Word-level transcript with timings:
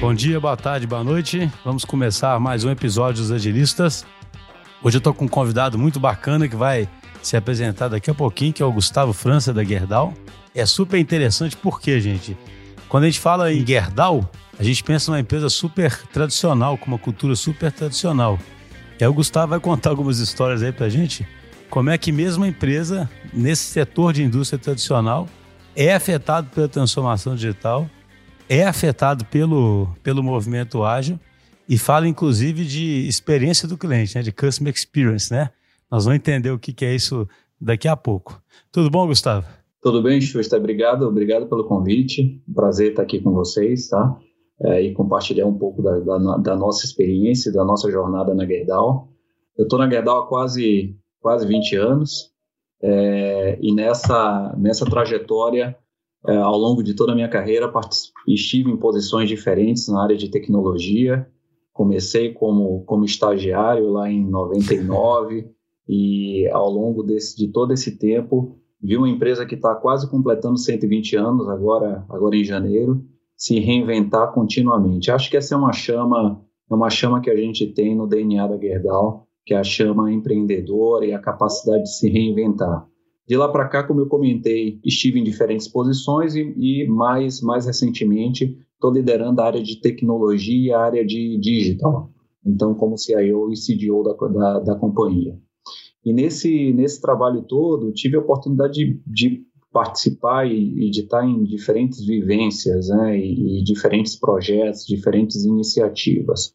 Bom 0.00 0.14
dia, 0.14 0.40
boa 0.40 0.56
tarde, 0.56 0.86
boa 0.86 1.04
noite. 1.04 1.52
Vamos 1.62 1.84
começar 1.84 2.40
mais 2.40 2.64
um 2.64 2.70
episódio 2.70 3.20
dos 3.20 3.30
Agilistas. 3.30 4.06
Hoje 4.82 4.96
eu 4.96 4.98
estou 4.98 5.12
com 5.12 5.26
um 5.26 5.28
convidado 5.28 5.78
muito 5.78 6.00
bacana 6.00 6.48
que 6.48 6.56
vai 6.56 6.88
se 7.20 7.36
apresentar 7.36 7.88
daqui 7.88 8.10
a 8.10 8.14
pouquinho, 8.14 8.50
que 8.50 8.62
é 8.62 8.66
o 8.66 8.72
Gustavo 8.72 9.12
França 9.12 9.52
da 9.52 9.62
Gerdau. 9.62 10.14
É 10.54 10.64
super 10.64 10.98
interessante 10.98 11.54
porque, 11.54 12.00
gente, 12.00 12.34
quando 12.88 13.04
a 13.04 13.06
gente 13.08 13.20
fala 13.20 13.52
em 13.52 13.64
Gerdau, 13.64 14.26
a 14.58 14.62
gente 14.62 14.82
pensa 14.82 15.10
numa 15.10 15.20
empresa 15.20 15.50
super 15.50 15.94
tradicional, 16.06 16.78
com 16.78 16.86
uma 16.86 16.98
cultura 16.98 17.36
super 17.36 17.70
tradicional. 17.70 18.38
E 18.98 19.04
aí 19.04 19.08
o 19.08 19.12
Gustavo 19.12 19.50
vai 19.50 19.60
contar 19.60 19.90
algumas 19.90 20.18
histórias 20.18 20.62
aí 20.62 20.72
pra 20.72 20.88
gente, 20.88 21.28
como 21.68 21.90
é 21.90 21.98
que 21.98 22.10
mesmo 22.10 22.44
a 22.44 22.48
empresa, 22.48 23.08
nesse 23.34 23.64
setor 23.64 24.14
de 24.14 24.22
indústria 24.22 24.58
tradicional, 24.58 25.28
é 25.76 25.94
afetado 25.94 26.48
pela 26.54 26.68
transformação 26.68 27.34
digital 27.34 27.86
é 28.50 28.66
afetado 28.66 29.24
pelo, 29.26 29.86
pelo 30.02 30.24
movimento 30.24 30.82
ágil 30.82 31.20
e 31.68 31.78
fala 31.78 32.08
inclusive 32.08 32.64
de 32.64 33.06
experiência 33.06 33.68
do 33.68 33.78
cliente, 33.78 34.16
né, 34.16 34.22
de 34.22 34.32
customer 34.32 34.74
experience, 34.74 35.32
né? 35.32 35.50
Nós 35.88 36.04
vamos 36.04 36.18
entender 36.18 36.50
o 36.50 36.58
que, 36.58 36.72
que 36.72 36.84
é 36.84 36.92
isso 36.92 37.28
daqui 37.60 37.86
a 37.86 37.96
pouco. 37.96 38.42
Tudo 38.72 38.90
bom, 38.90 39.06
Gustavo? 39.06 39.46
Tudo 39.80 40.02
bem, 40.02 40.20
Xusta. 40.20 40.56
Obrigado, 40.56 41.06
obrigado 41.06 41.46
pelo 41.46 41.64
convite. 41.64 42.42
prazer 42.52 42.90
estar 42.90 43.02
aqui 43.02 43.20
com 43.20 43.32
vocês, 43.32 43.88
tá? 43.88 44.18
É, 44.62 44.82
e 44.82 44.92
compartilhar 44.92 45.46
um 45.46 45.56
pouco 45.56 45.80
da, 45.80 45.98
da, 46.00 46.36
da, 46.38 46.56
nossa 46.56 46.84
experiência, 46.84 47.52
da 47.52 47.64
nossa 47.64 47.88
jornada 47.88 48.34
na 48.34 48.44
Gerdau. 48.44 49.08
Eu 49.56 49.62
estou 49.62 49.78
na 49.78 49.88
Gerdau 49.88 50.24
há 50.24 50.26
quase, 50.26 50.96
quase 51.20 51.46
20 51.46 51.76
anos 51.76 52.30
é, 52.82 53.58
e 53.60 53.72
nessa, 53.72 54.54
nessa 54.58 54.84
trajetória 54.84 55.76
é, 56.26 56.36
ao 56.36 56.56
longo 56.56 56.82
de 56.82 56.94
toda 56.94 57.12
a 57.12 57.14
minha 57.14 57.28
carreira, 57.28 57.70
estive 58.26 58.70
em 58.70 58.76
posições 58.76 59.28
diferentes 59.28 59.88
na 59.88 60.02
área 60.02 60.16
de 60.16 60.30
tecnologia. 60.30 61.26
Comecei 61.72 62.32
como, 62.32 62.84
como 62.84 63.04
estagiário 63.04 63.90
lá 63.90 64.10
em 64.10 64.28
99 64.28 65.48
e 65.88 66.48
ao 66.52 66.70
longo 66.70 67.02
desse, 67.02 67.36
de 67.36 67.48
todo 67.48 67.72
esse 67.72 67.98
tempo 67.98 68.56
vi 68.82 68.96
uma 68.96 69.08
empresa 69.08 69.44
que 69.44 69.54
está 69.54 69.74
quase 69.74 70.08
completando 70.10 70.58
120 70.58 71.16
anos 71.16 71.48
agora, 71.48 72.04
agora 72.08 72.36
em 72.36 72.44
janeiro, 72.44 73.04
se 73.36 73.58
reinventar 73.58 74.32
continuamente. 74.32 75.10
Acho 75.10 75.30
que 75.30 75.36
essa 75.36 75.54
é 75.54 75.58
uma 75.58 75.72
chama, 75.72 76.42
é 76.70 76.74
uma 76.74 76.90
chama 76.90 77.20
que 77.20 77.30
a 77.30 77.36
gente 77.36 77.66
tem 77.66 77.94
no 77.94 78.06
DNA 78.06 78.46
da 78.46 78.58
Gerdau, 78.58 79.26
que 79.44 79.54
é 79.54 79.58
a 79.58 79.64
chama 79.64 80.12
empreendedora 80.12 81.04
e 81.06 81.12
a 81.12 81.18
capacidade 81.18 81.84
de 81.84 81.96
se 81.96 82.08
reinventar. 82.08 82.86
De 83.30 83.36
lá 83.36 83.48
para 83.48 83.68
cá, 83.68 83.84
como 83.84 84.00
eu 84.00 84.08
comentei, 84.08 84.80
estive 84.84 85.20
em 85.20 85.22
diferentes 85.22 85.68
posições 85.68 86.34
e, 86.34 86.52
e 86.56 86.88
mais, 86.88 87.40
mais 87.40 87.64
recentemente 87.64 88.58
estou 88.74 88.92
liderando 88.92 89.40
a 89.40 89.44
área 89.44 89.62
de 89.62 89.80
tecnologia 89.80 90.70
e 90.70 90.72
a 90.72 90.80
área 90.80 91.06
de 91.06 91.38
digital. 91.38 92.10
Então, 92.44 92.74
como 92.74 92.98
CIO 92.98 93.52
e 93.52 93.54
CDO 93.54 94.02
da, 94.02 94.26
da, 94.26 94.58
da 94.58 94.74
companhia. 94.74 95.38
E 96.04 96.12
nesse, 96.12 96.72
nesse 96.72 97.00
trabalho 97.00 97.42
todo, 97.42 97.92
tive 97.92 98.16
a 98.16 98.20
oportunidade 98.20 98.74
de, 98.74 99.00
de 99.06 99.46
participar 99.72 100.50
e, 100.50 100.88
e, 100.88 100.90
de 100.90 101.02
estar 101.02 101.24
em 101.24 101.44
diferentes 101.44 102.04
vivências 102.04 102.88
né, 102.88 103.16
e, 103.16 103.60
e, 103.60 103.62
diferentes 103.62 104.16
projetos, 104.16 104.84
diferentes 104.84 105.44
iniciativas. 105.44 106.52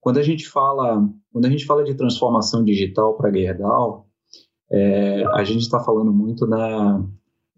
Quando 0.00 0.16
a 0.16 0.22
gente 0.22 0.48
fala, 0.48 1.06
quando 1.30 1.44
a 1.44 1.50
gente 1.50 1.66
fala 1.66 1.84
de 1.84 1.92
transformação 1.92 2.64
digital 2.64 3.18
para 3.18 3.30
Gerdau, 3.30 4.05
é, 4.70 5.24
a 5.32 5.44
gente 5.44 5.62
está 5.62 5.80
falando 5.80 6.12
muito 6.12 6.46
na. 6.46 7.04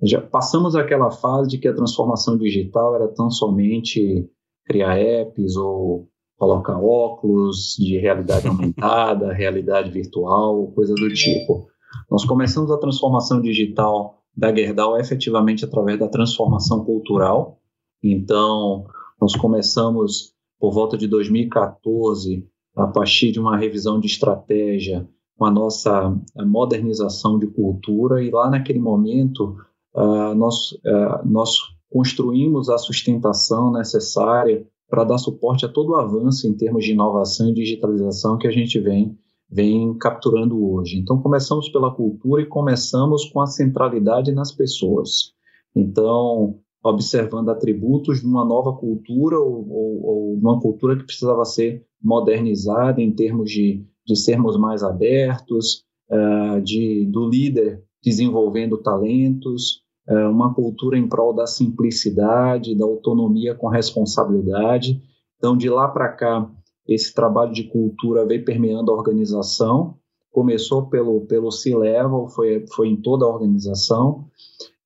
Já 0.03 0.21
passamos 0.21 0.77
aquela 0.77 1.11
fase 1.11 1.49
de 1.49 1.59
que 1.59 1.67
a 1.67 1.75
transformação 1.75 2.37
digital 2.37 2.95
era 2.95 3.09
tão 3.09 3.31
somente 3.31 4.29
criar 4.65 4.99
apps 4.99 5.57
ou 5.57 6.09
colocar 6.37 6.79
óculos 6.79 7.75
de 7.79 7.99
realidade 7.99 8.47
aumentada, 8.49 9.33
realidade 9.33 9.91
virtual, 9.91 10.69
coisa 10.69 10.95
do 10.95 11.09
tipo. 11.13 11.67
Nós 12.11 12.25
começamos 12.25 12.71
a 12.71 12.79
transformação 12.79 13.41
digital 13.41 14.19
da 14.37 14.55
Gerdau 14.55 14.97
efetivamente 14.99 15.65
através 15.65 15.99
da 15.99 16.09
transformação 16.09 16.85
cultural. 16.85 17.59
Então, 18.03 18.87
nós 19.21 19.35
começamos 19.35 20.33
por 20.61 20.73
volta 20.73 20.97
de 20.97 21.09
2014, 21.09 22.47
a 22.77 22.87
partir 22.87 23.33
de 23.33 23.41
uma 23.41 23.57
revisão 23.57 23.99
de 23.99 24.07
estratégia, 24.07 25.09
com 25.39 25.47
a 25.47 25.51
nossa 25.53 26.13
modernização 26.37 27.39
de 27.39 27.47
cultura 27.47 28.23
e 28.23 28.29
lá 28.29 28.51
naquele 28.51 28.81
momento 28.81 29.57
uh, 29.95 30.35
nós, 30.35 30.73
uh, 30.73 31.25
nós 31.25 31.59
construímos 31.89 32.69
a 32.69 32.77
sustentação 32.77 33.71
necessária 33.71 34.67
para 34.91 35.05
dar 35.05 35.19
suporte 35.19 35.65
a 35.65 35.69
todo 35.69 35.91
o 35.91 35.97
avanço 35.97 36.49
em 36.49 36.57
termos 36.57 36.85
de 36.85 36.93
inovação 36.93 37.49
e 37.49 37.55
digitalização 37.55 38.37
que 38.37 38.49
a 38.49 38.51
gente 38.51 38.81
vem, 38.81 39.17
vem 39.49 39.97
capturando 39.97 40.73
hoje. 40.73 40.99
Então, 40.99 41.23
começamos 41.23 41.69
pela 41.69 41.95
cultura 41.95 42.43
e 42.43 42.47
começamos 42.47 43.27
com 43.27 43.41
a 43.41 43.47
centralidade 43.47 44.33
nas 44.33 44.51
pessoas. 44.51 45.35
Então, 45.77 46.59
observando 46.83 47.51
atributos 47.51 48.21
de 48.21 48.27
uma 48.27 48.45
nova 48.45 48.73
cultura 48.73 49.39
ou, 49.39 49.71
ou, 49.71 50.07
ou 50.07 50.35
uma 50.35 50.59
cultura 50.59 50.97
que 50.97 51.05
precisava 51.05 51.45
ser 51.45 51.85
modernizada 52.03 53.01
em 53.01 53.13
termos 53.13 53.51
de 53.51 53.87
de 54.09 54.17
sermos 54.17 54.57
mais 54.57 54.83
abertos, 54.83 55.85
uh, 56.11 56.61
de, 56.63 57.05
do 57.05 57.29
líder 57.29 57.85
desenvolvendo 58.03 58.79
talentos, 58.79 59.83
uh, 60.09 60.31
uma 60.31 60.55
cultura 60.55 60.97
em 60.97 61.07
prol 61.07 61.35
da 61.35 61.47
simplicidade, 61.47 62.75
da 62.75 62.87
autonomia 62.87 63.55
com 63.55 63.69
responsabilidade. 63.69 64.99
Então, 65.37 65.55
de 65.55 65.69
lá 65.69 65.87
para 65.87 66.09
cá, 66.09 66.51
esse 66.87 67.13
trabalho 67.13 67.53
de 67.53 67.65
cultura 67.65 68.25
veio 68.25 68.47
permeando 68.47 68.91
a 68.91 68.95
organização. 68.95 69.97
Começou 70.33 70.87
pelo, 70.87 71.27
pelo 71.27 71.51
C-Level, 71.51 72.29
foi, 72.29 72.65
foi 72.75 72.89
em 72.89 72.97
toda 72.97 73.27
a 73.27 73.29
organização. 73.29 74.25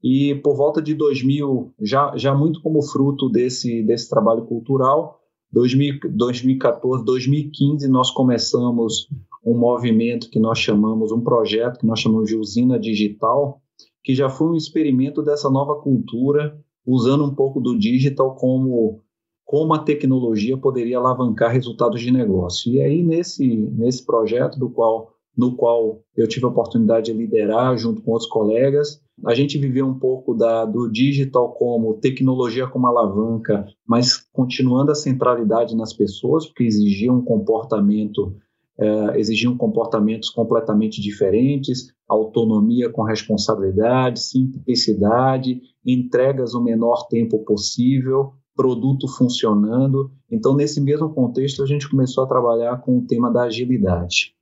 E 0.02 0.34
por 0.42 0.56
volta 0.56 0.82
de 0.82 0.94
2000, 0.94 1.74
já, 1.80 2.12
já 2.16 2.34
muito 2.34 2.60
como 2.60 2.82
fruto 2.82 3.28
desse, 3.28 3.84
desse 3.84 4.10
trabalho 4.10 4.46
cultural, 4.46 5.21
2014, 5.52 7.04
2015, 7.04 7.88
nós 7.88 8.10
começamos 8.10 9.08
um 9.44 9.56
movimento 9.58 10.30
que 10.30 10.38
nós 10.38 10.58
chamamos, 10.58 11.12
um 11.12 11.20
projeto 11.20 11.80
que 11.80 11.86
nós 11.86 12.00
chamamos 12.00 12.28
de 12.28 12.36
Usina 12.36 12.78
Digital, 12.78 13.60
que 14.02 14.14
já 14.14 14.30
foi 14.30 14.48
um 14.48 14.56
experimento 14.56 15.22
dessa 15.22 15.50
nova 15.50 15.74
cultura, 15.76 16.58
usando 16.86 17.24
um 17.24 17.34
pouco 17.34 17.60
do 17.60 17.78
digital 17.78 18.34
como 18.34 19.00
como 19.44 19.74
a 19.74 19.80
tecnologia 19.80 20.56
poderia 20.56 20.96
alavancar 20.96 21.52
resultados 21.52 22.00
de 22.00 22.10
negócio. 22.10 22.72
E 22.72 22.80
aí 22.80 23.02
nesse 23.02 23.46
nesse 23.46 24.04
projeto 24.04 24.58
do 24.58 24.70
qual 24.70 25.12
no 25.36 25.56
qual 25.56 26.02
eu 26.16 26.26
tive 26.26 26.46
a 26.46 26.48
oportunidade 26.48 27.12
de 27.12 27.18
liderar 27.18 27.76
junto 27.76 28.02
com 28.02 28.12
outros 28.12 28.28
colegas. 28.28 29.01
A 29.24 29.34
gente 29.34 29.58
viveu 29.58 29.86
um 29.86 29.98
pouco 29.98 30.34
da, 30.34 30.64
do 30.64 30.90
digital 30.90 31.52
como 31.52 31.94
tecnologia 31.94 32.66
como 32.66 32.86
alavanca, 32.86 33.66
mas 33.86 34.16
continuando 34.32 34.90
a 34.90 34.94
centralidade 34.94 35.76
nas 35.76 35.92
pessoas, 35.92 36.46
porque 36.46 36.64
exigia 36.64 37.12
um 37.12 37.22
comportamento, 37.22 38.34
é, 38.78 39.20
exigiam 39.20 39.56
comportamentos 39.56 40.30
completamente 40.30 41.00
diferentes, 41.00 41.92
autonomia 42.08 42.90
com 42.90 43.02
responsabilidade, 43.02 44.20
simplicidade, 44.20 45.60
entregas 45.86 46.54
o 46.54 46.62
menor 46.62 47.06
tempo 47.08 47.44
possível, 47.44 48.32
produto 48.56 49.06
funcionando. 49.08 50.10
Então, 50.30 50.54
nesse 50.54 50.80
mesmo 50.80 51.10
contexto, 51.10 51.62
a 51.62 51.66
gente 51.66 51.88
começou 51.88 52.24
a 52.24 52.28
trabalhar 52.28 52.80
com 52.80 52.98
o 52.98 53.06
tema 53.06 53.30
da 53.30 53.44
agilidade. 53.44 54.34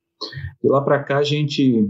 E 0.63 0.67
lá 0.67 0.81
para 0.81 1.03
cá 1.03 1.17
a 1.19 1.23
gente 1.23 1.89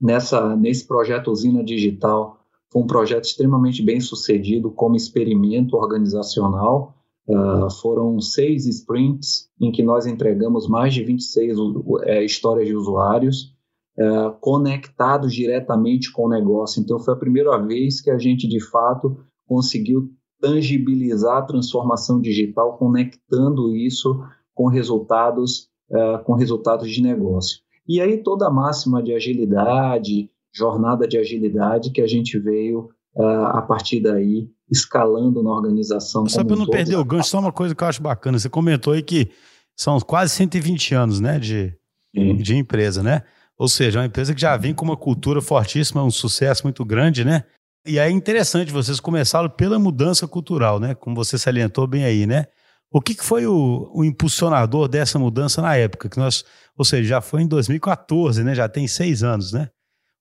nessa 0.00 0.56
nesse 0.56 0.86
projeto 0.86 1.30
Usina 1.30 1.64
Digital 1.64 2.38
foi 2.72 2.82
um 2.82 2.86
projeto 2.86 3.24
extremamente 3.24 3.82
bem 3.82 4.00
sucedido 4.00 4.70
como 4.70 4.96
experimento 4.96 5.76
organizacional. 5.76 6.94
Uh, 7.28 7.68
foram 7.80 8.20
seis 8.20 8.66
sprints 8.66 9.48
em 9.60 9.72
que 9.72 9.82
nós 9.82 10.06
entregamos 10.06 10.68
mais 10.68 10.94
de 10.94 11.02
26 11.02 11.58
uh, 11.58 11.98
é, 12.04 12.24
histórias 12.24 12.68
de 12.68 12.76
usuários 12.76 13.52
uh, 13.98 14.30
conectados 14.40 15.34
diretamente 15.34 16.12
com 16.12 16.26
o 16.26 16.28
negócio. 16.28 16.80
Então, 16.80 17.00
foi 17.00 17.14
a 17.14 17.18
primeira 17.18 17.58
vez 17.58 18.00
que 18.00 18.10
a 18.10 18.18
gente, 18.18 18.46
de 18.46 18.60
fato, 18.60 19.16
conseguiu 19.44 20.08
tangibilizar 20.40 21.38
a 21.38 21.42
transformação 21.42 22.20
digital, 22.20 22.76
conectando 22.78 23.74
isso 23.74 24.22
com 24.54 24.68
resultados 24.68 25.68
uh, 25.90 26.22
com 26.24 26.34
resultados 26.34 26.90
de 26.90 27.02
negócio. 27.02 27.60
E 27.88 28.00
aí 28.00 28.22
toda 28.22 28.46
a 28.46 28.50
máxima 28.50 29.02
de 29.02 29.12
agilidade, 29.12 30.30
jornada 30.52 31.06
de 31.06 31.18
agilidade 31.18 31.90
que 31.90 32.00
a 32.00 32.06
gente 32.06 32.38
veio 32.38 32.90
uh, 33.14 33.46
a 33.52 33.62
partir 33.62 34.00
daí 34.00 34.48
escalando 34.70 35.42
na 35.42 35.50
organização. 35.50 36.26
Só 36.26 36.42
para 36.42 36.54
um 36.54 36.58
não 36.58 36.66
todo. 36.66 36.74
perder 36.74 36.96
o 36.96 37.04
gancho, 37.04 37.28
só 37.28 37.38
uma 37.38 37.52
coisa 37.52 37.74
que 37.74 37.82
eu 37.82 37.88
acho 37.88 38.02
bacana. 38.02 38.38
Você 38.38 38.48
comentou 38.48 38.92
aí 38.92 39.02
que 39.02 39.30
são 39.76 39.98
quase 40.00 40.34
120 40.34 40.94
anos 40.94 41.20
né, 41.20 41.38
de, 41.38 41.72
de 42.14 42.56
empresa, 42.56 43.02
né? 43.02 43.22
Ou 43.58 43.68
seja, 43.68 43.98
é 43.98 44.02
uma 44.02 44.06
empresa 44.06 44.34
que 44.34 44.40
já 44.40 44.56
vem 44.56 44.74
com 44.74 44.84
uma 44.84 44.96
cultura 44.96 45.40
fortíssima, 45.40 46.02
um 46.02 46.10
sucesso 46.10 46.64
muito 46.64 46.84
grande, 46.84 47.24
né? 47.24 47.44
E 47.86 47.98
aí 48.00 48.10
é 48.10 48.14
interessante, 48.14 48.72
vocês 48.72 48.98
começaram 48.98 49.48
pela 49.48 49.78
mudança 49.78 50.26
cultural, 50.26 50.80
né? 50.80 50.94
Como 50.94 51.14
você 51.14 51.38
salientou 51.38 51.86
bem 51.86 52.04
aí, 52.04 52.26
né? 52.26 52.46
O 52.90 53.00
que, 53.00 53.14
que 53.14 53.24
foi 53.24 53.46
o, 53.46 53.90
o, 53.92 54.04
impulsionador 54.04 54.88
dessa 54.88 55.18
mudança 55.18 55.60
na 55.60 55.76
época? 55.76 56.08
Que 56.08 56.18
nós, 56.18 56.44
ou 56.76 56.84
seja, 56.84 57.08
já 57.08 57.20
foi 57.20 57.42
em 57.42 57.48
2014, 57.48 58.42
né? 58.44 58.54
Já 58.54 58.68
tem 58.68 58.86
seis 58.86 59.22
anos, 59.22 59.52
né? 59.52 59.70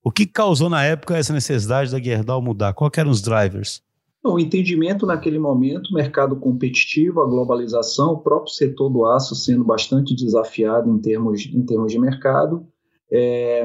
O 0.04 0.12
que 0.12 0.26
causou 0.26 0.70
na 0.70 0.84
época 0.84 1.18
essa 1.18 1.34
necessidade 1.34 1.92
da 1.92 2.00
Gerdau 2.00 2.42
mudar? 2.42 2.74
Qual 2.74 2.92
eram 2.96 3.12
os 3.12 3.22
drivers? 3.22 3.82
O 4.24 4.40
entendimento 4.40 5.06
naquele 5.06 5.38
momento, 5.38 5.94
mercado 5.94 6.36
competitivo, 6.36 7.22
a 7.22 7.28
globalização, 7.28 8.14
o 8.14 8.20
próprio 8.20 8.52
setor 8.52 8.90
do 8.90 9.06
aço 9.06 9.36
sendo 9.36 9.64
bastante 9.64 10.16
desafiado 10.16 10.90
em 10.90 11.00
termos, 11.00 11.46
em 11.46 11.64
termos 11.64 11.92
de 11.92 12.00
mercado, 12.00 12.66
é, 13.12 13.64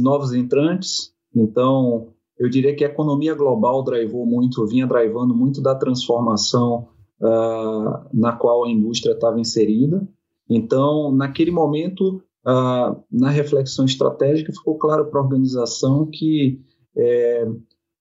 novos 0.00 0.34
entrantes. 0.34 1.12
Então, 1.34 2.08
eu 2.36 2.48
diria 2.48 2.74
que 2.74 2.84
a 2.84 2.88
economia 2.88 3.34
global 3.34 3.84
drivou 3.84 4.26
muito, 4.26 4.66
vinha 4.66 4.86
drivando 4.86 5.34
muito 5.34 5.62
da 5.62 5.76
transformação 5.76 6.88
uh, 7.20 8.06
na 8.12 8.32
qual 8.32 8.64
a 8.64 8.70
indústria 8.70 9.12
estava 9.12 9.38
inserida. 9.38 10.06
Então, 10.48 11.12
naquele 11.12 11.50
momento, 11.50 12.22
uh, 12.46 12.96
na 13.10 13.30
reflexão 13.30 13.84
estratégica, 13.84 14.52
ficou 14.52 14.76
claro 14.78 15.06
para 15.06 15.20
a 15.20 15.22
organização 15.22 16.06
que 16.06 16.60
é, 16.96 17.46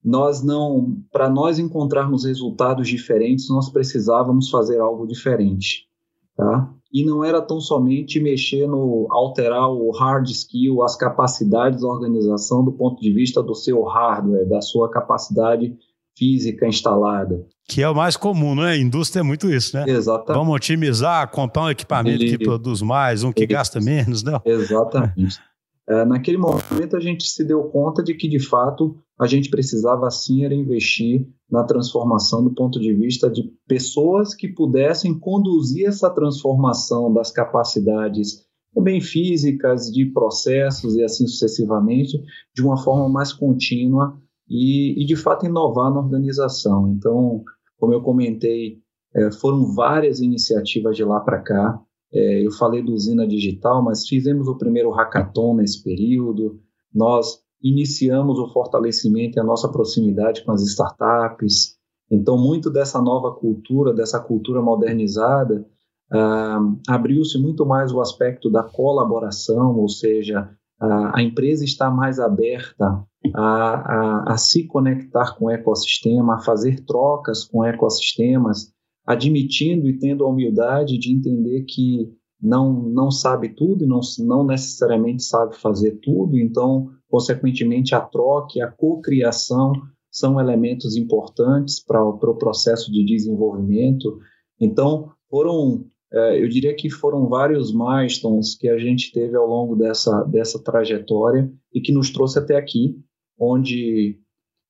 nós 0.04 0.42
não, 0.42 0.98
para 1.12 1.30
nós 1.30 1.60
encontrarmos 1.60 2.26
resultados 2.26 2.88
diferentes, 2.88 3.50
nós 3.50 3.70
precisávamos 3.70 4.50
fazer 4.50 4.80
algo 4.80 5.06
diferente, 5.06 5.88
tá? 6.36 6.74
E 6.92 7.06
não 7.06 7.24
era 7.24 7.40
tão 7.40 7.62
somente 7.62 8.20
mexer 8.20 8.66
no 8.66 9.06
alterar 9.12 9.70
o 9.70 9.92
hard 9.92 10.28
skill, 10.28 10.82
as 10.82 10.96
capacidades 10.96 11.82
da 11.82 11.88
organização 11.88 12.64
do 12.64 12.72
ponto 12.72 13.00
de 13.00 13.14
vista 13.14 13.44
do 13.44 13.54
seu 13.54 13.84
hardware, 13.84 14.50
da 14.50 14.60
sua 14.60 14.90
capacidade 14.90 15.78
física 16.20 16.68
instalada. 16.68 17.48
Que 17.68 17.82
é 17.82 17.90
o 17.90 17.96
mais 17.96 18.18
comum, 18.18 18.54
né? 18.54 18.72
A 18.72 18.78
indústria 18.78 19.22
é 19.22 19.24
muito 19.24 19.50
isso, 19.50 19.78
né? 19.78 19.86
Exatamente. 19.88 20.38
Vamos 20.38 20.54
otimizar, 20.54 21.32
comprar 21.32 21.64
um 21.64 21.70
equipamento 21.70 22.24
e... 22.24 22.38
que 22.38 22.44
produz 22.44 22.82
mais, 22.82 23.24
um 23.24 23.32
que 23.32 23.48
gasta 23.48 23.80
menos, 23.80 24.22
não? 24.22 24.42
Exatamente. 24.44 25.40
É, 25.88 26.06
naquele 26.06 26.38
momento 26.38 26.96
a 26.96 27.00
gente 27.00 27.28
se 27.28 27.44
deu 27.44 27.64
conta 27.64 28.04
de 28.04 28.14
que, 28.14 28.28
de 28.28 28.40
fato, 28.40 28.96
a 29.20 29.26
gente 29.26 29.50
precisava 29.50 30.12
sim 30.12 30.46
era 30.46 30.54
investir 30.54 31.28
na 31.50 31.64
transformação 31.64 32.44
do 32.44 32.54
ponto 32.54 32.80
de 32.80 32.94
vista 32.94 33.30
de 33.30 33.52
pessoas 33.68 34.36
que 34.36 34.48
pudessem 34.48 35.18
conduzir 35.18 35.88
essa 35.88 36.10
transformação 36.10 37.12
das 37.12 37.32
capacidades 37.32 38.46
também 38.74 39.02
físicas, 39.02 39.92
de 39.92 40.06
processos 40.06 40.96
e 40.96 41.04
assim 41.04 41.26
sucessivamente, 41.26 42.22
de 42.56 42.62
uma 42.62 42.78
forma 42.78 43.10
mais 43.10 43.34
contínua 43.34 44.16
e, 44.50 45.02
e 45.02 45.06
de 45.06 45.16
fato 45.16 45.46
inovar 45.46 45.94
na 45.94 46.00
organização. 46.00 46.90
Então, 46.90 47.44
como 47.78 47.94
eu 47.94 48.02
comentei, 48.02 48.80
é, 49.16 49.32
foram 49.32 49.74
várias 49.74 50.20
iniciativas 50.20 50.96
de 50.96 51.04
lá 51.04 51.20
para 51.20 51.40
cá. 51.40 51.80
É, 52.12 52.46
eu 52.46 52.52
falei 52.52 52.82
do 52.82 52.94
Usina 52.94 53.28
Digital, 53.28 53.84
mas 53.84 54.08
fizemos 54.08 54.48
o 54.48 54.58
primeiro 54.58 54.90
hackathon 54.90 55.56
nesse 55.56 55.84
período. 55.84 56.60
Nós 56.94 57.40
iniciamos 57.62 58.40
o 58.40 58.48
fortalecimento 58.48 59.38
e 59.38 59.40
a 59.40 59.44
nossa 59.44 59.70
proximidade 59.70 60.44
com 60.44 60.52
as 60.52 60.62
startups. 60.64 61.78
Então, 62.10 62.38
muito 62.38 62.70
dessa 62.72 63.00
nova 63.02 63.36
cultura, 63.36 63.94
dessa 63.94 64.20
cultura 64.20 64.62
modernizada, 64.62 65.66
ah, 66.12 66.60
abriu-se 66.88 67.38
muito 67.38 67.66
mais 67.66 67.92
o 67.92 68.02
aspecto 68.02 68.50
da 68.50 68.64
colaboração, 68.64 69.78
ou 69.78 69.88
seja, 69.88 70.50
a, 70.80 71.20
a 71.20 71.22
empresa 71.22 71.64
está 71.64 71.92
mais 71.92 72.20
aberta 72.20 73.06
a, 73.36 73.42
a, 73.42 74.34
a, 74.34 74.38
se 74.38 74.66
conectar 74.66 75.36
com 75.38 75.46
o 75.46 75.50
ecossistema, 75.50 76.36
a 76.36 76.42
fazer 76.42 76.84
trocas 76.86 77.44
com 77.44 77.66
ecossistemas, 77.66 78.72
admitindo 79.06 79.88
e 79.88 79.98
tendo 79.98 80.24
a 80.24 80.30
humildade 80.30 80.98
de 80.98 81.14
entender 81.14 81.64
que 81.64 82.12
não, 82.42 82.74
não 82.74 83.12
sabe 83.12 83.50
tudo 83.50 83.84
e 83.84 83.88
não, 83.88 84.00
não 84.20 84.46
necessariamente 84.46 85.24
sabe 85.24 85.56
fazer 85.56 86.00
tudo, 86.02 86.38
então 86.38 86.90
Consequentemente, 87.10 87.96
a 87.96 88.02
troca 88.02 88.54
e 88.56 88.62
a 88.62 88.72
cocriação 88.72 89.74
são 90.12 90.40
elementos 90.40 90.96
importantes 90.96 91.84
para 91.84 92.04
o 92.04 92.18
pro 92.18 92.38
processo 92.38 92.92
de 92.92 93.04
desenvolvimento. 93.04 94.20
Então, 94.62 95.12
foram, 95.30 95.86
é, 96.14 96.42
eu 96.42 96.48
diria 96.48 96.76
que 96.76 96.90
foram 96.90 97.28
vários 97.28 97.74
milestones 97.74 98.56
que 98.56 98.70
a 98.70 98.78
gente 98.78 99.12
teve 99.12 99.36
ao 99.36 99.48
longo 99.48 99.76
dessa, 99.76 100.24
dessa 100.24 100.62
trajetória 100.62 101.52
e 101.74 101.82
que 101.82 101.92
nos 101.92 102.12
trouxe 102.12 102.38
até 102.38 102.56
aqui, 102.56 102.96
onde 103.40 104.20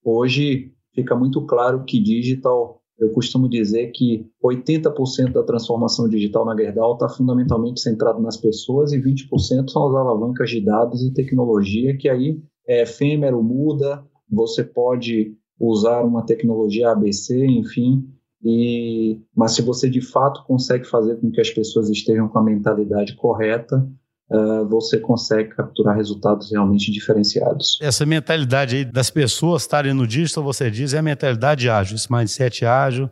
hoje 0.04 0.72
fica 0.94 1.16
muito 1.16 1.46
claro 1.46 1.84
que 1.86 2.00
digital 2.02 2.80
eu 3.00 3.12
costumo 3.12 3.48
dizer 3.48 3.92
que 3.92 4.28
80% 4.44 5.32
da 5.32 5.44
transformação 5.44 6.10
digital 6.10 6.46
na 6.46 6.56
Gerdau 6.56 6.94
está 6.94 7.08
fundamentalmente 7.08 7.80
centrado 7.80 8.22
nas 8.22 8.36
pessoas 8.36 8.92
e 8.92 9.00
20% 9.00 9.70
são 9.70 9.88
as 9.88 9.96
alavancas 9.96 10.50
de 10.50 10.60
dados 10.60 11.02
e 11.02 11.14
tecnologia, 11.14 11.96
que 11.98 12.10
aí 12.10 12.42
é 12.68 12.82
efêmero, 12.84 13.42
muda, 13.42 14.04
você 14.30 14.64
pode 14.64 15.34
usar 15.58 16.04
uma 16.04 16.26
tecnologia 16.26 16.92
ABC, 16.92 17.46
enfim, 17.46 18.06
e, 18.44 19.20
mas 19.36 19.54
se 19.54 19.62
você 19.62 19.90
de 19.90 20.02
fato 20.02 20.44
consegue 20.46 20.86
fazer 20.86 21.18
com 21.18 21.32
que 21.32 21.42
as 21.42 21.50
pessoas 21.50 21.90
estejam 21.90 22.28
com 22.28 22.40
a 22.40 22.44
mentalidade 22.44 23.16
correta, 23.16 23.90
uh, 24.32 24.68
você 24.68 25.00
consegue 25.00 25.50
capturar 25.56 25.96
resultados 25.96 26.52
realmente 26.52 26.92
diferenciados. 26.92 27.78
Essa 27.82 28.06
mentalidade 28.06 28.76
aí 28.76 28.86
das 28.86 29.10
pessoas 29.10 29.64
estarem 29.64 29.94
no 29.94 30.08
digital, 30.08 30.44
você 30.44 30.70
diz, 30.70 30.94
é 30.94 31.00
a 31.00 31.04
mentalidade 31.04 31.70
ágil, 31.70 31.96
esse 31.96 32.12
mindset 32.12 32.66
ágil 32.66 33.10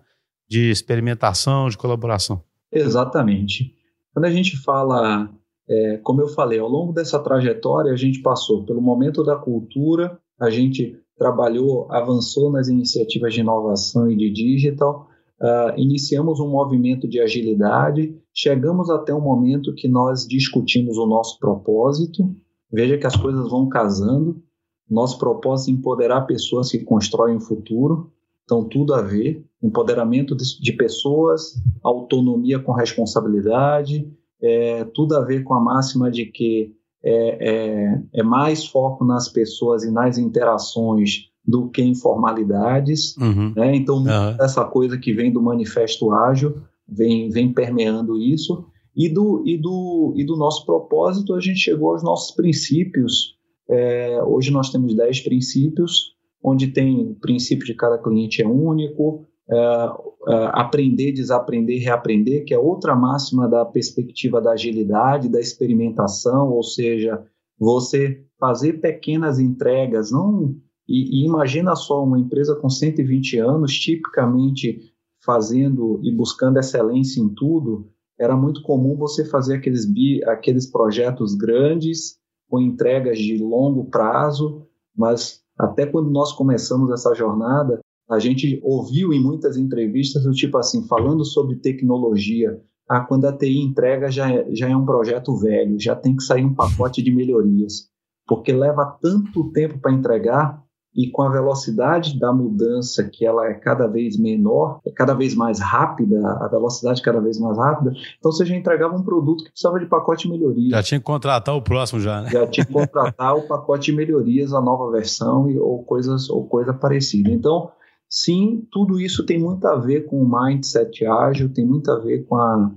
de 0.50 0.70
experimentação, 0.70 1.70
de 1.70 1.78
colaboração. 1.78 2.42
Exatamente. 2.72 3.74
Quando 4.14 4.26
a 4.26 4.32
gente 4.32 4.58
fala, 4.58 5.30
é, 5.70 5.98
como 5.98 6.22
eu 6.22 6.28
falei, 6.28 6.60
ao 6.60 6.68
longo 6.68 6.94
dessa 6.94 7.20
trajetória, 7.20 7.92
a 7.92 7.98
gente 7.98 8.22
passou 8.22 8.66
pelo 8.66 8.82
momento 8.82 9.24
da 9.24 9.36
cultura, 9.36 10.18
a 10.40 10.50
gente 10.50 10.98
trabalhou, 11.18 11.92
avançou 11.92 12.52
nas 12.52 12.68
iniciativas 12.68 13.34
de 13.34 13.42
inovação 13.42 14.10
e 14.10 14.16
de 14.16 14.32
digital, 14.32 15.07
uh, 15.42 15.78
iniciamos 15.78 16.40
um 16.40 16.50
movimento 16.50 17.08
de 17.08 17.20
agilidade, 17.20 18.16
chegamos 18.34 18.90
até 18.90 19.14
um 19.14 19.22
momento 19.22 19.74
que 19.74 19.88
nós 19.88 20.28
discutimos 20.28 20.98
o 20.98 21.06
nosso 21.06 21.40
propósito. 21.40 22.36
Veja 22.72 22.98
que 22.98 23.08
as 23.08 23.16
coisas 23.16 23.50
vão 23.50 23.70
casando. 23.70 24.42
Nosso 24.90 25.18
propósito 25.18 25.70
é 25.70 25.74
empoderar 25.74 26.22
pessoas 26.22 26.72
que 26.72 26.80
constroem 26.80 27.38
o 27.38 27.42
futuro. 27.42 28.12
Então, 28.44 28.64
tudo 28.64 28.94
a 28.94 29.02
ver. 29.02 29.46
Empoderamento 29.62 30.36
de, 30.36 30.44
de 30.62 30.74
pessoas, 30.74 31.54
autonomia 31.84 32.60
com 32.60 32.72
responsabilidade, 32.72 34.08
é, 34.42 34.86
tudo 34.94 35.16
a 35.16 35.22
ver 35.22 35.44
com 35.44 35.54
a 35.54 35.60
máxima 35.60 36.12
de 36.12 36.26
que 36.26 36.76
é, 37.04 37.50
é, 37.50 38.02
é, 38.14 38.24
mais 38.24 38.66
foco 38.66 39.06
nas 39.06 39.30
pessoas 39.30 39.84
e 39.84 39.92
nas 39.92 40.18
interações 40.18 41.30
do 41.48 41.70
que 41.70 41.82
em 41.82 41.96
formalidades. 41.96 43.16
Uhum. 43.16 43.54
Né? 43.56 43.76
Então, 43.76 43.98
uhum. 44.00 44.36
essa 44.42 44.66
coisa 44.66 44.98
que 44.98 45.14
vem 45.14 45.32
do 45.32 45.42
manifesto 45.42 46.12
ágil 46.12 46.58
vem, 46.88 47.30
vem 47.30 47.54
permeando 47.54 48.18
isso. 48.18 48.66
E 48.94 49.08
do, 49.08 49.44
e, 49.46 49.58
do, 49.58 50.14
e 50.18 50.26
do 50.26 50.36
nosso 50.36 50.66
propósito, 50.66 51.34
a 51.34 51.40
gente 51.40 51.60
chegou 51.60 51.92
aos 51.92 52.04
nossos 52.04 52.36
princípios. 52.36 53.38
É, 53.70 54.22
hoje 54.24 54.52
nós 54.52 54.70
temos 54.70 54.96
10 54.96 55.22
princípios, 55.22 56.16
onde 56.44 56.68
tem 56.68 57.00
o 57.00 57.16
princípio 57.16 57.66
de 57.66 57.76
cada 57.76 57.98
cliente 57.98 58.42
é 58.42 58.48
único, 58.48 59.26
é, 59.50 59.56
é, 59.56 60.50
aprender, 60.54 61.14
desaprender, 61.14 61.82
reaprender, 61.82 62.44
que 62.44 62.54
é 62.54 62.60
outra 62.60 62.96
máxima 62.96 63.48
da 63.48 63.64
perspectiva 63.64 64.42
da 64.42 64.52
agilidade, 64.52 65.30
da 65.30 65.40
experimentação, 65.40 66.50
ou 66.50 66.64
seja, 66.64 67.24
você 67.58 68.22
fazer 68.40 68.82
pequenas 68.82 69.40
entregas, 69.40 70.12
não 70.12 70.56
e, 70.88 71.22
e, 71.22 71.26
imagina 71.26 71.76
só 71.76 72.04
uma 72.04 72.20
empresa 72.20 72.56
com 72.56 72.70
120 72.70 73.38
anos, 73.40 73.74
tipicamente 73.74 74.80
fazendo 75.24 76.00
e 76.04 76.12
buscando 76.12 76.58
excelência 76.58 77.20
em 77.20 77.30
tudo, 77.30 77.90
era 78.20 78.36
muito 78.36 78.62
comum 78.64 78.96
você 78.96 79.26
fazer 79.26 79.56
aqueles, 79.56 79.86
bi, 79.86 80.24
aqueles 80.26 80.66
projetos 80.70 81.36
grandes, 81.36 82.18
com 82.50 82.62
entregas 82.62 83.20
de 83.20 83.38
longo 83.38 83.86
prazo, 83.86 84.66
mas 84.96 85.42
até 85.58 85.86
quando 85.86 86.10
nós 86.10 86.32
começamos 86.32 86.92
essa 86.92 87.14
jornada, 87.14 87.80
a 88.10 88.20
gente 88.20 88.60
ouviu 88.64 89.12
em 89.12 89.22
muitas 89.22 89.58
entrevistas 89.58 90.24
do 90.24 90.32
tipo 90.32 90.58
assim, 90.58 90.88
falando 90.88 91.26
sobre 91.26 91.58
tecnologia, 91.58 92.62
ah, 92.88 93.02
quando 93.02 93.26
a 93.26 93.38
TI 93.38 93.60
entrega 93.60 94.10
já 94.10 94.32
é, 94.32 94.56
já 94.56 94.70
é 94.70 94.76
um 94.76 94.86
projeto 94.86 95.36
velho, 95.36 95.78
já 95.78 95.94
tem 95.94 96.16
que 96.16 96.24
sair 96.24 96.46
um 96.46 96.56
pacote 96.56 97.04
de 97.04 97.12
melhorias, 97.12 97.90
porque 98.26 98.54
leva 98.54 98.98
tanto 99.02 99.52
tempo 99.52 99.78
para 99.80 99.92
entregar 99.92 100.64
e 100.98 101.12
com 101.12 101.22
a 101.22 101.30
velocidade 101.30 102.20
da 102.20 102.34
mudança 102.34 103.08
que 103.08 103.24
ela 103.24 103.48
é 103.48 103.54
cada 103.54 103.86
vez 103.86 104.18
menor, 104.18 104.80
é 104.84 104.90
cada 104.90 105.14
vez 105.14 105.36
mais 105.36 105.60
rápida, 105.60 106.20
a 106.42 106.48
velocidade 106.48 107.04
cada 107.04 107.22
vez 107.22 107.40
mais 107.40 107.56
rápida, 107.56 107.94
então 108.18 108.32
você 108.32 108.44
já 108.44 108.56
entregava 108.56 108.98
um 108.98 109.04
produto 109.04 109.44
que 109.44 109.52
precisava 109.52 109.80
de 109.80 109.86
pacote 109.86 110.24
de 110.24 110.34
melhorias. 110.34 110.72
Já 110.72 110.82
tinha 110.82 111.00
que 111.00 111.06
contratar 111.06 111.56
o 111.56 111.62
próximo 111.62 112.00
já, 112.00 112.22
né? 112.22 112.32
Já 112.32 112.48
tinha 112.48 112.66
que 112.66 112.74
contratar 112.74 113.38
o 113.38 113.44
pacote 113.48 113.92
de 113.92 113.98
melhorias, 113.98 114.52
a 114.54 114.60
nova 114.60 114.92
versão 114.92 115.48
e, 115.48 115.60
ou 115.60 115.84
coisas 115.84 116.32
ou 116.32 116.48
coisa 116.48 116.74
parecida. 116.74 117.30
Então, 117.30 117.70
sim, 118.10 118.68
tudo 118.72 119.00
isso 119.00 119.24
tem 119.24 119.40
muito 119.40 119.68
a 119.68 119.76
ver 119.76 120.08
com 120.08 120.20
o 120.20 120.28
mindset 120.28 121.06
ágil, 121.06 121.54
tem 121.54 121.64
muito 121.64 121.92
a 121.92 122.00
ver 122.00 122.26
com 122.26 122.38
a, 122.38 122.72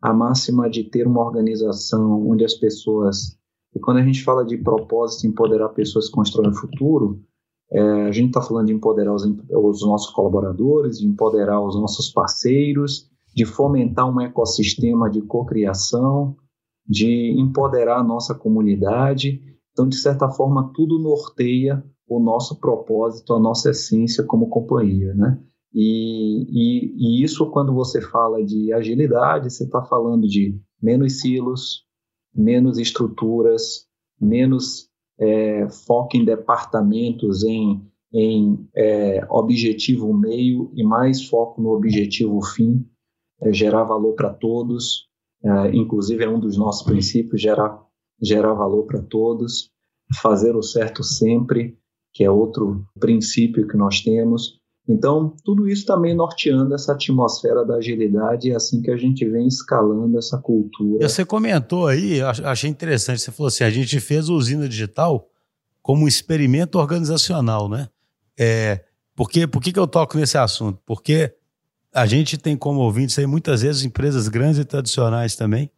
a 0.00 0.14
máxima 0.14 0.70
de 0.70 0.84
ter 0.84 1.06
uma 1.06 1.22
organização 1.22 2.26
onde 2.26 2.42
as 2.42 2.54
pessoas. 2.54 3.36
E 3.74 3.78
quando 3.78 3.98
a 3.98 4.02
gente 4.02 4.24
fala 4.24 4.46
de 4.46 4.56
propósito, 4.56 5.26
empoderar 5.26 5.68
pessoas 5.68 6.06
que 6.06 6.12
constroem 6.12 6.48
o 6.48 6.54
futuro, 6.54 7.20
é, 7.70 7.80
a 7.80 8.12
gente 8.12 8.28
está 8.28 8.40
falando 8.40 8.66
de 8.66 8.72
empoderar 8.72 9.14
os, 9.14 9.24
os 9.24 9.86
nossos 9.86 10.10
colaboradores, 10.12 10.98
de 10.98 11.06
empoderar 11.06 11.60
os 11.60 11.74
nossos 11.74 12.10
parceiros, 12.10 13.10
de 13.34 13.44
fomentar 13.44 14.08
um 14.08 14.20
ecossistema 14.20 15.10
de 15.10 15.20
cocriação, 15.22 16.36
de 16.88 17.34
empoderar 17.38 17.98
a 17.98 18.04
nossa 18.04 18.34
comunidade. 18.34 19.40
Então, 19.72 19.88
de 19.88 19.96
certa 19.96 20.28
forma, 20.28 20.70
tudo 20.74 20.98
norteia 20.98 21.84
o 22.08 22.20
nosso 22.20 22.60
propósito, 22.60 23.34
a 23.34 23.40
nossa 23.40 23.70
essência 23.70 24.24
como 24.24 24.48
companhia, 24.48 25.12
né? 25.14 25.40
E, 25.74 26.46
e, 26.48 26.94
e 26.96 27.24
isso, 27.24 27.50
quando 27.50 27.74
você 27.74 28.00
fala 28.00 28.42
de 28.42 28.72
agilidade, 28.72 29.52
você 29.52 29.64
está 29.64 29.82
falando 29.82 30.26
de 30.26 30.58
menos 30.80 31.20
silos, 31.20 31.84
menos 32.34 32.78
estruturas, 32.78 33.86
menos 34.18 34.88
é, 35.18 35.66
em 36.14 36.24
departamentos, 36.24 37.44
em, 37.44 37.82
em 38.12 38.68
é, 38.74 39.26
objetivo 39.30 40.12
meio 40.12 40.70
e 40.74 40.82
mais 40.82 41.26
foco 41.26 41.60
no 41.60 41.70
objetivo 41.70 42.40
fim, 42.42 42.86
é, 43.40 43.52
gerar 43.52 43.84
valor 43.84 44.14
para 44.14 44.32
todos, 44.32 45.08
é, 45.42 45.76
inclusive 45.76 46.24
é 46.24 46.28
um 46.28 46.40
dos 46.40 46.56
nossos 46.56 46.82
princípios, 46.82 47.40
gerar, 47.40 47.82
gerar 48.20 48.54
valor 48.54 48.84
para 48.84 49.02
todos, 49.02 49.70
fazer 50.20 50.54
o 50.54 50.62
certo 50.62 51.02
sempre, 51.02 51.76
que 52.12 52.24
é 52.24 52.30
outro 52.30 52.86
princípio 52.98 53.66
que 53.66 53.76
nós 53.76 54.00
temos. 54.00 54.58
Então, 54.88 55.34
tudo 55.44 55.68
isso 55.68 55.84
também 55.84 56.14
norteando 56.14 56.72
essa 56.72 56.92
atmosfera 56.92 57.64
da 57.64 57.76
agilidade, 57.76 58.52
é 58.52 58.54
assim 58.54 58.80
que 58.80 58.90
a 58.90 58.96
gente 58.96 59.28
vem 59.28 59.48
escalando 59.48 60.16
essa 60.16 60.38
cultura. 60.38 61.08
Você 61.08 61.24
comentou 61.24 61.88
aí, 61.88 62.20
achei 62.22 62.70
interessante, 62.70 63.20
você 63.20 63.32
falou 63.32 63.48
assim, 63.48 63.64
a 63.64 63.70
gente 63.70 63.98
fez 63.98 64.28
a 64.28 64.32
usina 64.32 64.68
digital 64.68 65.28
como 65.82 66.04
um 66.04 66.08
experimento 66.08 66.78
organizacional, 66.78 67.68
né? 67.68 67.88
É, 68.38 68.84
porque, 69.16 69.46
por 69.46 69.60
que, 69.60 69.72
que 69.72 69.78
eu 69.78 69.88
toco 69.88 70.16
nesse 70.16 70.38
assunto? 70.38 70.78
Porque 70.86 71.34
a 71.92 72.06
gente 72.06 72.38
tem 72.38 72.56
como 72.56 72.80
ouvintes 72.80 73.18
aí 73.18 73.26
muitas 73.26 73.62
vezes 73.62 73.84
empresas 73.84 74.28
grandes 74.28 74.58
e 74.60 74.64
tradicionais 74.64 75.34
também, 75.34 75.68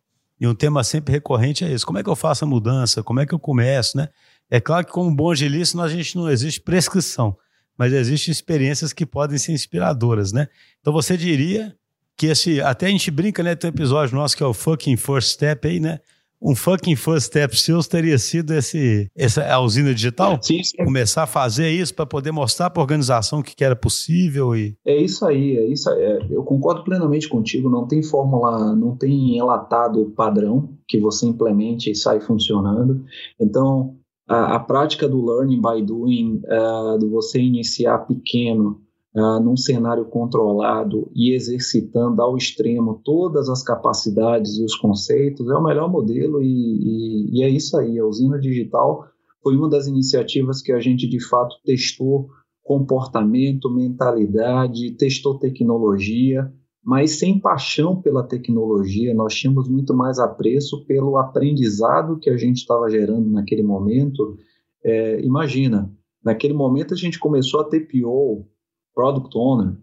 e 0.41 0.47
um 0.47 0.55
tema 0.55 0.85
sempre 0.85 1.13
recorrente 1.13 1.65
é 1.65 1.73
esse: 1.73 1.85
como 1.85 1.99
é 1.99 2.03
que 2.03 2.11
eu 2.11 2.17
faço 2.17 2.45
a 2.45 2.49
mudança? 2.49 3.03
Como 3.03 3.21
é 3.21 3.27
que 3.27 3.35
eu 3.35 3.39
começo, 3.39 3.97
né? 3.97 4.09
É 4.51 4.61
claro 4.61 4.85
que, 4.87 4.93
como 4.93 5.15
bom 5.15 5.31
agilista, 5.31 5.81
a 5.81 5.89
gente 5.89 6.17
não 6.17 6.29
existe 6.29 6.61
prescrição 6.61 7.37
mas 7.79 7.93
existem 7.93 8.33
experiências 8.33 8.93
que 8.93 9.07
podem 9.07 9.39
ser 9.39 9.53
inspiradoras, 9.53 10.33
né? 10.33 10.49
Então 10.81 10.93
você 10.93 11.17
diria 11.17 11.75
que 12.17 12.27
esse. 12.27 12.61
Até 12.61 12.87
a 12.87 12.91
gente 12.91 13.11
brinca, 13.11 13.43
né? 13.43 13.55
Tem 13.55 13.71
um 13.71 13.73
episódio 13.73 14.17
nosso 14.17 14.37
que 14.37 14.43
é 14.43 14.47
o 14.47 14.53
fucking 14.53 14.97
first 14.97 15.31
step 15.31 15.67
aí, 15.67 15.79
né? 15.79 16.01
Um 16.41 16.55
fucking 16.55 16.95
first 16.95 17.27
step 17.27 17.57
seus 17.57 17.89
teria 17.89 18.17
sido 18.17 18.55
esse, 18.55 19.11
essa 19.17 19.59
usina 19.59 19.93
digital? 19.93 20.39
Sim, 20.41 20.63
sim. 20.63 20.77
Começar 20.85 21.25
a 21.25 21.27
fazer 21.27 21.69
isso 21.69 21.93
para 21.93 22.07
poder 22.07 22.31
mostrar 22.31 22.71
para 22.71 22.81
a 22.81 22.85
organização 22.85 23.43
que, 23.43 23.57
que 23.57 23.65
era 23.65 23.75
possível 23.75 24.55
e. 24.55 24.77
É 24.87 24.97
isso 24.97 25.27
aí, 25.27 25.57
é 25.57 25.67
isso 25.67 25.91
aí. 25.91 26.01
É, 26.01 26.19
eu 26.31 26.45
concordo 26.45 26.85
plenamente 26.85 27.29
contigo. 27.29 27.69
Não 27.69 27.89
tem 27.89 28.03
fórmula, 28.05 28.75
não 28.77 28.97
tem 28.97 29.37
enlatado 29.37 30.13
padrão 30.17 30.71
que 30.87 31.01
você 31.01 31.27
implemente 31.27 31.91
e 31.91 31.95
sai 31.95 32.21
funcionando. 32.21 33.05
Então, 33.41 33.97
a, 34.29 34.57
a 34.57 34.61
prática 34.61 35.09
do 35.09 35.25
learning 35.25 35.61
by 35.61 35.83
doing, 35.83 36.43
uh, 36.45 36.99
do 36.99 37.09
você 37.11 37.41
iniciar 37.41 37.99
pequeno, 38.01 38.81
uh, 39.15 39.41
num 39.41 39.57
cenário 39.57 40.05
controlado 40.05 41.11
e 41.15 41.35
exercitando 41.35 42.21
ao 42.21 42.37
extremo 42.37 43.01
todas 43.03 43.49
as 43.49 43.63
capacidades 43.63 44.59
e 44.59 44.65
os 44.65 44.77
conceitos, 44.77 45.49
é 45.49 45.55
o 45.55 45.65
melhor 45.65 45.91
modelo 45.91 46.43
e, 46.43 46.47
e, 46.47 47.39
e 47.39 47.43
é 47.43 47.49
isso 47.49 47.77
aí. 47.79 47.99
A 47.99 48.05
usina 48.05 48.39
digital 48.39 49.07
foi 49.43 49.57
uma 49.57 49.69
das 49.69 49.87
iniciativas 49.87 50.61
que 50.61 50.73
a 50.73 50.79
gente 50.79 51.09
de 51.09 51.27
fato 51.27 51.57
testou 51.65 52.29
comportamento, 52.63 53.71
mentalidade, 53.71 54.91
testou 54.91 55.39
tecnologia 55.39 56.53
mas 56.89 57.19
sem 57.19 57.39
paixão 57.39 58.01
pela 58.01 58.23
tecnologia, 58.23 59.13
nós 59.13 59.35
tínhamos 59.35 59.69
muito 59.69 59.93
mais 59.93 60.19
apreço 60.19 60.87
pelo 60.87 61.19
aprendizado 61.19 62.19
que 62.19 62.31
a 62.31 62.37
gente 62.39 62.57
estava 62.57 62.89
gerando 62.89 63.29
naquele 63.29 63.63
momento. 63.63 64.39
É, 64.83 65.21
imagina, 65.21 65.93
naquele 66.25 66.55
momento 66.55 66.95
a 66.95 66.97
gente 66.97 67.19
começou 67.19 67.61
a 67.61 67.65
ter 67.65 67.81
PO, 67.81 68.47
Product 68.95 69.37
Owner, 69.37 69.77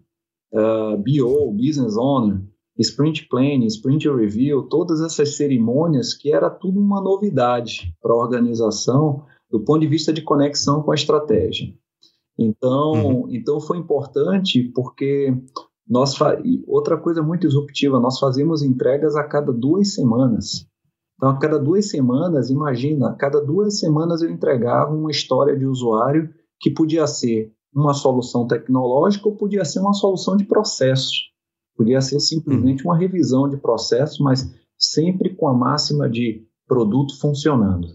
uh, 0.52 0.58
é, 0.58 0.96
BO, 0.96 1.52
Business 1.52 1.96
Owner, 1.96 2.42
Sprint 2.76 3.28
Planning, 3.28 3.66
Sprint 3.66 4.08
Review, 4.08 4.64
todas 4.64 5.00
essas 5.00 5.36
cerimônias 5.36 6.12
que 6.12 6.32
era 6.32 6.50
tudo 6.50 6.80
uma 6.80 7.00
novidade 7.00 7.94
para 8.02 8.12
a 8.12 8.16
organização 8.16 9.24
do 9.48 9.60
ponto 9.60 9.78
de 9.78 9.86
vista 9.86 10.12
de 10.12 10.22
conexão 10.22 10.82
com 10.82 10.90
a 10.90 10.96
estratégia. 10.96 11.72
Então, 12.36 12.90
uhum. 12.94 13.28
então 13.30 13.60
foi 13.60 13.78
importante 13.78 14.64
porque 14.74 15.32
nós 15.88 16.16
fa... 16.16 16.40
Outra 16.66 16.96
coisa 16.96 17.22
muito 17.22 17.46
disruptiva, 17.46 18.00
nós 18.00 18.18
fazemos 18.18 18.62
entregas 18.62 19.16
a 19.16 19.24
cada 19.24 19.52
duas 19.52 19.94
semanas. 19.94 20.66
Então, 21.16 21.30
a 21.30 21.38
cada 21.38 21.58
duas 21.58 21.88
semanas, 21.88 22.50
imagina, 22.50 23.10
a 23.10 23.14
cada 23.14 23.40
duas 23.40 23.78
semanas 23.78 24.20
eu 24.20 24.30
entregava 24.30 24.94
uma 24.94 25.10
história 25.10 25.56
de 25.56 25.64
usuário 25.64 26.28
que 26.60 26.70
podia 26.70 27.06
ser 27.06 27.52
uma 27.74 27.94
solução 27.94 28.46
tecnológica 28.46 29.28
ou 29.28 29.36
podia 29.36 29.64
ser 29.64 29.80
uma 29.80 29.92
solução 29.92 30.36
de 30.36 30.44
processo. 30.44 31.12
Podia 31.76 32.00
ser 32.00 32.20
simplesmente 32.20 32.84
uma 32.84 32.96
revisão 32.96 33.48
de 33.48 33.56
processo, 33.58 34.22
mas 34.22 34.50
sempre 34.78 35.34
com 35.34 35.46
a 35.48 35.54
máxima 35.54 36.08
de 36.08 36.46
produto 36.66 37.18
funcionando, 37.20 37.88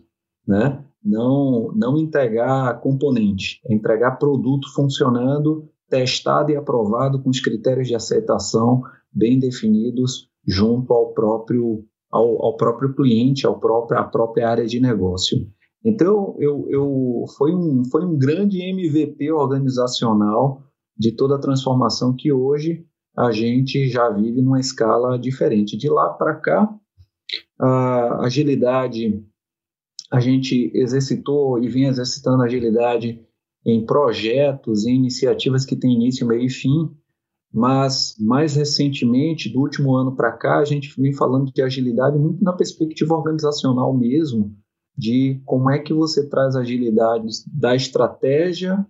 né? 0.48 0.84
Não, 1.04 1.72
não 1.76 1.98
entregar 1.98 2.80
componente, 2.80 3.60
é 3.66 3.74
entregar 3.74 4.18
produto 4.18 4.72
funcionando 4.74 5.68
testado 5.92 6.52
e 6.52 6.56
aprovado 6.56 7.22
com 7.22 7.30
os 7.30 7.42
critérios 7.42 7.88
de 7.90 7.94
aceitação 7.94 8.82
bem 9.12 9.38
definidos 9.38 10.30
junto 10.48 10.94
ao 10.94 11.14
próprio, 11.14 11.84
ao, 12.10 12.44
ao 12.44 12.56
próprio 12.56 12.96
cliente, 12.96 13.46
ao 13.46 13.60
próprio, 13.60 14.00
à 14.00 14.04
própria 14.04 14.50
área 14.50 14.66
de 14.66 14.80
negócio. 14.80 15.38
Então, 15.84 16.36
eu, 16.40 16.66
eu, 16.70 17.26
foi, 17.38 17.54
um, 17.54 17.84
foi 17.92 18.06
um 18.06 18.18
grande 18.18 18.62
MVP 18.62 19.32
organizacional 19.32 20.64
de 20.98 21.12
toda 21.12 21.36
a 21.36 21.40
transformação 21.40 22.16
que 22.16 22.32
hoje 22.32 22.86
a 23.18 23.32
gente 23.32 23.90
já 23.90 24.10
vive 24.10 24.42
numa 24.42 24.60
escala 24.60 25.20
diferente. 25.20 25.76
De 25.76 25.90
lá 25.90 26.10
para 26.10 26.36
cá, 26.36 26.74
a 27.60 28.26
agilidade, 28.26 29.22
a 30.10 30.20
gente 30.22 30.72
exercitou 30.74 31.62
e 31.62 31.68
vem 31.68 31.86
exercitando 31.86 32.44
agilidade 32.44 33.26
em 33.66 33.86
projetos, 33.86 34.86
em 34.86 34.96
iniciativas 34.96 35.66
que 35.66 35.76
têm 35.76 35.94
início, 35.94 36.28
meio 36.28 36.44
e 36.44 36.50
fim, 36.50 36.90
mas 37.54 38.16
mais 38.20 38.56
recentemente, 38.56 39.52
do 39.52 39.60
último 39.60 39.96
ano 39.96 40.16
para 40.16 40.32
cá, 40.32 40.60
a 40.60 40.66
gente 40.66 40.94
vem 41.00 41.14
falando 41.14 41.52
de 41.52 41.62
agilidade 41.62 42.18
muito 42.18 42.44
na 42.44 42.54
perspectiva 42.54 43.14
organizacional 43.14 43.96
mesmo, 43.96 44.56
de 44.98 45.42
como 45.46 45.70
é 45.70 45.80
que 45.80 45.94
você 45.94 46.28
traz 46.30 46.56
agilidade 46.56 47.28
da 47.48 47.76
estratégia 47.76 48.86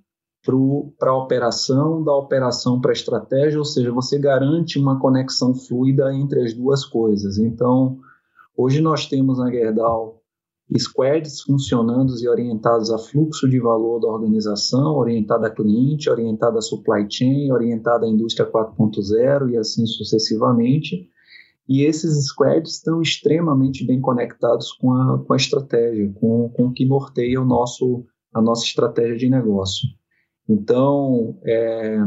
para 0.97 1.11
a 1.11 1.17
operação, 1.17 2.03
da 2.03 2.13
operação 2.13 2.79
para 2.79 2.91
a 2.91 2.93
estratégia, 2.93 3.59
ou 3.59 3.65
seja, 3.65 3.91
você 3.91 4.17
garante 4.17 4.79
uma 4.79 4.99
conexão 4.99 5.53
fluida 5.53 6.13
entre 6.13 6.41
as 6.43 6.53
duas 6.53 6.83
coisas. 6.83 7.37
Então, 7.37 7.99
hoje 8.57 8.81
nós 8.81 9.05
temos 9.07 9.37
na 9.37 9.51
Gerdau 9.51 10.20
squads 10.79 11.41
funcionando 11.41 12.13
e 12.21 12.27
orientados 12.27 12.91
a 12.91 12.97
fluxo 12.97 13.49
de 13.49 13.59
valor 13.59 13.99
da 13.99 14.07
organização, 14.07 14.95
orientada 14.95 15.47
a 15.47 15.49
cliente, 15.49 16.09
orientada 16.09 16.59
a 16.59 16.61
supply 16.61 17.05
chain, 17.09 17.51
orientada 17.51 18.05
à 18.05 18.09
indústria 18.09 18.49
4.0 18.49 19.51
e 19.51 19.57
assim 19.57 19.85
sucessivamente. 19.85 21.09
E 21.67 21.83
esses 21.83 22.25
squads 22.27 22.75
estão 22.75 23.01
extremamente 23.01 23.85
bem 23.85 23.99
conectados 23.99 24.71
com 24.73 24.93
a, 24.93 25.23
com 25.23 25.33
a 25.33 25.37
estratégia, 25.37 26.11
com, 26.15 26.49
com 26.49 26.67
o 26.67 26.73
que 26.73 26.85
norteia 26.85 27.41
o 27.41 27.45
nosso, 27.45 28.05
a 28.33 28.41
nossa 28.41 28.65
estratégia 28.65 29.17
de 29.17 29.29
negócio. 29.29 29.87
Então, 30.49 31.39
é, 31.45 31.97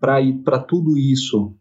para 0.00 0.58
tudo 0.58 0.96
isso, 0.96 1.54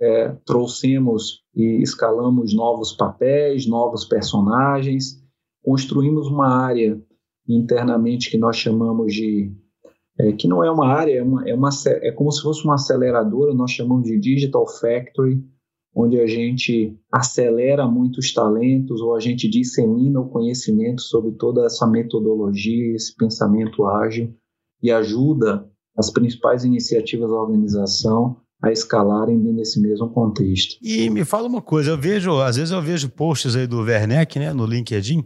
é, 0.00 0.28
trouxemos 0.44 1.42
e 1.54 1.82
escalamos 1.82 2.54
novos 2.54 2.92
papéis, 2.92 3.66
novos 3.66 4.04
personagens, 4.04 5.24
construímos 5.66 6.28
uma 6.28 6.46
área 6.46 7.02
internamente 7.48 8.30
que 8.30 8.38
nós 8.38 8.56
chamamos 8.56 9.12
de 9.12 9.52
é, 10.18 10.32
que 10.32 10.46
não 10.46 10.62
é 10.64 10.70
uma 10.70 10.86
área, 10.86 11.18
é, 11.18 11.22
uma, 11.22 11.46
é, 11.46 11.52
uma, 11.52 11.68
é 11.86 12.12
como 12.12 12.30
se 12.30 12.40
fosse 12.40 12.64
uma 12.64 12.76
aceleradora, 12.76 13.52
nós 13.52 13.72
chamamos 13.72 14.04
de 14.04 14.16
Digital 14.18 14.64
Factory, 14.66 15.44
onde 15.92 16.20
a 16.20 16.26
gente 16.26 16.96
acelera 17.12 17.86
muitos 17.86 18.32
talentos 18.32 19.00
ou 19.00 19.16
a 19.16 19.20
gente 19.20 19.48
dissemina 19.48 20.20
o 20.20 20.28
conhecimento 20.28 21.02
sobre 21.02 21.32
toda 21.32 21.66
essa 21.66 21.86
metodologia, 21.86 22.94
esse 22.94 23.14
pensamento 23.16 23.84
ágil 23.86 24.32
e 24.80 24.92
ajuda 24.92 25.68
as 25.98 26.10
principais 26.10 26.64
iniciativas 26.64 27.28
da 27.28 27.36
organização 27.36 28.36
a 28.62 28.70
escalarem 28.70 29.36
nesse 29.36 29.80
mesmo 29.80 30.08
contexto. 30.10 30.76
E 30.80 31.10
me 31.10 31.24
fala 31.24 31.48
uma 31.48 31.60
coisa, 31.60 31.90
eu 31.90 31.98
vejo, 31.98 32.38
às 32.40 32.56
vezes 32.56 32.72
eu 32.72 32.80
vejo 32.80 33.10
posts 33.10 33.56
aí 33.56 33.66
do 33.66 33.80
Werneck, 33.80 34.38
né, 34.38 34.52
no 34.52 34.64
LinkedIn, 34.64 35.24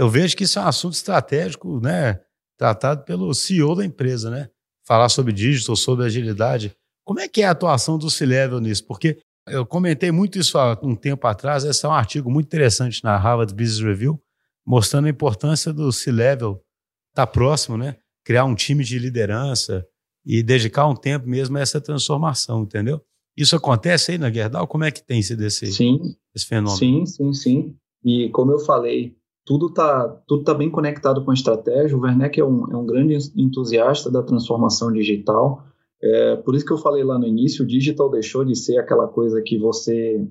eu 0.00 0.08
vejo 0.08 0.36
que 0.36 0.44
isso 0.44 0.58
é 0.58 0.62
um 0.62 0.66
assunto 0.66 0.94
estratégico, 0.94 1.80
né, 1.80 2.20
tratado 2.56 3.04
pelo 3.04 3.32
CEO 3.34 3.74
da 3.74 3.84
empresa, 3.84 4.30
né? 4.30 4.48
Falar 4.86 5.08
sobre 5.08 5.32
digital, 5.32 5.76
sobre 5.76 6.06
agilidade. 6.06 6.74
Como 7.04 7.20
é 7.20 7.28
que 7.28 7.42
é 7.42 7.46
a 7.46 7.50
atuação 7.50 7.98
do 7.98 8.10
C-Level 8.10 8.60
nisso? 8.60 8.86
Porque 8.86 9.18
eu 9.46 9.64
comentei 9.66 10.10
muito 10.10 10.38
isso 10.38 10.58
há 10.58 10.78
um 10.82 10.94
tempo 10.94 11.26
atrás, 11.26 11.64
esse 11.64 11.84
é 11.84 11.88
um 11.88 11.92
artigo 11.92 12.30
muito 12.30 12.46
interessante 12.46 13.04
na 13.04 13.16
Harvard 13.16 13.54
Business 13.54 13.80
Review, 13.80 14.20
mostrando 14.66 15.06
a 15.06 15.10
importância 15.10 15.72
do 15.72 15.92
C-Level 15.92 16.62
estar 17.10 17.26
tá 17.26 17.26
próximo, 17.26 17.76
né? 17.76 17.96
Criar 18.24 18.44
um 18.44 18.54
time 18.54 18.84
de 18.84 18.98
liderança, 18.98 19.86
e 20.24 20.42
dedicar 20.42 20.86
um 20.86 20.94
tempo 20.94 21.28
mesmo 21.28 21.56
a 21.56 21.60
essa 21.60 21.80
transformação, 21.80 22.62
entendeu? 22.62 23.00
Isso 23.36 23.56
acontece 23.56 24.12
aí 24.12 24.18
na 24.18 24.30
Gerdau? 24.30 24.66
Como 24.66 24.84
é 24.84 24.90
que 24.90 25.02
tem 25.02 25.22
sido 25.22 25.44
esse, 25.44 25.66
sim, 25.72 25.98
esse 26.34 26.46
fenômeno? 26.46 26.76
Sim, 26.76 27.06
sim, 27.06 27.32
sim. 27.32 27.76
E 28.04 28.28
como 28.30 28.52
eu 28.52 28.58
falei, 28.60 29.16
tudo 29.50 29.66
está 29.66 30.06
tudo 30.28 30.44
tá 30.44 30.54
bem 30.54 30.70
conectado 30.70 31.24
com 31.24 31.32
a 31.32 31.34
estratégia. 31.34 31.96
O 31.96 32.02
Werneck 32.02 32.38
é 32.38 32.44
um, 32.44 32.70
é 32.70 32.76
um 32.76 32.86
grande 32.86 33.18
entusiasta 33.36 34.08
da 34.08 34.22
transformação 34.22 34.92
digital. 34.92 35.64
É, 36.00 36.36
por 36.36 36.54
isso 36.54 36.64
que 36.64 36.72
eu 36.72 36.78
falei 36.78 37.02
lá 37.02 37.18
no 37.18 37.26
início, 37.26 37.64
o 37.64 37.66
digital 37.66 38.08
deixou 38.08 38.44
de 38.44 38.54
ser 38.54 38.78
aquela 38.78 39.08
coisa 39.08 39.42
que 39.44 39.58
você 39.58 40.24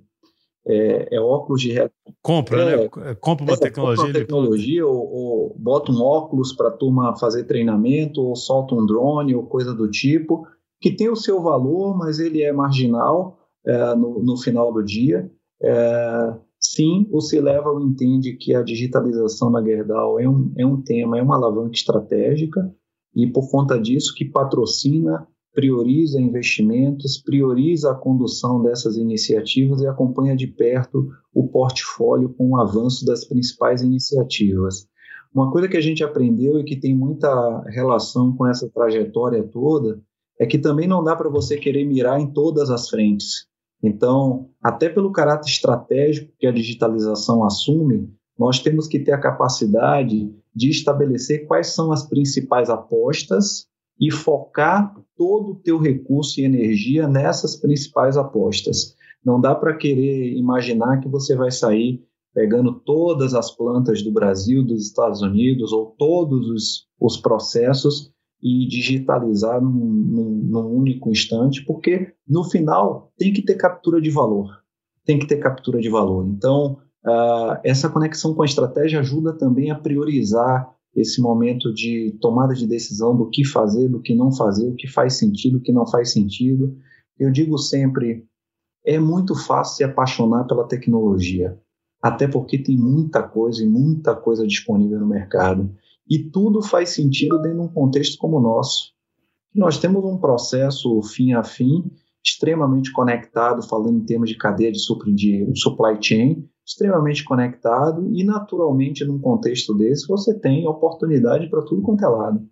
é, 0.66 1.18
é 1.18 1.20
óculos 1.20 1.60
de 1.60 1.68
realidade. 1.68 1.94
Compra, 2.22 2.66
né? 2.66 2.74
é, 2.76 2.78
né? 2.78 3.16
Compra 3.20 3.44
uma 3.44 3.58
tecnologia. 3.58 4.06
Compra 4.06 4.06
uma 4.06 4.26
tecnologia 4.26 4.88
ou, 4.88 5.14
ou, 5.14 5.56
bota 5.60 5.92
um 5.92 6.02
óculos 6.02 6.54
para 6.54 6.70
a 6.70 6.72
turma 6.72 7.14
fazer 7.18 7.44
treinamento, 7.44 8.22
ou 8.22 8.38
solta 8.38 8.74
um 8.74 8.86
drone, 8.86 9.36
ou 9.36 9.44
coisa 9.44 9.74
do 9.74 9.92
tipo, 9.92 10.48
que 10.80 10.92
tem 10.92 11.10
o 11.10 11.16
seu 11.18 11.42
valor, 11.42 11.98
mas 11.98 12.20
ele 12.20 12.42
é 12.42 12.54
marginal 12.54 13.38
é, 13.66 13.96
no, 13.96 14.24
no, 14.24 14.38
final 14.38 14.72
do 14.72 14.82
dia. 14.82 15.30
É, 15.62 16.34
sim, 16.60 17.08
o 17.12 17.22
C-Level 17.22 17.80
entende 17.82 18.36
que 18.36 18.54
a 18.54 18.62
digitalização 18.62 19.50
na 19.50 19.64
Gerdau 19.64 20.20
é 20.20 20.28
um, 20.28 20.52
é 20.58 20.66
um 20.66 20.82
tema, 20.82 21.18
é 21.18 21.22
uma 21.22 21.36
alavanca 21.36 21.76
estratégica, 21.76 22.74
e 23.16 23.28
por 23.28 23.50
conta 23.50 23.80
disso 23.80 24.14
que 24.16 24.26
patrocina 24.26 25.28
prioriza 25.54 26.22
investimentos, 26.22 27.18
prioriza 27.18 27.92
a 27.92 27.96
condução 27.96 28.62
dessas 28.62 28.96
iniciativas 28.96 29.82
e 29.82 29.88
acompanha 29.88 30.36
de 30.36 30.48
perto 30.48 31.10
o 31.34 31.48
portfólio 31.48 32.30
com 32.30 32.52
o 32.52 32.58
avanço 32.58 33.06
das 33.06 33.26
principais 33.26 33.82
iniciativas. 33.82 34.88
Uma 35.34 35.52
coisa 35.52 35.68
que 35.68 35.78
a 35.78 35.82
gente 35.82 36.04
aprendeu 36.04 36.60
e 36.60 36.64
que 36.64 36.76
tem 36.76 36.96
muita 36.96 37.62
relação 37.68 38.36
com 38.36 38.48
essa 38.48 38.70
trajetória 38.70 39.44
toda 39.44 40.02
é 40.40 40.46
que 40.46 40.58
também 40.58 40.88
não 40.88 41.04
dá 41.04 41.16
para 41.16 41.30
você 41.30 41.58
querer 41.58 41.84
mirar 41.84 42.20
em 42.20 42.32
todas 42.32 42.70
as 42.70 42.88
frentes. 42.88 43.49
Então, 43.82 44.50
até 44.62 44.90
pelo 44.90 45.12
caráter 45.12 45.50
estratégico 45.50 46.34
que 46.38 46.46
a 46.46 46.52
digitalização 46.52 47.44
assume, 47.44 48.14
nós 48.38 48.60
temos 48.60 48.88
que 48.88 49.00
ter 49.00 49.12
a 49.12 49.20
capacidade 49.20 50.34
de 50.56 50.70
estabelecer 50.70 51.46
quais 51.48 51.68
são 51.68 51.92
as 51.92 52.08
principais 52.08 52.70
apostas 52.70 53.68
e 54.00 54.12
focar 54.12 54.96
todo 55.16 55.52
o 55.52 55.56
teu 55.56 55.78
recurso 55.78 56.40
e 56.40 56.46
energia 56.46 57.08
nessas 57.08 57.56
principais 57.56 58.16
apostas. 58.16 58.96
Não 59.24 59.40
dá 59.40 59.54
para 59.54 59.76
querer 59.76 60.34
imaginar 60.34 61.02
que 61.02 61.10
você 61.10 61.36
vai 61.36 61.52
sair 61.52 62.02
pegando 62.34 62.74
todas 62.74 63.34
as 63.34 63.52
plantas 63.52 64.02
do 64.02 64.12
Brasil, 64.12 64.64
dos 64.64 64.86
Estados 64.86 65.22
Unidos, 65.22 65.74
ou 65.74 65.94
todos 65.98 66.48
os, 66.50 66.88
os 67.00 67.18
processos 67.18 68.12
e 68.42 68.68
digitalizar 68.68 69.62
num, 69.62 69.70
num, 69.70 70.30
num, 70.50 70.74
único 70.74 71.10
instante, 71.10 71.64
porque 71.66 72.14
no 72.28 72.44
final 72.44 73.12
tem 73.18 73.34
que 73.34 73.42
ter 73.42 73.56
captura 73.56 74.02
de 74.02 74.10
valor. 74.10 74.50
Tem 75.06 75.20
que 75.20 75.28
ter 75.28 75.38
captura 75.38 75.82
de 75.82 75.90
valor. 75.90 76.26
Então, 76.28 76.78
uh, 77.06 77.60
essa 77.64 77.90
conexão 77.90 78.34
com 78.34 78.42
a 78.42 78.46
estratégia 78.46 79.00
ajuda 79.00 79.34
também 79.34 79.72
a 79.72 79.76
priorizar 79.76 80.70
esse 80.96 81.22
momento 81.22 81.74
de 81.74 82.18
tomada 82.22 82.54
de 82.54 82.66
decisão 82.66 83.16
do 83.16 83.30
que 83.30 83.46
fazer, 83.46 83.90
do 83.90 84.02
que 84.02 84.16
não 84.16 84.32
fazer, 84.32 84.68
o 84.70 84.76
que 84.76 84.88
faz 84.88 85.16
sentido, 85.18 85.58
o 85.58 85.62
que 85.62 85.72
não 85.72 85.86
faz 85.86 86.12
sentido. 86.12 86.76
Eu 87.18 87.32
digo 87.32 87.58
sempre, 87.58 88.26
é 88.86 88.98
muito 88.98 89.36
fácil 89.36 89.78
se 89.78 89.84
apaixonar 89.84 90.46
pela 90.46 90.68
tecnologia, 90.68 91.58
até 92.02 92.28
porque 92.28 92.58
tem 92.58 92.78
muita 92.78 93.22
coisa 93.22 93.64
e 93.64 93.68
muita 93.68 94.16
coisa 94.16 94.48
disponível 94.48 95.00
no 95.00 95.08
mercado. 95.08 95.70
E 96.10 96.18
tudo 96.18 96.62
faz 96.62 96.90
sentido 96.90 97.40
dentro 97.40 97.60
de 97.60 97.66
um 97.66 97.74
contexto 97.74 98.18
como 98.18 98.38
o 98.38 98.42
nosso. 98.42 98.94
Nós 99.54 99.78
temos 99.78 100.04
um 100.04 100.18
processo 100.18 101.02
fim 101.04 101.34
a 101.34 101.44
fim, 101.44 101.92
extremamente 102.24 102.92
conectado, 102.92 103.62
falando 103.68 103.98
em 103.98 104.06
termos 104.06 104.30
de 104.30 104.38
cadeia 104.38 104.72
de 104.72 104.80
supply 104.80 105.98
chain, 106.02 106.50
extremamente 106.66 107.24
conectado 107.24 108.10
e, 108.14 108.24
naturalmente, 108.24 109.06
num 109.06 109.20
contexto 109.20 109.74
desse, 109.76 110.08
você 110.08 110.38
tem 110.38 110.68
oportunidade 110.68 111.50
para 111.50 111.64
tudo 111.64 111.82
quanto 111.82 112.04
é 112.04 112.08
lado. 112.08 112.48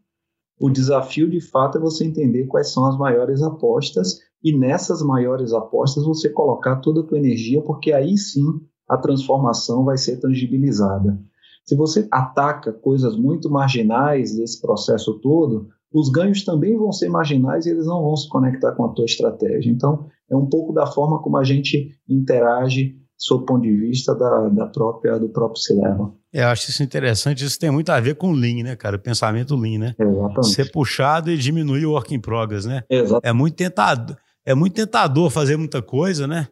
O 0.59 0.69
desafio, 0.69 1.29
de 1.29 1.39
fato, 1.39 1.77
é 1.77 1.81
você 1.81 2.03
entender 2.03 2.47
quais 2.47 2.71
são 2.71 2.85
as 2.85 2.97
maiores 2.97 3.43
apostas 3.43 4.19
e 4.43 4.57
nessas 4.57 5.03
maiores 5.03 5.53
apostas 5.53 6.03
você 6.03 6.29
colocar 6.29 6.77
toda 6.77 7.01
a 7.01 7.03
tua 7.03 7.19
energia, 7.19 7.61
porque 7.61 7.93
aí 7.93 8.17
sim 8.17 8.43
a 8.89 8.97
transformação 8.97 9.83
vai 9.83 9.97
ser 9.97 10.17
tangibilizada. 10.17 11.19
Se 11.67 11.75
você 11.75 12.07
ataca 12.09 12.71
coisas 12.71 13.17
muito 13.17 13.49
marginais 13.49 14.35
desse 14.37 14.61
processo 14.61 15.19
todo, 15.19 15.67
os 15.93 16.09
ganhos 16.09 16.45
também 16.45 16.77
vão 16.77 16.93
ser 16.93 17.09
marginais 17.09 17.65
e 17.65 17.71
eles 17.71 17.85
não 17.85 18.01
vão 18.01 18.15
se 18.15 18.29
conectar 18.29 18.71
com 18.71 18.85
a 18.85 18.93
tua 18.93 19.03
estratégia. 19.03 19.69
Então, 19.69 20.07
é 20.31 20.35
um 20.35 20.45
pouco 20.45 20.71
da 20.71 20.85
forma 20.85 21.21
como 21.21 21.37
a 21.37 21.43
gente 21.43 21.91
interage 22.07 22.95
sob 23.17 23.43
o 23.43 23.45
ponto 23.45 23.61
de 23.63 23.75
vista 23.75 24.15
da, 24.15 24.47
da 24.49 24.67
própria, 24.67 25.19
do 25.19 25.27
próprio 25.27 25.61
Cinema. 25.61 26.13
É, 26.33 26.43
eu 26.43 26.47
acho 26.47 26.69
isso 26.69 26.83
interessante, 26.83 27.43
isso 27.43 27.59
tem 27.59 27.71
muito 27.71 27.89
a 27.89 27.99
ver 27.99 28.15
com 28.15 28.31
Lean, 28.31 28.63
né, 28.63 28.75
cara? 28.75 28.95
O 28.95 28.99
pensamento 28.99 29.55
Lean, 29.55 29.79
né? 29.79 29.95
Exatamente. 29.99 30.53
Ser 30.53 30.71
puxado 30.71 31.31
e 31.31 31.37
diminuir 31.37 31.85
o 31.85 31.91
work 31.91 32.13
in 32.13 32.19
progress, 32.19 32.65
né? 32.65 32.83
Exato. 32.89 33.25
É 33.27 33.33
muito 33.33 33.55
tentador, 33.55 34.15
é 34.45 34.53
muito 34.53 34.73
tentador 34.73 35.29
fazer 35.31 35.57
muita 35.57 35.81
coisa, 35.81 36.27
né? 36.27 36.47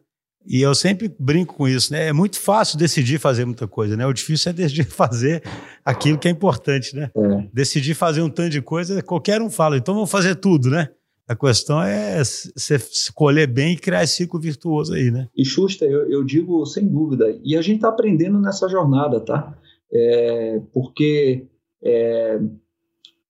E 0.46 0.62
eu 0.62 0.74
sempre 0.74 1.12
brinco 1.18 1.54
com 1.54 1.66
isso, 1.66 1.92
né? 1.92 2.08
É 2.08 2.12
muito 2.12 2.38
fácil 2.38 2.78
decidir 2.78 3.18
fazer 3.18 3.44
muita 3.44 3.66
coisa, 3.66 3.96
né? 3.96 4.06
O 4.06 4.12
difícil 4.12 4.50
é 4.50 4.52
decidir 4.52 4.84
fazer 4.90 5.42
aquilo 5.84 6.18
que 6.18 6.28
é 6.28 6.30
importante, 6.30 6.94
né? 6.94 7.10
É. 7.16 7.48
Decidir 7.52 7.94
fazer 7.94 8.22
um 8.22 8.30
tanto 8.30 8.50
de 8.50 8.62
coisa, 8.62 9.02
qualquer 9.02 9.42
um 9.42 9.50
fala, 9.50 9.76
então 9.76 9.94
vamos 9.94 10.10
fazer 10.10 10.36
tudo, 10.36 10.70
né? 10.70 10.88
A 11.28 11.34
questão 11.34 11.82
é 11.82 12.22
você 12.22 12.76
escolher 12.76 13.48
bem 13.48 13.72
e 13.72 13.76
criar 13.76 14.04
esse 14.04 14.14
ciclo 14.14 14.38
virtuoso 14.38 14.94
aí, 14.94 15.10
né? 15.10 15.28
E 15.36 15.44
Schuster, 15.44 15.90
eu, 15.90 16.08
eu 16.08 16.22
digo 16.22 16.64
sem 16.64 16.86
dúvida, 16.86 17.36
e 17.42 17.56
a 17.56 17.62
gente 17.62 17.76
está 17.76 17.88
aprendendo 17.88 18.38
nessa 18.38 18.68
jornada, 18.68 19.18
tá? 19.18 19.58
É, 19.92 20.60
porque 20.72 21.46
é, 21.82 22.38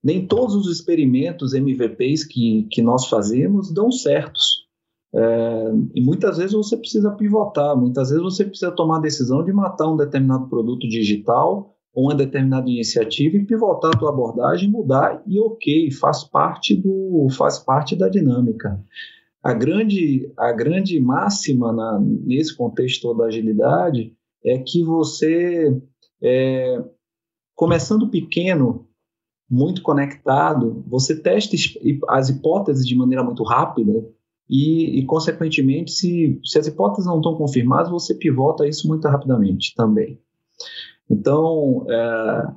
nem 0.05 0.27
todos 0.27 0.55
os 0.55 0.71
experimentos 0.71 1.55
MVPs 1.55 2.25
que, 2.25 2.67
que 2.71 2.83
nós 2.83 3.09
fazemos 3.09 3.73
dão 3.73 3.91
certos. 3.91 4.66
É, 5.15 5.73
e 5.95 6.05
muitas 6.05 6.37
vezes 6.37 6.53
você 6.53 6.77
precisa 6.77 7.11
pivotar, 7.13 7.77
muitas 7.77 8.11
vezes 8.11 8.23
você 8.23 8.45
precisa 8.45 8.73
tomar 8.73 8.99
a 8.99 9.03
decisão 9.03 9.45
de 9.45 9.53
matar 9.53 9.91
um 9.91 9.97
determinado 9.97 10.49
produto 10.49 10.87
digital 10.89 11.77
uma 11.97 12.15
determinada 12.15 12.69
iniciativa 12.69 13.37
e 13.39 13.45
pivotar 13.47 13.91
a 13.95 13.99
tua 13.99 14.11
abordagem, 14.11 14.71
mudar 14.71 15.23
e 15.27 15.41
ok, 15.41 15.91
faz 15.93 16.23
parte 16.23 16.77
do 16.77 17.27
faz 17.31 17.59
parte 17.59 17.97
da 17.97 18.07
dinâmica. 18.07 18.79
A 19.43 19.55
grande 19.55 20.31
a 20.37 20.53
grande 20.53 21.01
máxima 21.01 21.73
na, 21.73 21.99
nesse 21.99 22.55
contexto 22.55 23.15
da 23.15 23.25
agilidade 23.25 24.15
é 24.45 24.59
que 24.59 24.85
você 24.85 25.81
é, 26.23 26.85
começando 27.55 28.11
pequeno, 28.11 28.87
muito 29.49 29.81
conectado, 29.81 30.85
você 30.87 31.19
testa 31.19 31.57
as 32.09 32.29
hipóteses 32.29 32.87
de 32.87 32.95
maneira 32.95 33.25
muito 33.25 33.43
rápida 33.43 34.05
e, 34.49 35.01
e 35.01 35.05
consequentemente, 35.05 35.91
se, 35.91 36.41
se 36.45 36.59
as 36.59 36.67
hipóteses 36.67 37.07
não 37.07 37.17
estão 37.17 37.35
confirmadas, 37.35 37.91
você 37.91 38.15
pivota 38.15 38.67
isso 38.67 38.87
muito 38.87 39.07
rapidamente 39.09 39.75
também. 39.75 40.21
Então, 41.11 41.85
é, 41.89 42.55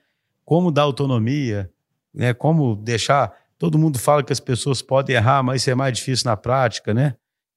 Como 0.44 0.70
dar 0.70 0.82
autonomia, 0.82 1.70
né? 2.14 2.32
Como 2.32 2.76
deixar... 2.76 3.32
Todo 3.58 3.76
mundo 3.78 3.98
fala 3.98 4.22
que 4.22 4.32
as 4.32 4.40
pessoas 4.40 4.80
podem 4.80 5.16
errar, 5.16 5.42
mas 5.42 5.62
isso 5.62 5.70
é 5.70 5.74
mais 5.74 5.98
difícil 5.98 6.30
na 6.30 6.36
prática, 6.36 6.94
né? 6.94 7.16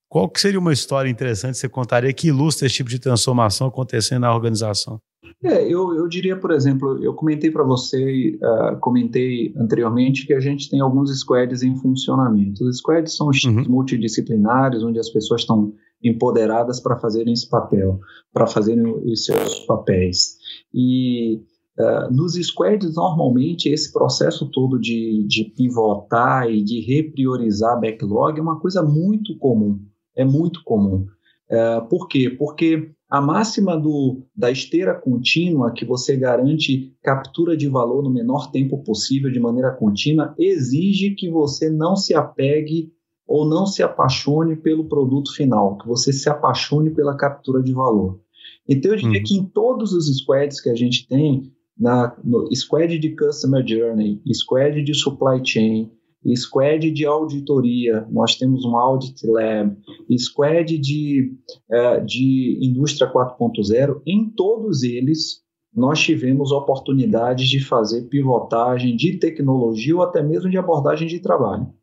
Qual 0.10 0.28
que 0.28 0.42
seria 0.42 0.60
uma 0.60 0.74
história 0.74 1.10
interessante 1.10 1.54
que 1.54 1.60
você 1.60 1.70
contaria 1.70 2.12
que 2.12 2.30
ilustra 2.30 2.66
esse 2.66 2.78
tipo 2.78 2.90
de 2.90 2.98
transformação 2.98 3.68
acontecendo 3.68 4.22
na 4.22 4.34
organização? 4.34 5.00
É, 5.44 5.64
eu, 5.64 5.94
eu 5.96 6.08
diria, 6.08 6.36
por 6.40 6.52
exemplo, 6.52 7.04
eu 7.04 7.14
comentei 7.14 7.52
para 7.52 7.64
você, 7.64 8.38
uh, 8.42 8.80
comentei 8.80 9.54
anteriormente 9.58 10.26
que 10.26 10.34
a 10.34 10.40
gente 10.40 10.70
tem 10.70 10.80
alguns 10.80 11.12
squads 11.20 11.64
em 11.64 11.76
funcionamento. 11.76 12.64
Os 12.64 12.78
squads 12.78 13.16
são 13.16 13.30
os 13.30 13.44
uhum. 13.44 13.64
multidisciplinares, 13.68 14.84
onde 14.84 15.00
as 15.00 15.10
pessoas 15.10 15.42
estão 15.42 15.74
empoderadas 16.04 16.80
para 16.80 17.00
fazerem 17.00 17.34
esse 17.34 17.50
papel, 17.50 18.00
para 18.34 18.48
fazerem 18.48 18.84
os 18.84 19.26
seus 19.26 19.60
papéis. 19.62 20.38
E 20.74 21.42
uh, 21.80 22.12
nos 22.12 22.34
squads, 22.34 22.96
normalmente, 22.96 23.70
esse 23.70 23.92
processo 23.92 24.50
todo 24.52 24.80
de, 24.80 25.26
de 25.28 25.46
pivotar 25.56 26.50
e 26.50 26.64
de 26.64 26.82
repriorizar 26.82 27.80
backlog 27.80 28.40
é 28.40 28.42
uma 28.42 28.60
coisa 28.60 28.82
muito 28.82 29.38
comum. 29.38 29.80
É 30.16 30.26
muito 30.26 30.64
comum. 30.64 31.06
Uh, 31.50 31.88
por 31.90 32.08
quê? 32.08 32.30
Porque 32.30 32.92
a 33.12 33.20
máxima 33.20 33.78
do, 33.78 34.24
da 34.34 34.50
esteira 34.50 34.96
contínua, 34.96 35.74
que 35.74 35.84
você 35.84 36.16
garante 36.16 36.96
captura 37.04 37.58
de 37.58 37.68
valor 37.68 38.02
no 38.02 38.10
menor 38.10 38.50
tempo 38.50 38.82
possível, 38.86 39.30
de 39.30 39.38
maneira 39.38 39.70
contínua, 39.72 40.34
exige 40.40 41.14
que 41.14 41.30
você 41.30 41.70
não 41.70 41.98
se 41.98 42.14
apegue 42.14 42.90
ou 43.28 43.46
não 43.46 43.66
se 43.66 43.84
apaixone 43.84 44.56
pelo 44.56 44.88
produto 44.88 45.36
final, 45.36 45.78
que 45.78 45.86
você 45.86 46.14
se 46.14 46.30
apaixone 46.30 46.90
pela 46.90 47.18
captura 47.18 47.62
de 47.62 47.74
valor. 47.74 48.22
Então, 48.68 48.92
eu 48.92 48.98
diria 48.98 49.20
uhum. 49.20 49.26
que 49.26 49.36
em 49.36 49.44
todos 49.44 49.92
os 49.92 50.08
squads 50.18 50.62
que 50.62 50.70
a 50.70 50.76
gente 50.76 51.06
tem, 51.06 51.52
na, 51.78 52.16
no 52.24 52.48
squad 52.56 52.98
de 52.98 53.14
Customer 53.14 53.66
Journey, 53.68 54.22
squad 54.34 54.82
de 54.82 54.94
Supply 54.94 55.42
Chain, 55.44 55.92
squad 56.36 56.92
de 56.92 57.06
auditoria, 57.06 58.08
nós 58.12 58.36
temos 58.36 58.64
um 58.64 58.78
Audit 58.78 59.26
Lab, 59.26 59.76
squad 60.18 60.78
de, 60.78 61.34
uh, 61.70 62.06
de 62.06 62.60
Indústria 62.62 63.12
4.0, 63.12 64.02
em 64.06 64.30
todos 64.30 64.84
eles 64.84 65.42
nós 65.74 66.02
tivemos 66.02 66.52
oportunidades 66.52 67.48
de 67.48 67.64
fazer 67.64 68.04
pivotagem 68.10 68.96
de 68.96 69.18
tecnologia 69.18 69.96
ou 69.96 70.04
até 70.04 70.22
mesmo 70.22 70.50
de 70.50 70.58
abordagem 70.58 71.08
de 71.08 71.20
trabalho 71.20 71.74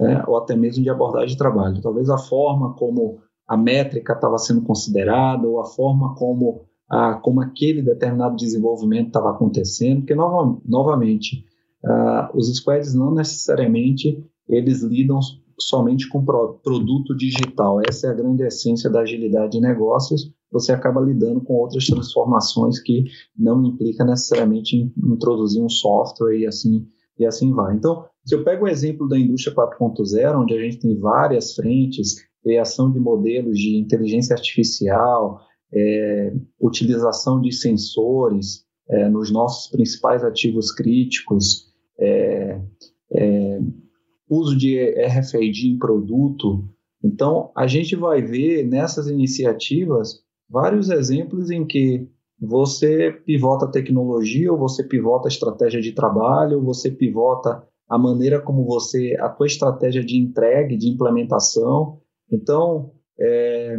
né, 0.00 0.24
ou 0.26 0.36
até 0.36 0.56
mesmo 0.56 0.82
de 0.82 0.90
abordagem 0.90 1.28
de 1.28 1.36
trabalho. 1.36 1.80
Talvez 1.80 2.08
a 2.10 2.18
forma 2.18 2.74
como 2.74 3.20
a 3.46 3.56
métrica 3.56 4.14
estava 4.14 4.38
sendo 4.38 4.62
considerada, 4.62 5.46
ou 5.46 5.60
a 5.60 5.66
forma 5.66 6.14
como, 6.14 6.62
a, 6.88 7.14
como 7.14 7.40
aquele 7.40 7.82
determinado 7.82 8.36
desenvolvimento 8.36 9.08
estava 9.08 9.30
acontecendo, 9.30 10.00
porque, 10.00 10.14
nova, 10.14 10.58
novamente, 10.64 11.44
uh, 11.84 12.36
os 12.36 12.54
squads 12.54 12.94
não 12.94 13.14
necessariamente 13.14 14.24
eles 14.48 14.82
lidam 14.82 15.20
somente 15.58 16.08
com 16.08 16.24
pro, 16.24 16.58
produto 16.62 17.16
digital. 17.16 17.80
Essa 17.86 18.08
é 18.08 18.10
a 18.10 18.14
grande 18.14 18.42
essência 18.42 18.90
da 18.90 19.00
agilidade 19.00 19.52
de 19.52 19.60
negócios. 19.60 20.32
Você 20.50 20.72
acaba 20.72 21.00
lidando 21.00 21.40
com 21.40 21.54
outras 21.54 21.86
transformações 21.86 22.80
que 22.80 23.04
não 23.36 23.64
implica 23.64 24.04
necessariamente 24.04 24.76
em 24.76 24.92
introduzir 25.12 25.62
um 25.62 25.68
software 25.68 26.38
e 26.38 26.46
assim 26.46 26.86
e 27.18 27.24
assim 27.24 27.52
vai. 27.52 27.76
Então, 27.76 28.04
se 28.24 28.34
eu 28.34 28.42
pego 28.42 28.64
o 28.64 28.68
exemplo 28.68 29.08
da 29.08 29.18
indústria 29.18 29.54
4.0, 29.54 30.42
onde 30.42 30.54
a 30.54 30.60
gente 30.60 30.80
tem 30.80 30.98
várias 30.98 31.54
frentes, 31.54 32.16
criação 32.42 32.90
de 32.90 32.98
modelos 32.98 33.58
de 33.58 33.76
inteligência 33.76 34.34
artificial, 34.34 35.40
é, 35.72 36.34
utilização 36.60 37.40
de 37.40 37.52
sensores 37.52 38.64
é, 38.88 39.08
nos 39.08 39.30
nossos 39.30 39.70
principais 39.70 40.24
ativos 40.24 40.72
críticos, 40.72 41.72
é, 41.98 42.60
é 43.12 43.60
uso 44.28 44.56
de 44.56 44.78
RFID 45.06 45.68
em 45.68 45.78
produto. 45.78 46.68
Então, 47.02 47.50
a 47.56 47.66
gente 47.66 47.94
vai 47.94 48.22
ver 48.22 48.66
nessas 48.66 49.08
iniciativas 49.08 50.22
vários 50.48 50.90
exemplos 50.90 51.50
em 51.50 51.66
que 51.66 52.08
você 52.40 53.12
pivota 53.24 53.66
a 53.66 53.70
tecnologia, 53.70 54.52
ou 54.52 54.58
você 54.58 54.82
pivota 54.82 55.28
a 55.28 55.30
estratégia 55.30 55.80
de 55.80 55.92
trabalho, 55.92 56.58
ou 56.58 56.64
você 56.64 56.90
pivota 56.90 57.62
a 57.88 57.98
maneira 57.98 58.40
como 58.40 58.64
você, 58.64 59.16
a 59.20 59.28
tua 59.28 59.46
estratégia 59.46 60.02
de 60.02 60.16
entrega, 60.16 60.76
de 60.76 60.88
implementação. 60.88 62.00
Então, 62.30 62.92
é, 63.18 63.76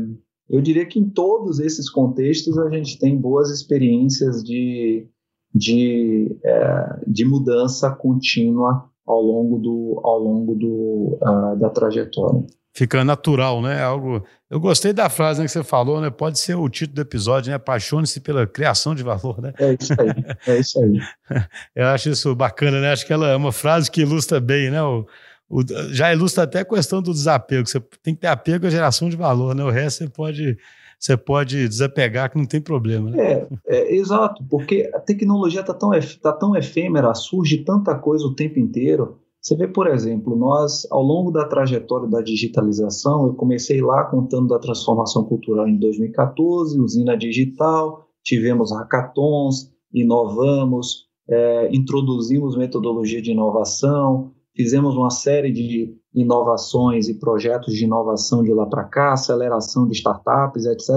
eu 0.49 0.61
diria 0.61 0.85
que 0.85 0.99
em 0.99 1.09
todos 1.09 1.59
esses 1.59 1.89
contextos 1.89 2.57
a 2.57 2.69
gente 2.69 2.99
tem 2.99 3.17
boas 3.17 3.49
experiências 3.49 4.43
de, 4.43 5.07
de, 5.55 6.37
é, 6.43 6.99
de 7.07 7.25
mudança 7.25 7.89
contínua 7.89 8.89
ao 9.07 9.21
longo, 9.21 9.57
do, 9.57 10.01
ao 10.03 10.19
longo 10.19 10.55
do, 10.55 11.17
uh, 11.21 11.55
da 11.57 11.69
trajetória 11.69 12.43
fica 12.75 13.05
natural, 13.05 13.61
né? 13.61 13.81
Algo. 13.81 14.23
Eu 14.49 14.59
gostei 14.59 14.91
da 14.91 15.09
frase 15.09 15.39
né, 15.39 15.45
que 15.45 15.51
você 15.51 15.63
falou, 15.63 16.01
né? 16.01 16.09
Pode 16.09 16.37
ser 16.37 16.55
o 16.55 16.69
título 16.69 16.95
do 16.95 17.01
episódio, 17.01 17.49
né? 17.49 17.55
Apaixone-se 17.55 18.19
pela 18.19 18.45
criação 18.45 18.93
de 18.93 19.01
valor, 19.01 19.41
né? 19.41 19.53
É 19.57 19.75
isso 19.79 19.93
aí. 19.97 20.35
É 20.45 20.59
isso 20.59 20.83
aí. 20.83 20.99
Eu 21.73 21.87
acho 21.87 22.09
isso 22.09 22.35
bacana, 22.35 22.81
né? 22.81 22.91
Acho 22.91 23.07
que 23.07 23.13
ela 23.13 23.29
é 23.29 23.35
uma 23.35 23.53
frase 23.53 23.89
que 23.89 24.01
ilustra 24.01 24.41
bem, 24.41 24.69
né? 24.69 24.83
O, 24.83 25.07
o, 25.49 25.63
já 25.91 26.11
ilustra 26.11 26.43
até 26.43 26.59
a 26.59 26.65
questão 26.65 27.01
do 27.01 27.13
desapego. 27.13 27.65
Você 27.65 27.79
tem 28.03 28.13
que 28.13 28.21
ter 28.21 28.27
apego 28.27 28.67
à 28.67 28.69
geração 28.69 29.09
de 29.09 29.15
valor, 29.15 29.55
né? 29.55 29.63
O 29.63 29.69
resto 29.69 30.03
você 30.03 30.09
pode 30.09 30.57
você 30.99 31.17
pode 31.17 31.67
desapegar 31.67 32.31
que 32.31 32.37
não 32.37 32.45
tem 32.45 32.61
problema. 32.61 33.11
Né? 33.11 33.23
É, 33.23 33.47
é, 33.67 33.95
exato, 33.95 34.43
porque 34.49 34.89
a 34.93 34.99
tecnologia 34.99 35.61
está 35.61 35.73
tão, 35.73 35.91
tá 36.21 36.33
tão 36.33 36.55
efêmera, 36.55 37.13
surge 37.13 37.63
tanta 37.63 37.95
coisa 37.95 38.25
o 38.25 38.35
tempo 38.35 38.59
inteiro 38.59 39.19
você 39.45 39.55
vê, 39.55 39.67
por 39.67 39.85
exemplo, 39.85 40.35
nós, 40.35 40.87
ao 40.89 41.03
longo 41.03 41.29
da 41.29 41.45
trajetória 41.47 42.09
da 42.09 42.19
digitalização, 42.19 43.27
eu 43.27 43.35
comecei 43.35 43.79
lá 43.79 44.03
contando 44.05 44.47
da 44.47 44.57
transformação 44.57 45.23
cultural 45.23 45.67
em 45.67 45.77
2014, 45.77 46.79
usina 46.79 47.15
digital, 47.15 48.07
tivemos 48.23 48.71
hackathons, 48.71 49.71
inovamos, 49.93 51.05
é, 51.29 51.69
introduzimos 51.71 52.57
metodologia 52.57 53.21
de 53.21 53.33
inovação, 53.33 54.31
fizemos 54.55 54.95
uma 54.95 55.11
série 55.11 55.51
de 55.51 55.95
inovações 56.15 57.07
e 57.09 57.19
projetos 57.19 57.73
de 57.73 57.83
inovação 57.83 58.41
de 58.41 58.53
lá 58.53 58.65
para 58.65 58.85
cá, 58.85 59.13
aceleração 59.13 59.85
de 59.85 59.93
startups, 59.93 60.65
etc. 60.65 60.89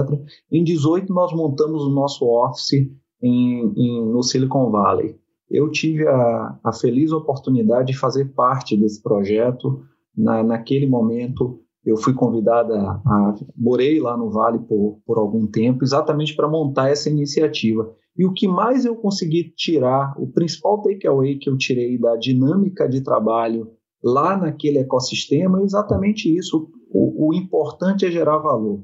Em 0.51 0.63
18 0.63 1.13
nós 1.13 1.33
montamos 1.33 1.83
o 1.83 1.91
nosso 1.91 2.25
office 2.25 2.89
em, 3.21 3.73
em, 3.75 4.05
no 4.11 4.23
Silicon 4.23 4.71
Valley 4.71 5.19
eu 5.49 5.69
tive 5.71 6.07
a, 6.07 6.59
a 6.63 6.71
feliz 6.71 7.11
oportunidade 7.11 7.91
de 7.91 7.97
fazer 7.97 8.33
parte 8.33 8.77
desse 8.77 9.01
projeto. 9.01 9.81
Na, 10.15 10.43
naquele 10.43 10.85
momento, 10.85 11.59
eu 11.83 11.97
fui 11.97 12.13
convidada 12.13 12.75
a, 12.77 13.01
a, 13.05 13.35
morei 13.55 13.99
lá 13.99 14.15
no 14.15 14.29
Vale 14.29 14.59
por, 14.59 14.99
por 15.05 15.17
algum 15.17 15.47
tempo, 15.47 15.83
exatamente 15.83 16.35
para 16.35 16.47
montar 16.47 16.89
essa 16.89 17.09
iniciativa. 17.09 17.91
E 18.17 18.25
o 18.25 18.33
que 18.33 18.47
mais 18.47 18.85
eu 18.85 18.95
consegui 18.95 19.53
tirar, 19.55 20.13
o 20.17 20.27
principal 20.27 20.81
takeaway 20.81 21.37
que 21.37 21.49
eu 21.49 21.57
tirei 21.57 21.97
da 21.97 22.15
dinâmica 22.15 22.87
de 22.87 23.01
trabalho 23.01 23.71
lá 24.03 24.37
naquele 24.37 24.79
ecossistema 24.79 25.59
é 25.59 25.63
exatamente 25.63 26.35
isso. 26.35 26.69
O, 26.89 27.29
o 27.29 27.33
importante 27.33 28.05
é 28.05 28.11
gerar 28.11 28.37
valor. 28.37 28.83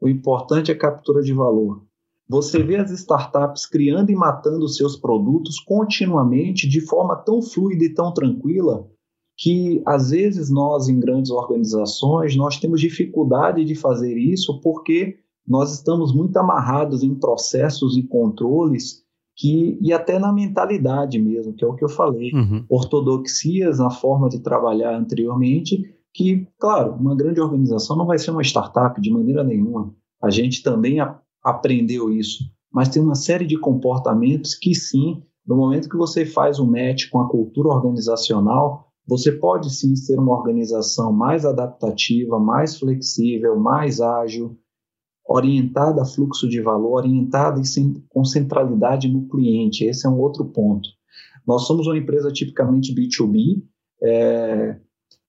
o 0.00 0.08
importante 0.08 0.70
é 0.70 0.74
captura 0.74 1.22
de 1.22 1.32
valor. 1.32 1.82
Você 2.28 2.62
vê 2.62 2.76
as 2.76 2.90
startups 2.90 3.66
criando 3.66 4.10
e 4.10 4.14
matando 4.14 4.68
seus 4.68 4.96
produtos 4.96 5.60
continuamente 5.60 6.68
de 6.68 6.80
forma 6.80 7.16
tão 7.16 7.42
fluida 7.42 7.84
e 7.84 7.92
tão 7.92 8.12
tranquila 8.12 8.88
que 9.36 9.82
às 9.86 10.10
vezes 10.10 10.48
nós 10.50 10.88
em 10.88 10.98
grandes 10.98 11.30
organizações 11.30 12.36
nós 12.36 12.58
temos 12.58 12.80
dificuldade 12.80 13.64
de 13.64 13.74
fazer 13.74 14.16
isso 14.16 14.60
porque 14.60 15.18
nós 15.46 15.74
estamos 15.74 16.14
muito 16.14 16.36
amarrados 16.36 17.02
em 17.02 17.14
processos 17.14 17.96
e 17.96 18.02
controles 18.02 19.02
que 19.42 19.76
e 19.80 19.92
até 19.92 20.20
na 20.20 20.32
mentalidade 20.32 21.18
mesmo, 21.18 21.52
que 21.52 21.64
é 21.64 21.66
o 21.66 21.74
que 21.74 21.84
eu 21.84 21.88
falei, 21.88 22.30
uhum. 22.32 22.64
ortodoxias 22.68 23.80
na 23.80 23.90
forma 23.90 24.28
de 24.28 24.38
trabalhar 24.38 24.96
anteriormente, 24.96 25.82
que, 26.14 26.46
claro, 26.60 26.92
uma 26.92 27.16
grande 27.16 27.40
organização 27.40 27.96
não 27.96 28.06
vai 28.06 28.20
ser 28.20 28.30
uma 28.30 28.44
startup 28.44 29.00
de 29.00 29.10
maneira 29.10 29.42
nenhuma. 29.42 29.92
A 30.22 30.30
gente 30.30 30.62
também 30.62 31.00
a, 31.00 31.18
aprendeu 31.42 32.08
isso, 32.08 32.44
mas 32.72 32.88
tem 32.88 33.02
uma 33.02 33.16
série 33.16 33.44
de 33.44 33.58
comportamentos 33.58 34.54
que 34.54 34.76
sim, 34.76 35.20
no 35.44 35.56
momento 35.56 35.88
que 35.88 35.96
você 35.96 36.24
faz 36.24 36.60
um 36.60 36.70
match 36.70 37.10
com 37.10 37.20
a 37.20 37.28
cultura 37.28 37.70
organizacional, 37.70 38.92
você 39.08 39.32
pode 39.32 39.74
sim 39.74 39.96
ser 39.96 40.20
uma 40.20 40.38
organização 40.38 41.12
mais 41.12 41.44
adaptativa, 41.44 42.38
mais 42.38 42.78
flexível, 42.78 43.58
mais 43.58 44.00
ágil, 44.00 44.56
orientada 45.32 46.02
a 46.02 46.06
fluxo 46.06 46.48
de 46.48 46.60
valor, 46.60 46.98
orientada 46.98 47.60
e 47.60 48.02
com 48.08 48.24
centralidade 48.24 49.08
no 49.08 49.28
cliente. 49.28 49.84
Esse 49.84 50.06
é 50.06 50.10
um 50.10 50.18
outro 50.18 50.44
ponto. 50.44 50.88
Nós 51.46 51.66
somos 51.66 51.86
uma 51.86 51.98
empresa 51.98 52.30
tipicamente 52.30 52.94
B2B, 52.94 53.62
é, 54.02 54.76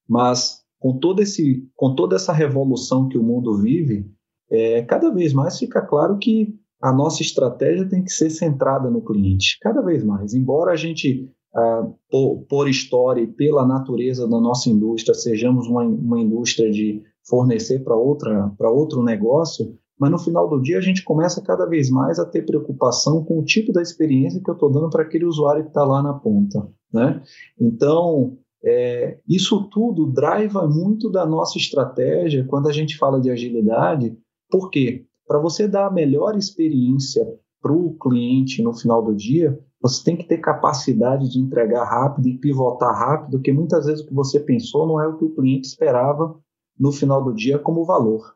mas 0.08 0.62
com, 0.78 0.98
todo 0.98 1.20
esse, 1.20 1.66
com 1.74 1.94
toda 1.94 2.16
essa 2.16 2.32
revolução 2.32 3.08
que 3.08 3.18
o 3.18 3.22
mundo 3.22 3.56
vive, 3.56 4.06
é, 4.50 4.82
cada 4.82 5.10
vez 5.10 5.32
mais 5.32 5.58
fica 5.58 5.80
claro 5.80 6.18
que 6.18 6.54
a 6.80 6.92
nossa 6.92 7.22
estratégia 7.22 7.88
tem 7.88 8.04
que 8.04 8.12
ser 8.12 8.28
centrada 8.28 8.90
no 8.90 9.00
cliente, 9.00 9.58
cada 9.60 9.80
vez 9.80 10.04
mais. 10.04 10.34
Embora 10.34 10.72
a 10.72 10.76
gente, 10.76 11.30
ah, 11.54 11.88
por, 12.10 12.44
por, 12.46 12.68
história 12.68 13.22
e 13.22 13.26
pela 13.26 13.66
natureza 13.66 14.28
da 14.28 14.38
nossa 14.38 14.68
indústria, 14.68 15.14
sejamos 15.14 15.66
uma, 15.66 15.82
uma 15.82 16.20
indústria 16.20 16.70
de 16.70 17.02
fornecer 17.26 17.82
para 17.82 17.96
outro 17.96 19.02
negócio, 19.02 19.74
mas 19.98 20.10
no 20.10 20.18
final 20.18 20.48
do 20.48 20.60
dia 20.60 20.78
a 20.78 20.80
gente 20.80 21.04
começa 21.04 21.42
cada 21.42 21.66
vez 21.66 21.90
mais 21.90 22.18
a 22.18 22.26
ter 22.26 22.44
preocupação 22.44 23.24
com 23.24 23.38
o 23.38 23.44
tipo 23.44 23.72
da 23.72 23.82
experiência 23.82 24.40
que 24.42 24.50
eu 24.50 24.54
estou 24.54 24.70
dando 24.70 24.90
para 24.90 25.02
aquele 25.02 25.24
usuário 25.24 25.62
que 25.62 25.68
está 25.68 25.84
lá 25.84 26.02
na 26.02 26.12
ponta. 26.12 26.68
Né? 26.92 27.22
Então, 27.60 28.36
é, 28.64 29.18
isso 29.28 29.68
tudo 29.68 30.06
driva 30.06 30.66
muito 30.66 31.10
da 31.10 31.26
nossa 31.26 31.58
estratégia 31.58 32.44
quando 32.44 32.68
a 32.68 32.72
gente 32.72 32.96
fala 32.96 33.20
de 33.20 33.30
agilidade, 33.30 34.16
por 34.50 34.70
quê? 34.70 35.04
Para 35.26 35.38
você 35.38 35.68
dar 35.68 35.86
a 35.86 35.92
melhor 35.92 36.36
experiência 36.36 37.26
para 37.60 37.72
o 37.72 37.96
cliente 37.98 38.62
no 38.62 38.74
final 38.74 39.02
do 39.02 39.14
dia, 39.14 39.58
você 39.80 40.04
tem 40.04 40.16
que 40.16 40.24
ter 40.24 40.38
capacidade 40.38 41.30
de 41.30 41.38
entregar 41.38 41.84
rápido 41.84 42.28
e 42.28 42.38
pivotar 42.38 42.94
rápido, 42.94 43.32
porque 43.32 43.52
muitas 43.52 43.86
vezes 43.86 44.02
o 44.02 44.06
que 44.06 44.14
você 44.14 44.40
pensou 44.40 44.86
não 44.86 45.00
é 45.00 45.06
o 45.06 45.16
que 45.16 45.24
o 45.24 45.34
cliente 45.34 45.68
esperava 45.68 46.38
no 46.78 46.92
final 46.92 47.22
do 47.22 47.34
dia 47.34 47.58
como 47.58 47.84
valor. 47.84 48.33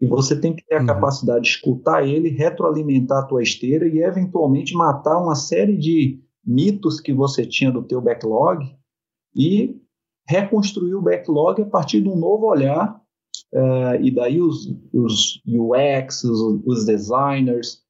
E 0.00 0.06
você 0.06 0.38
tem 0.38 0.54
que 0.54 0.64
ter 0.66 0.76
a 0.76 0.80
uhum. 0.80 0.86
capacidade 0.86 1.44
de 1.44 1.50
escutar 1.50 2.06
ele, 2.06 2.28
retroalimentar 2.28 3.22
a 3.22 3.26
tua 3.26 3.42
esteira 3.42 3.86
e 3.86 3.98
eventualmente 3.98 4.74
matar 4.74 5.18
uma 5.18 5.34
série 5.34 5.76
de 5.76 6.20
mitos 6.44 7.00
que 7.00 7.12
você 7.12 7.46
tinha 7.46 7.72
do 7.72 7.82
teu 7.82 8.00
backlog 8.00 8.64
e 9.34 9.80
reconstruir 10.28 10.94
o 10.94 11.02
backlog 11.02 11.62
a 11.62 11.66
partir 11.66 12.00
de 12.02 12.08
um 12.08 12.16
novo 12.16 12.46
olhar. 12.46 13.00
Uh, 13.52 14.00
e 14.02 14.10
daí 14.10 14.40
os, 14.40 14.66
os 14.92 15.42
UX, 15.46 16.24
os, 16.24 16.60
os, 16.64 16.84
designers 16.84 17.82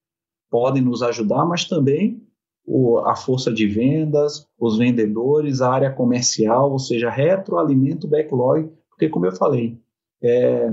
podem 0.50 0.82
nos 0.82 1.02
ajudar, 1.02 1.44
mas 1.44 1.64
também 1.64 2.22
o, 2.64 2.98
a 2.98 3.14
força 3.14 3.52
de 3.52 3.66
vendas, 3.66 4.46
os 4.58 4.76
vendedores, 4.76 5.60
a 5.60 5.72
área 5.72 5.92
comercial, 5.92 6.72
ou 6.72 6.78
seja, 6.78 7.10
retroalimenta 7.10 8.06
o 8.06 8.10
backlog, 8.10 8.70
porque 8.90 9.08
como 9.08 9.26
eu 9.26 9.32
falei, 9.32 9.78
é, 10.22 10.70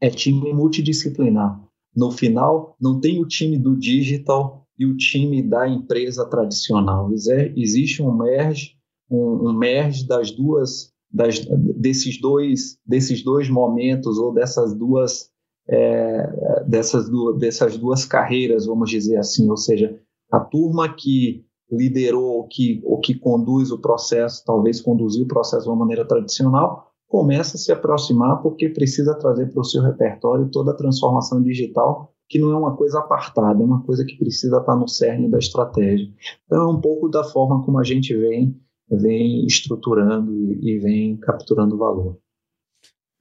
é 0.00 0.10
time 0.10 0.52
multidisciplinar. 0.52 1.60
No 1.94 2.10
final, 2.10 2.76
não 2.80 3.00
tem 3.00 3.20
o 3.20 3.26
time 3.26 3.58
do 3.58 3.76
digital 3.76 4.66
e 4.78 4.84
o 4.84 4.96
time 4.96 5.42
da 5.42 5.68
empresa 5.68 6.28
tradicional. 6.28 7.10
Existe 7.56 8.02
um 8.02 8.12
merge, 8.12 8.72
um, 9.10 9.48
um 9.48 9.52
merge 9.52 10.06
das 10.06 10.30
duas, 10.32 10.92
das, 11.10 11.40
desses 11.76 12.20
dois, 12.20 12.76
desses 12.84 13.22
dois 13.22 13.48
momentos 13.48 14.18
ou 14.18 14.34
dessas 14.34 14.74
duas, 14.74 15.30
é, 15.68 16.64
dessas, 16.66 17.08
duas, 17.08 17.38
dessas 17.38 17.78
duas 17.78 18.04
carreiras, 18.04 18.66
vamos 18.66 18.90
dizer 18.90 19.16
assim. 19.16 19.48
Ou 19.48 19.56
seja, 19.56 19.96
a 20.32 20.40
turma 20.40 20.92
que 20.92 21.44
liderou, 21.70 22.46
que, 22.48 22.82
ou 22.84 22.98
que 22.98 23.14
conduz 23.14 23.70
o 23.70 23.80
processo, 23.80 24.42
talvez 24.44 24.80
conduziu 24.80 25.24
o 25.24 25.28
processo 25.28 25.64
de 25.64 25.70
uma 25.70 25.78
maneira 25.78 26.06
tradicional, 26.06 26.92
começa 27.14 27.56
a 27.56 27.60
se 27.60 27.70
aproximar 27.70 28.42
porque 28.42 28.68
precisa 28.68 29.14
trazer 29.14 29.46
para 29.52 29.60
o 29.60 29.64
seu 29.64 29.80
repertório 29.80 30.50
toda 30.50 30.72
a 30.72 30.76
transformação 30.76 31.40
digital, 31.40 32.12
que 32.28 32.40
não 32.40 32.50
é 32.50 32.56
uma 32.56 32.76
coisa 32.76 32.98
apartada, 32.98 33.62
é 33.62 33.64
uma 33.64 33.84
coisa 33.84 34.04
que 34.04 34.16
precisa 34.16 34.58
estar 34.58 34.74
no 34.74 34.88
cerne 34.88 35.30
da 35.30 35.38
estratégia. 35.38 36.12
Então, 36.44 36.62
é 36.64 36.66
um 36.66 36.80
pouco 36.80 37.08
da 37.08 37.22
forma 37.22 37.64
como 37.64 37.78
a 37.78 37.84
gente 37.84 38.12
vem, 38.16 38.60
vem 38.90 39.46
estruturando 39.46 40.34
e, 40.34 40.72
e 40.72 40.78
vem 40.80 41.16
capturando 41.18 41.78
valor. 41.78 42.18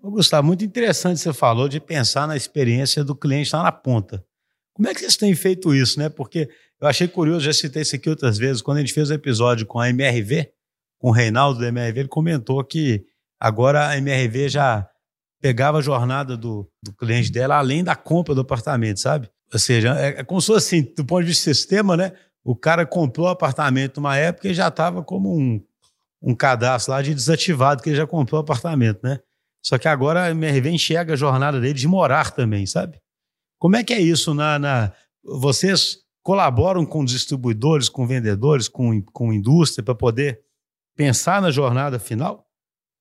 Gustavo, 0.01 0.47
muito 0.47 0.65
interessante 0.65 1.19
você 1.19 1.32
falou 1.32 1.69
de 1.69 1.79
pensar 1.79 2.27
na 2.27 2.36
experiência 2.36 3.03
do 3.03 3.15
cliente 3.15 3.56
lá 3.56 3.62
na 3.62 3.71
ponta. 3.71 4.25
Como 4.73 4.89
é 4.89 4.93
que 4.95 5.01
vocês 5.01 5.15
têm 5.15 5.36
feito 5.36 5.71
isso, 5.71 5.99
né? 5.99 6.10
Porque 6.10 6.49
eu 6.82 6.88
achei 6.88 7.08
curioso, 7.08 7.45
já 7.45 7.53
citei 7.53 7.84
isso 7.84 7.95
aqui 7.95 8.10
outras 8.10 8.39
vezes, 8.39 8.60
quando 8.60 8.77
a 8.77 8.79
gente 8.79 8.91
fez 8.91 9.12
o 9.12 9.13
um 9.13 9.15
episódio 9.15 9.67
com 9.67 9.79
a 9.79 9.88
MRV, 9.88 10.51
com 10.97 11.10
o 11.10 11.12
Reinaldo 11.12 11.60
da 11.60 11.67
MRV, 11.67 11.99
ele 11.99 12.10
comentou 12.10 12.63
que 12.63 13.06
Agora 13.43 13.89
a 13.89 13.97
MRV 13.97 14.47
já 14.47 14.89
pegava 15.41 15.79
a 15.79 15.82
jornada 15.82 16.38
do, 16.38 16.65
do 16.82 16.93
cliente 16.93 17.29
dela 17.29 17.58
além 17.58 17.84
da 17.84 17.93
compra 17.93 18.34
do 18.34 18.39
apartamento, 18.39 19.01
sabe? 19.01 19.29
Ou 19.51 19.60
seja, 19.60 19.99
é, 19.99 20.21
é 20.21 20.23
como 20.23 20.39
se 20.39 20.47
fosse 20.47 20.77
assim, 20.77 20.93
do 20.95 21.03
ponto 21.03 21.23
de 21.23 21.27
vista 21.27 21.53
sistema, 21.53 21.97
né? 21.97 22.13
O 22.41 22.56
cara 22.56 22.86
comprou 22.86 23.27
o 23.27 23.29
apartamento 23.29 23.97
numa 23.97 24.15
época 24.15 24.47
e 24.47 24.53
já 24.53 24.69
estava 24.69 25.03
como 25.03 25.38
um, 25.38 25.62
um 26.21 26.34
cadastro 26.34 26.93
lá 26.93 27.01
de 27.01 27.13
desativado, 27.13 27.84
que 27.84 27.89
ele 27.89 27.97
já 27.97 28.08
comprou 28.08 28.39
o 28.39 28.43
apartamento, 28.43 29.01
né? 29.03 29.19
Só 29.62 29.77
que 29.77 29.89
agora 29.89 30.23
a 30.23 30.32
MRV 30.32 30.69
enxerga 30.69 31.12
a 31.12 31.17
jornada 31.17 31.60
dele 31.60 31.73
de 31.73 31.88
morar 31.88 32.32
também, 32.32 32.65
sabe? 32.65 32.97
Como 33.60 33.75
é 33.75 33.84
que 33.84 33.91
é 33.91 33.99
isso 33.99 34.34
na. 34.34 34.58
na 34.58 34.93
vocês 35.21 35.97
colaboram 36.21 36.86
com 36.86 37.03
distribuidores, 37.03 37.89
com 37.89 38.08
vendedores, 38.08 38.69
com, 38.69 39.01
com 39.01 39.34
indústria 39.34 39.84
para 39.84 39.95
poder 39.95 40.39
pensar 40.95 41.41
na 41.41 41.51
jornada 41.51 41.99
final? 41.99 42.42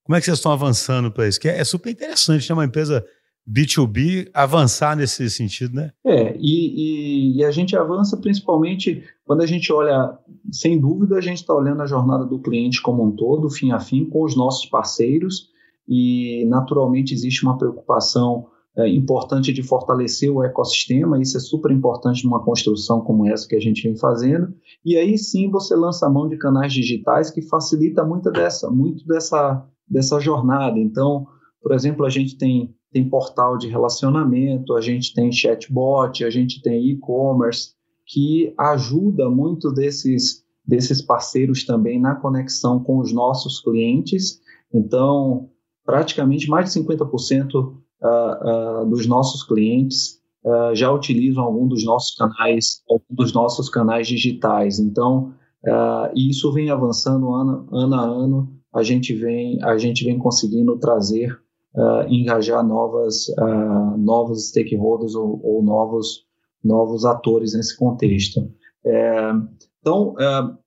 Como 0.04 0.16
é 0.16 0.20
que 0.20 0.26
vocês 0.26 0.38
estão 0.38 0.52
avançando 0.52 1.10
para 1.10 1.28
isso? 1.28 1.40
Que 1.40 1.48
é, 1.48 1.58
é, 1.58 1.64
super 1.64 1.90
interessante, 1.90 2.48
né? 2.48 2.54
Uma 2.54 2.64
empresa 2.64 3.04
B2B 3.48 4.30
avançar 4.32 4.96
nesse 4.96 5.28
sentido, 5.30 5.74
né? 5.74 5.92
É, 6.04 6.36
e, 6.38 7.34
e, 7.34 7.38
e 7.38 7.44
a 7.44 7.50
gente 7.50 7.76
avança 7.76 8.16
principalmente 8.16 9.02
quando 9.24 9.42
a 9.42 9.46
gente 9.46 9.72
olha, 9.72 10.18
sem 10.50 10.78
dúvida, 10.78 11.16
a 11.16 11.20
gente 11.20 11.38
está 11.38 11.54
olhando 11.54 11.82
a 11.82 11.86
jornada 11.86 12.24
do 12.24 12.38
cliente 12.38 12.82
como 12.82 13.04
um 13.04 13.12
todo, 13.12 13.48
fim 13.50 13.72
a 13.72 13.80
fim, 13.80 14.04
com 14.04 14.24
os 14.24 14.36
nossos 14.36 14.66
parceiros, 14.66 15.48
e 15.88 16.44
naturalmente 16.46 17.14
existe 17.14 17.42
uma 17.42 17.58
preocupação 17.58 18.46
é, 18.76 18.88
importante 18.88 19.52
de 19.52 19.62
fortalecer 19.62 20.30
o 20.30 20.42
ecossistema, 20.42 21.20
isso 21.20 21.36
é 21.36 21.40
super 21.40 21.70
importante 21.70 22.24
numa 22.24 22.42
construção 22.42 23.00
como 23.00 23.26
essa 23.28 23.46
que 23.46 23.56
a 23.56 23.60
gente 23.60 23.82
vem 23.82 23.96
fazendo, 23.96 24.54
e 24.84 24.96
aí 24.96 25.18
sim 25.18 25.50
você 25.50 25.74
lança 25.74 26.06
a 26.06 26.10
mão 26.10 26.28
de 26.28 26.38
canais 26.38 26.72
digitais 26.72 27.30
que 27.30 27.42
facilita 27.42 28.04
muito 28.04 28.30
dessa, 28.30 28.70
muito 28.70 29.06
dessa 29.06 29.66
dessa 29.88 30.18
jornada. 30.20 30.78
Então, 30.78 31.26
por 31.62 31.72
exemplo, 31.72 32.04
a 32.04 32.10
gente 32.10 32.36
tem, 32.36 32.74
tem 32.92 33.08
portal 33.08 33.56
de 33.56 33.68
relacionamento, 33.68 34.74
a 34.74 34.80
gente 34.80 35.14
tem 35.14 35.30
chatbot, 35.30 36.24
a 36.24 36.30
gente 36.30 36.60
tem 36.60 36.90
e-commerce, 36.90 37.74
que 38.06 38.52
ajuda 38.58 39.30
muito 39.30 39.72
desses, 39.72 40.44
desses 40.66 41.00
parceiros 41.00 41.64
também 41.64 42.00
na 42.00 42.16
conexão 42.16 42.82
com 42.82 42.98
os 42.98 43.12
nossos 43.12 43.60
clientes. 43.60 44.40
Então, 44.74 45.48
praticamente 45.84 46.48
mais 46.48 46.72
de 46.72 46.80
50% 46.80 47.54
uh, 47.54 47.72
uh, 48.02 48.90
dos 48.90 49.06
nossos 49.06 49.44
clientes 49.44 50.20
uh, 50.44 50.74
já 50.74 50.90
utilizam 50.90 51.44
algum 51.44 51.66
dos 51.66 51.84
nossos 51.84 52.16
canais, 52.16 52.82
algum 52.90 53.04
dos 53.10 53.32
nossos 53.32 53.68
canais 53.68 54.08
digitais. 54.08 54.78
Então, 54.78 55.34
uh, 55.64 56.12
isso 56.14 56.52
vem 56.52 56.70
avançando 56.70 57.32
ano, 57.32 57.68
ano 57.72 57.94
a 57.94 58.02
ano 58.02 58.61
a 58.74 58.82
gente 58.82 59.14
vem, 59.14 59.62
a 59.62 59.76
gente 59.76 60.04
vem 60.04 60.18
conseguindo 60.18 60.78
trazer, 60.78 61.38
uh, 61.74 62.08
engajar 62.08 62.66
novas, 62.66 63.28
uh, 63.28 63.96
novos 63.98 64.48
stakeholders 64.48 65.14
ou, 65.14 65.40
ou, 65.44 65.62
novos, 65.62 66.24
novos 66.62 67.04
atores 67.04 67.54
nesse 67.54 67.76
contexto. 67.76 68.40
É, 68.84 69.32
então, 69.80 70.14
uh, 70.14 70.58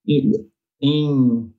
em, 0.81 1.51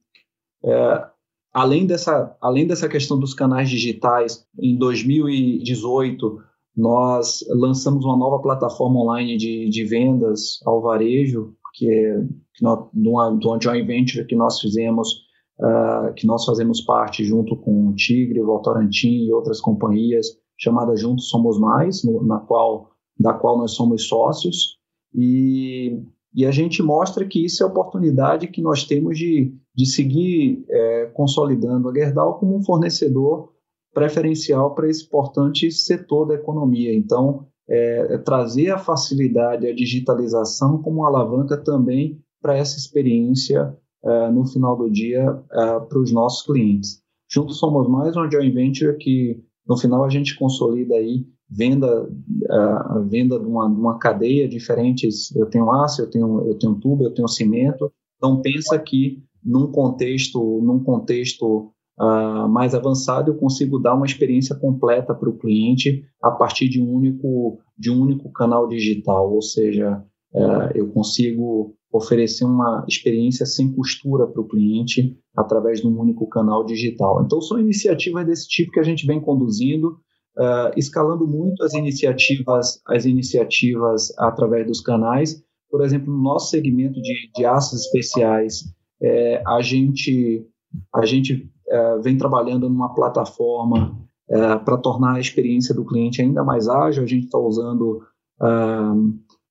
é, 0.64 1.06
além, 1.52 1.87
dessa, 1.87 2.37
além 2.40 2.66
dessa 2.66 2.88
questão 2.88 3.18
dos 3.18 3.35
canais 3.35 3.68
digitais, 3.68 4.46
em 4.61 4.76
2018 4.76 6.38
nós 6.76 7.42
lançamos 7.48 8.04
uma 8.04 8.16
nova 8.16 8.40
plataforma 8.42 9.00
online 9.00 9.38
de, 9.38 9.68
de 9.70 9.85
vendas 9.85 10.61
ao 10.66 10.82
varejo, 10.82 11.54
que 11.72 11.90
é 11.90 12.20
de 12.20 13.09
uma 13.09 13.38
joint 13.40 13.82
venture 13.87 14.26
que 14.26 14.37
nós 14.37 14.61
fizemos, 14.61 15.25
uh, 15.60 16.12
que 16.14 16.26
nós 16.26 16.44
fazemos 16.44 16.80
parte 16.80 17.24
junto 17.24 17.56
com 17.56 17.88
o 17.88 17.94
Tigre, 17.94 18.40
Votorantim 18.40 19.26
e 19.26 19.32
outras 19.32 19.60
companhias, 19.60 20.26
chamada 20.56 20.96
Juntos 20.96 21.28
Somos 21.28 21.58
Mais, 21.58 22.04
no, 22.04 22.22
na 22.22 22.38
qual, 22.38 22.90
da 23.18 23.32
qual 23.32 23.58
nós 23.58 23.72
somos 23.72 24.06
sócios. 24.06 24.78
E, 25.14 26.02
e 26.34 26.44
a 26.44 26.50
gente 26.50 26.82
mostra 26.82 27.24
que 27.24 27.44
isso 27.44 27.62
é 27.62 27.66
a 27.66 27.68
oportunidade 27.68 28.48
que 28.48 28.62
nós 28.62 28.84
temos 28.84 29.18
de, 29.18 29.54
de 29.74 29.86
seguir 29.86 30.64
é, 30.68 31.06
consolidando 31.14 31.88
a 31.88 31.94
Gerdau 31.94 32.38
como 32.38 32.56
um 32.56 32.62
fornecedor 32.62 33.52
preferencial 33.94 34.74
para 34.74 34.88
esse 34.90 35.04
importante 35.06 35.70
setor 35.70 36.26
da 36.26 36.34
economia. 36.34 36.94
Então, 36.94 37.46
é, 37.68 38.14
é 38.14 38.18
trazer 38.18 38.70
a 38.70 38.78
facilidade, 38.78 39.66
a 39.66 39.74
digitalização 39.74 40.82
como 40.82 41.04
alavanca 41.04 41.56
também 41.56 42.20
para 42.40 42.56
essa 42.56 42.76
experiência 42.76 43.76
é, 44.04 44.30
no 44.30 44.46
final 44.46 44.76
do 44.76 44.90
dia 44.90 45.22
é, 45.52 45.80
para 45.80 45.98
os 45.98 46.12
nossos 46.12 46.46
clientes. 46.46 47.02
Juntos 47.28 47.59
somos 47.59 47.88
mais 47.88 48.16
um 48.16 48.30
joint 48.30 48.52
venture 48.52 48.96
que 48.98 49.42
no 49.66 49.76
final 49.76 50.04
a 50.04 50.09
gente 50.09 50.38
consolida 50.38 50.94
aí 50.94 51.26
venda 51.48 52.09
a 52.50 52.98
venda 53.09 53.38
de 53.38 53.46
uma, 53.46 53.68
de 53.68 53.80
uma 53.80 53.98
cadeia 53.98 54.48
diferentes. 54.48 55.35
Eu 55.35 55.46
tenho 55.46 55.70
aço, 55.70 56.02
eu 56.02 56.11
tenho 56.11 56.46
eu 56.46 56.54
tenho 56.59 56.74
tubo, 56.76 57.04
eu 57.04 57.14
tenho 57.14 57.28
cimento. 57.28 57.92
Então 58.16 58.40
pensa 58.40 58.78
que 58.78 59.22
num 59.44 59.70
contexto 59.70 60.61
num 60.62 60.82
contexto 60.82 61.72
uh, 61.98 62.48
mais 62.48 62.74
avançado, 62.74 63.30
eu 63.30 63.37
consigo 63.37 63.78
dar 63.78 63.94
uma 63.94 64.06
experiência 64.06 64.54
completa 64.54 65.14
para 65.14 65.28
o 65.28 65.37
cliente 65.37 66.04
a 66.22 66.30
partir 66.30 66.68
de 66.68 66.80
um 66.80 66.92
único, 66.92 67.59
de 67.76 67.90
um 67.90 68.00
único 68.00 68.30
canal 68.32 68.68
digital, 68.68 69.32
ou 69.32 69.42
seja, 69.42 70.02
uh, 70.32 70.70
eu 70.74 70.88
consigo 70.88 71.75
oferecer 71.96 72.44
uma 72.44 72.85
experiência 72.88 73.46
sem 73.46 73.72
costura 73.72 74.26
para 74.26 74.40
o 74.40 74.48
cliente 74.48 75.16
através 75.37 75.80
de 75.80 75.87
um 75.87 75.98
único 75.98 76.28
canal 76.28 76.64
digital. 76.64 77.22
Então, 77.24 77.40
são 77.40 77.59
iniciativas 77.59 78.26
desse 78.26 78.48
tipo 78.48 78.72
que 78.72 78.80
a 78.80 78.85
gente 78.85 79.06
vem 79.06 79.20
conduzindo, 79.20 79.98
uh, 80.38 80.72
escalando 80.76 81.26
muito 81.26 81.62
as 81.62 81.74
iniciativas, 81.74 82.80
as 82.87 83.04
iniciativas 83.04 84.12
através 84.18 84.66
dos 84.66 84.80
canais. 84.80 85.42
Por 85.70 85.85
exemplo, 85.85 86.12
no 86.12 86.22
nosso 86.22 86.50
segmento 86.50 87.00
de, 87.00 87.30
de 87.35 87.44
aços 87.44 87.87
especiais, 87.87 88.64
é, 89.02 89.42
a 89.46 89.61
gente 89.61 90.46
a 90.94 91.04
gente 91.06 91.50
é, 91.68 91.98
vem 91.98 92.16
trabalhando 92.16 92.68
numa 92.68 92.94
plataforma 92.94 93.98
é, 94.28 94.56
para 94.59 94.76
tornar 94.76 95.14
a 95.14 95.20
experiência 95.20 95.74
do 95.74 95.85
cliente 95.85 96.20
ainda 96.20 96.44
mais 96.44 96.68
ágil. 96.68 97.02
A 97.02 97.06
gente 97.06 97.24
está 97.24 97.38
usando 97.38 98.02
é, 98.42 98.46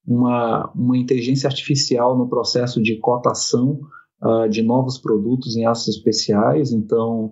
uma, 0.08 0.72
uma 0.74 0.98
inteligência 0.98 1.48
artificial 1.48 2.18
no 2.18 2.28
processo 2.28 2.82
de 2.82 2.98
cotação 2.98 3.80
de 4.50 4.62
novos 4.62 4.98
produtos 4.98 5.56
em 5.56 5.66
aços 5.66 5.96
especiais. 5.98 6.72
Então, 6.72 7.32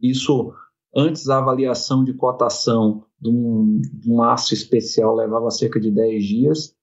isso 0.00 0.52
antes 0.94 1.28
a 1.28 1.38
avaliação 1.38 2.04
de 2.04 2.12
cotação 2.14 3.04
de 3.20 3.30
um, 3.30 3.80
de 3.80 4.10
um 4.10 4.22
aço 4.22 4.54
especial 4.54 5.14
levava 5.14 5.50
cerca 5.50 5.80
de 5.80 5.90
10 5.90 6.24
dias, 6.24 6.74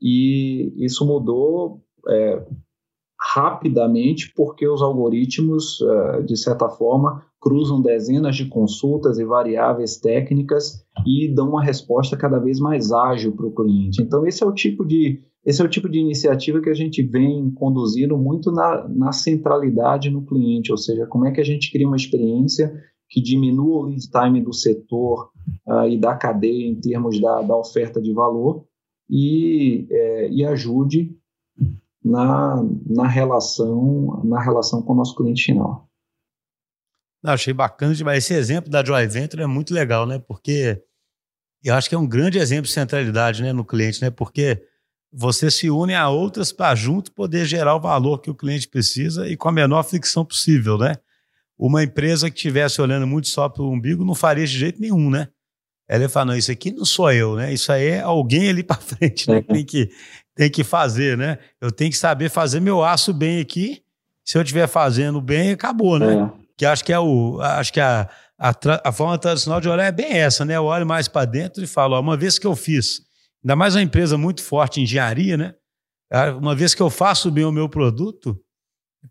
e 0.00 0.72
isso 0.76 1.06
mudou 1.06 1.82
rapidamente, 3.20 4.32
porque 4.34 4.66
os 4.66 4.82
algoritmos, 4.82 5.78
de 6.24 6.36
certa 6.36 6.68
forma, 6.68 7.24
cruzam 7.46 7.80
dezenas 7.80 8.34
de 8.34 8.46
consultas 8.46 9.20
e 9.20 9.24
variáveis 9.24 9.98
técnicas 9.98 10.84
e 11.06 11.32
dão 11.32 11.50
uma 11.50 11.62
resposta 11.62 12.16
cada 12.16 12.40
vez 12.40 12.58
mais 12.58 12.90
ágil 12.90 13.36
para 13.36 13.46
o 13.46 13.54
cliente. 13.54 14.02
Então, 14.02 14.26
esse 14.26 14.42
é 14.42 14.46
o 14.46 14.52
tipo 14.52 14.84
de 14.84 15.22
esse 15.44 15.62
é 15.62 15.64
o 15.64 15.68
tipo 15.68 15.88
de 15.88 16.00
iniciativa 16.00 16.60
que 16.60 16.68
a 16.68 16.74
gente 16.74 17.04
vem 17.04 17.48
conduzindo 17.52 18.18
muito 18.18 18.50
na, 18.50 18.88
na 18.88 19.12
centralidade 19.12 20.10
no 20.10 20.26
cliente, 20.26 20.72
ou 20.72 20.76
seja, 20.76 21.06
como 21.06 21.24
é 21.24 21.30
que 21.30 21.40
a 21.40 21.44
gente 21.44 21.70
cria 21.70 21.86
uma 21.86 21.94
experiência 21.94 22.74
que 23.08 23.22
diminua 23.22 23.76
o 23.76 23.82
lead 23.82 24.10
time 24.10 24.42
do 24.42 24.52
setor 24.52 25.30
uh, 25.68 25.88
e 25.88 25.96
da 25.96 26.16
cadeia 26.16 26.66
em 26.66 26.74
termos 26.74 27.20
da, 27.20 27.42
da 27.42 27.56
oferta 27.56 28.02
de 28.02 28.12
valor 28.12 28.64
e, 29.08 29.86
é, 29.88 30.28
e 30.30 30.44
ajude 30.44 31.16
na, 32.04 32.60
na 32.84 33.06
relação 33.06 34.20
na 34.24 34.42
relação 34.42 34.82
com 34.82 34.94
o 34.94 34.96
nosso 34.96 35.14
cliente 35.14 35.44
final. 35.44 35.85
Não, 37.22 37.32
achei 37.32 37.52
bacana 37.52 37.94
demais. 37.94 38.24
Esse 38.24 38.34
exemplo 38.34 38.70
da 38.70 38.84
Joy 38.84 39.06
Venture 39.06 39.42
é 39.42 39.46
muito 39.46 39.74
legal, 39.74 40.06
né? 40.06 40.18
Porque 40.18 40.82
eu 41.64 41.74
acho 41.74 41.88
que 41.88 41.94
é 41.94 41.98
um 41.98 42.06
grande 42.06 42.38
exemplo 42.38 42.66
de 42.66 42.72
centralidade 42.72 43.42
né, 43.42 43.52
no 43.52 43.64
cliente, 43.64 44.00
né? 44.00 44.10
Porque 44.10 44.62
você 45.12 45.50
se 45.50 45.70
une 45.70 45.94
a 45.94 46.08
outras 46.08 46.52
para 46.52 46.74
junto 46.74 47.12
poder 47.12 47.44
gerar 47.46 47.74
o 47.74 47.80
valor 47.80 48.20
que 48.20 48.30
o 48.30 48.34
cliente 48.34 48.68
precisa 48.68 49.28
e 49.28 49.36
com 49.36 49.48
a 49.48 49.52
menor 49.52 49.82
fricção 49.82 50.24
possível, 50.24 50.78
né? 50.78 50.96
Uma 51.58 51.82
empresa 51.82 52.30
que 52.30 52.36
estivesse 52.36 52.80
olhando 52.80 53.06
muito 53.06 53.28
só 53.28 53.48
para 53.48 53.62
o 53.62 53.72
umbigo 53.72 54.04
não 54.04 54.14
faria 54.14 54.46
de 54.46 54.58
jeito 54.58 54.80
nenhum, 54.80 55.10
né? 55.10 55.28
Ela 55.88 56.02
ia 56.02 56.08
falar, 56.08 56.26
não, 56.26 56.36
isso 56.36 56.50
aqui 56.50 56.70
não 56.70 56.84
sou 56.84 57.10
eu, 57.12 57.36
né? 57.36 57.52
Isso 57.52 57.72
aí 57.72 57.86
é 57.86 58.00
alguém 58.00 58.48
ali 58.48 58.62
para 58.62 58.76
frente, 58.76 59.28
né? 59.30 59.40
Que 59.40 59.48
tem 59.48 59.64
que 59.64 59.90
tem 60.34 60.50
que 60.50 60.62
fazer, 60.62 61.16
né? 61.16 61.38
Eu 61.60 61.72
tenho 61.72 61.90
que 61.90 61.96
saber 61.96 62.28
fazer 62.28 62.60
meu 62.60 62.84
aço 62.84 63.12
bem 63.14 63.40
aqui. 63.40 63.82
Se 64.22 64.36
eu 64.36 64.42
estiver 64.42 64.66
fazendo 64.66 65.20
bem, 65.20 65.52
acabou, 65.52 65.98
né? 65.98 66.14
É. 66.14 66.45
Que 66.56 66.64
acho 66.64 66.84
que 66.84 66.92
é 66.92 66.98
o. 66.98 67.40
Acho 67.40 67.72
que 67.72 67.80
a, 67.80 68.08
a, 68.38 68.54
a, 68.84 68.92
forma 68.92 69.18
tradicional 69.18 69.60
de 69.60 69.68
olhar 69.68 69.84
é 69.84 69.92
bem 69.92 70.12
essa, 70.12 70.44
né? 70.44 70.56
Eu 70.56 70.64
olho 70.64 70.86
mais 70.86 71.08
para 71.08 71.26
dentro 71.26 71.62
e 71.62 71.66
falo, 71.66 71.96
ó, 71.96 72.00
uma 72.00 72.16
vez 72.16 72.38
que 72.38 72.46
eu 72.46 72.56
fiz, 72.56 73.00
ainda 73.44 73.56
mais 73.56 73.74
uma 73.74 73.82
empresa 73.82 74.16
muito 74.16 74.42
forte 74.42 74.80
em 74.80 74.84
engenharia, 74.84 75.36
né? 75.36 75.54
Ah, 76.10 76.32
uma 76.32 76.54
vez 76.54 76.74
que 76.74 76.82
eu 76.82 76.88
faço 76.88 77.30
bem 77.30 77.44
o 77.44 77.52
meu 77.52 77.68
produto, 77.68 78.38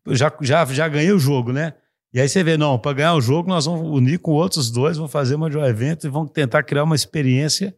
já, 0.07 0.31
já, 0.41 0.65
já 0.65 0.87
ganhei 0.87 1.11
o 1.11 1.19
jogo, 1.19 1.51
né? 1.51 1.73
E 2.13 2.19
aí 2.19 2.29
você 2.29 2.43
vê, 2.43 2.57
não, 2.57 2.79
para 2.79 2.93
ganhar 2.93 3.13
o 3.13 3.21
jogo, 3.21 3.49
nós 3.49 3.65
vamos 3.65 3.81
unir 3.89 4.19
com 4.19 4.31
outros 4.31 4.71
dois, 4.71 4.95
vamos 4.95 5.11
fazer 5.11 5.35
uma 5.35 5.49
de 5.49 5.57
um 5.57 5.65
evento 5.65 6.07
e 6.07 6.09
vamos 6.09 6.31
tentar 6.31 6.63
criar 6.63 6.83
uma 6.83 6.95
experiência 6.95 7.75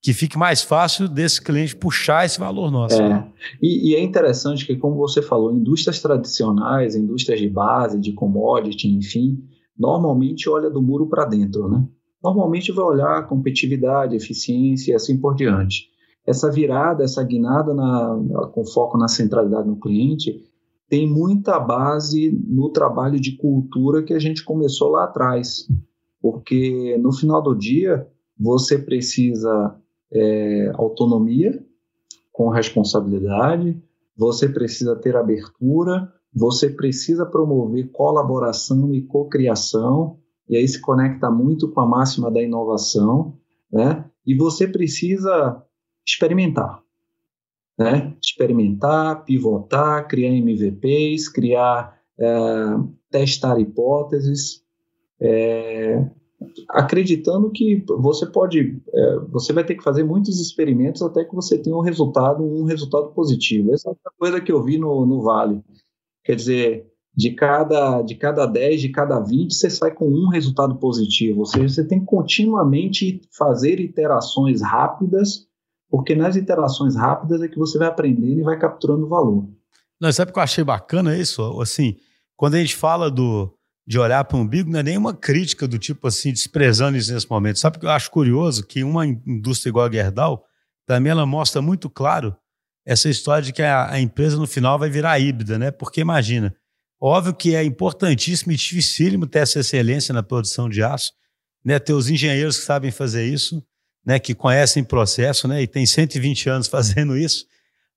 que 0.00 0.12
fique 0.12 0.38
mais 0.38 0.62
fácil 0.62 1.08
desse 1.08 1.42
cliente 1.42 1.74
puxar 1.74 2.24
esse 2.24 2.38
valor 2.38 2.70
nosso. 2.70 3.00
É. 3.00 3.08
Né? 3.08 3.28
E, 3.60 3.90
e, 3.90 3.94
é 3.96 4.02
interessante 4.02 4.64
que, 4.64 4.76
como 4.76 4.96
você 4.96 5.20
falou, 5.20 5.52
indústrias 5.52 6.00
tradicionais, 6.00 6.94
indústrias 6.94 7.40
de 7.40 7.48
base, 7.48 8.00
de 8.00 8.12
commodity, 8.12 8.88
enfim, 8.88 9.42
normalmente 9.76 10.48
olha 10.48 10.70
do 10.70 10.80
muro 10.80 11.08
para 11.08 11.24
dentro, 11.24 11.68
né? 11.68 11.84
Normalmente 12.22 12.72
vai 12.72 12.84
olhar 12.84 13.26
competitividade, 13.26 14.16
eficiência 14.16 14.92
e 14.92 14.94
assim 14.94 15.16
por 15.18 15.34
diante. 15.34 15.88
Essa 16.26 16.50
virada, 16.50 17.04
essa 17.04 17.22
guinada 17.22 17.72
na, 17.72 18.50
com 18.52 18.64
foco 18.64 18.98
na 18.98 19.08
centralidade 19.08 19.68
no 19.68 19.78
cliente, 19.78 20.44
tem 20.88 21.08
muita 21.08 21.60
base 21.60 22.30
no 22.46 22.70
trabalho 22.70 23.20
de 23.20 23.36
cultura 23.36 24.02
que 24.02 24.12
a 24.12 24.18
gente 24.18 24.44
começou 24.44 24.90
lá 24.90 25.04
atrás. 25.04 25.68
Porque 26.20 26.98
no 26.98 27.12
final 27.12 27.40
do 27.40 27.54
dia, 27.54 28.06
você 28.38 28.78
precisa 28.78 29.76
é, 30.12 30.70
autonomia 30.74 31.64
com 32.32 32.48
responsabilidade, 32.48 33.80
você 34.16 34.48
precisa 34.48 34.96
ter 34.96 35.16
abertura, 35.16 36.12
você 36.32 36.68
precisa 36.68 37.26
promover 37.26 37.90
colaboração 37.90 38.94
e 38.94 39.02
cocriação, 39.02 40.18
e 40.48 40.56
aí 40.56 40.66
se 40.66 40.80
conecta 40.80 41.30
muito 41.30 41.68
com 41.70 41.80
a 41.80 41.86
máxima 41.86 42.30
da 42.30 42.42
inovação, 42.42 43.36
né? 43.70 44.04
E 44.26 44.34
você 44.34 44.66
precisa 44.66 45.62
experimentar, 46.06 46.82
né? 47.78 48.16
Experimentar, 48.22 49.24
pivotar, 49.24 50.06
criar 50.08 50.30
MVPs, 50.30 51.28
criar, 51.28 51.98
é, 52.18 52.28
testar 53.10 53.58
hipóteses, 53.60 54.64
é, 55.20 56.08
acreditando 56.70 57.50
que 57.50 57.84
você 57.88 58.26
pode, 58.26 58.80
é, 58.92 59.18
você 59.30 59.52
vai 59.52 59.64
ter 59.64 59.74
que 59.74 59.82
fazer 59.82 60.04
muitos 60.04 60.40
experimentos 60.40 61.02
até 61.02 61.24
que 61.24 61.34
você 61.34 61.58
tenha 61.58 61.76
um 61.76 61.80
resultado, 61.80 62.44
um 62.44 62.64
resultado 62.64 63.08
positivo. 63.08 63.72
Essa 63.72 63.90
é 63.90 63.92
a 63.92 64.10
coisa 64.18 64.40
que 64.40 64.52
eu 64.52 64.62
vi 64.62 64.78
no, 64.78 65.04
no 65.04 65.22
Vale. 65.22 65.62
Quer 66.24 66.36
dizer, 66.36 66.86
de 67.14 67.32
cada, 67.32 68.02
de 68.02 68.14
cada 68.14 68.46
10, 68.46 68.80
de 68.80 68.88
cada 68.90 69.18
20, 69.18 69.52
você 69.52 69.68
sai 69.68 69.92
com 69.92 70.06
um 70.06 70.28
resultado 70.28 70.76
positivo. 70.76 71.40
Ou 71.40 71.46
seja, 71.46 71.68
você 71.68 71.84
tem 71.84 72.00
que 72.00 72.06
continuamente 72.06 73.20
fazer 73.36 73.80
iterações 73.80 74.62
rápidas, 74.62 75.46
porque 75.90 76.14
nas 76.14 76.36
iterações 76.36 76.94
rápidas 76.94 77.42
é 77.42 77.48
que 77.48 77.58
você 77.58 77.78
vai 77.78 77.88
aprendendo 77.88 78.40
e 78.40 78.44
vai 78.44 78.58
capturando 78.58 79.08
valor. 79.08 79.48
Não, 80.00 80.12
sabe 80.12 80.30
o 80.30 80.34
que 80.34 80.38
eu 80.38 80.44
achei 80.44 80.62
bacana 80.62 81.16
isso? 81.16 81.42
Assim, 81.60 81.96
quando 82.36 82.54
a 82.54 82.60
gente 82.60 82.76
fala 82.76 83.10
do, 83.10 83.52
de 83.88 83.98
olhar 83.98 84.22
para 84.24 84.36
o 84.36 84.40
umbigo 84.42 84.70
não 84.70 84.80
é 84.80 84.82
nenhuma 84.82 85.14
crítica 85.14 85.66
do 85.66 85.78
tipo 85.78 86.06
assim, 86.06 86.30
desprezando 86.30 86.98
isso 86.98 87.10
nesse 87.10 87.28
momento. 87.30 87.58
Sabe 87.58 87.78
o 87.78 87.80
que 87.80 87.86
eu 87.86 87.90
acho 87.90 88.10
curioso? 88.10 88.66
Que 88.66 88.84
uma 88.84 89.06
indústria 89.06 89.70
igual 89.70 89.86
a 89.86 89.90
Gerdau, 89.90 90.44
também 90.86 91.10
ela 91.10 91.24
mostra 91.24 91.62
muito 91.62 91.88
claro 91.88 92.36
essa 92.84 93.08
história 93.08 93.42
de 93.42 93.50
que 93.50 93.62
a, 93.62 93.92
a, 93.92 93.98
empresa 93.98 94.36
no 94.36 94.46
final 94.46 94.78
vai 94.78 94.90
virar 94.90 95.18
híbrida, 95.18 95.58
né? 95.58 95.70
Porque 95.70 96.02
imagina, 96.02 96.54
óbvio 97.00 97.32
que 97.32 97.54
é 97.54 97.64
importantíssimo 97.64 98.52
e 98.52 98.56
dificílimo 98.56 99.26
ter 99.26 99.38
essa 99.38 99.60
excelência 99.60 100.12
na 100.12 100.22
produção 100.22 100.68
de 100.68 100.82
aço, 100.82 101.12
né, 101.64 101.78
ter 101.78 101.94
os 101.94 102.10
engenheiros 102.10 102.58
que 102.58 102.66
sabem 102.66 102.90
fazer 102.90 103.24
isso, 103.24 103.64
né, 104.04 104.18
que 104.18 104.34
conhecem 104.34 104.84
processo, 104.84 105.48
né, 105.48 105.62
e 105.62 105.66
tem 105.66 105.86
120 105.86 106.50
anos 106.50 106.68
fazendo 106.68 107.16
isso, 107.16 107.46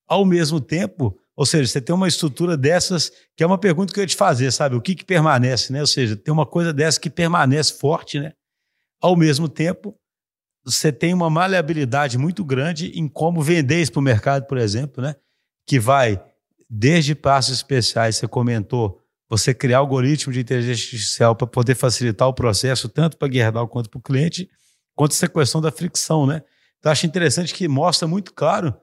ao 0.07 0.23
mesmo 0.23 0.61
tempo, 0.61 1.17
ou 1.41 1.45
seja, 1.47 1.71
você 1.71 1.81
tem 1.81 1.95
uma 1.95 2.07
estrutura 2.07 2.55
dessas, 2.55 3.11
que 3.35 3.41
é 3.41 3.47
uma 3.47 3.57
pergunta 3.57 3.91
que 3.91 3.99
eu 3.99 4.03
ia 4.03 4.07
te 4.07 4.15
fazer, 4.15 4.51
sabe? 4.51 4.75
O 4.75 4.81
que, 4.81 4.93
que 4.93 5.03
permanece, 5.03 5.73
né? 5.73 5.81
Ou 5.81 5.87
seja, 5.87 6.15
tem 6.15 6.31
uma 6.31 6.45
coisa 6.45 6.71
dessa 6.71 6.99
que 6.99 7.09
permanece 7.09 7.73
forte, 7.79 8.19
né? 8.19 8.33
Ao 9.01 9.15
mesmo 9.15 9.49
tempo, 9.49 9.99
você 10.63 10.91
tem 10.91 11.15
uma 11.15 11.31
maleabilidade 11.31 12.15
muito 12.15 12.45
grande 12.45 12.91
em 12.93 13.07
como 13.07 13.41
vender 13.41 13.81
isso 13.81 13.91
para 13.91 13.99
o 13.99 14.03
mercado, 14.03 14.45
por 14.45 14.59
exemplo, 14.59 15.01
né? 15.03 15.15
Que 15.65 15.79
vai 15.79 16.23
desde 16.69 17.15
passos 17.15 17.55
especiais, 17.55 18.17
você 18.17 18.27
comentou, 18.27 19.01
você 19.27 19.51
criar 19.51 19.79
algoritmo 19.79 20.31
de 20.31 20.41
inteligência 20.41 20.83
artificial 20.83 21.35
para 21.35 21.47
poder 21.47 21.73
facilitar 21.73 22.27
o 22.27 22.35
processo, 22.35 22.87
tanto 22.87 23.17
para 23.17 23.27
a 23.27 23.31
Gerdau 23.31 23.67
quanto 23.67 23.89
para 23.89 23.97
o 23.97 24.03
cliente, 24.03 24.47
quanto 24.93 25.13
essa 25.13 25.27
questão 25.27 25.59
da 25.59 25.71
fricção, 25.71 26.27
né? 26.27 26.43
Então, 26.77 26.91
acho 26.91 27.07
interessante 27.07 27.51
que 27.51 27.67
mostra 27.67 28.07
muito 28.07 28.31
claro, 28.31 28.75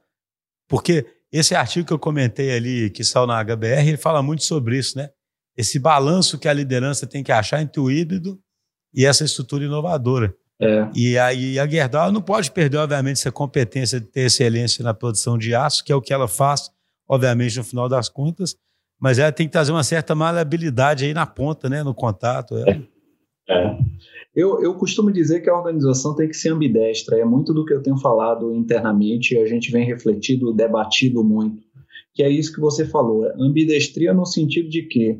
porque 0.67 1.05
esse 1.31 1.55
artigo 1.55 1.87
que 1.87 1.93
eu 1.93 1.99
comentei 1.99 2.55
ali, 2.55 2.89
que 2.89 3.03
saiu 3.03 3.27
na 3.27 3.43
HBR, 3.43 3.87
ele 3.87 3.97
fala 3.97 4.21
muito 4.21 4.43
sobre 4.43 4.77
isso, 4.77 4.97
né? 4.97 5.09
Esse 5.55 5.77
balanço 5.77 6.39
que 6.39 6.47
a 6.47 6.53
liderança 6.53 7.05
tem 7.05 7.23
que 7.23 7.31
achar 7.31 7.61
entre 7.61 7.79
o 7.79 7.91
híbrido 7.91 8.39
e 8.93 9.05
essa 9.05 9.23
estrutura 9.23 9.65
inovadora. 9.65 10.33
É. 10.61 10.89
E 10.93 11.17
aí 11.17 11.59
a 11.59 11.67
Gerdau 11.67 12.11
não 12.11 12.21
pode 12.21 12.51
perder, 12.51 12.77
obviamente, 12.77 13.17
essa 13.17 13.31
competência 13.31 13.99
de 13.99 14.07
ter 14.07 14.21
excelência 14.21 14.83
na 14.83 14.93
produção 14.93 15.37
de 15.37 15.55
aço, 15.55 15.83
que 15.83 15.91
é 15.91 15.95
o 15.95 16.01
que 16.01 16.13
ela 16.13 16.27
faz, 16.27 16.69
obviamente, 17.07 17.57
no 17.57 17.63
final 17.63 17.87
das 17.87 18.09
contas, 18.09 18.55
mas 18.99 19.19
ela 19.19 19.31
tem 19.31 19.47
que 19.47 19.53
trazer 19.53 19.71
uma 19.71 19.83
certa 19.83 20.13
maleabilidade 20.13 21.05
aí 21.05 21.13
na 21.13 21.25
ponta, 21.25 21.69
né, 21.69 21.83
no 21.83 21.93
contato. 21.93 22.57
É. 22.57 22.81
é. 23.49 23.77
Eu, 24.35 24.61
eu 24.61 24.75
costumo 24.75 25.11
dizer 25.11 25.41
que 25.41 25.49
a 25.49 25.57
organização 25.57 26.15
tem 26.15 26.27
que 26.27 26.35
ser 26.35 26.49
ambidestra, 26.49 27.17
é 27.17 27.25
muito 27.25 27.53
do 27.53 27.65
que 27.65 27.73
eu 27.73 27.81
tenho 27.81 27.97
falado 27.97 28.53
internamente 28.53 29.37
a 29.37 29.45
gente 29.45 29.71
vem 29.71 29.85
refletido, 29.85 30.53
debatido 30.53 31.23
muito, 31.23 31.63
que 32.13 32.21
é 32.21 32.29
isso 32.29 32.53
que 32.53 32.59
você 32.59 32.85
falou, 32.85 33.25
é 33.25 33.33
ambidestria 33.39 34.13
no 34.13 34.25
sentido 34.25 34.69
de 34.69 34.83
que 34.83 35.19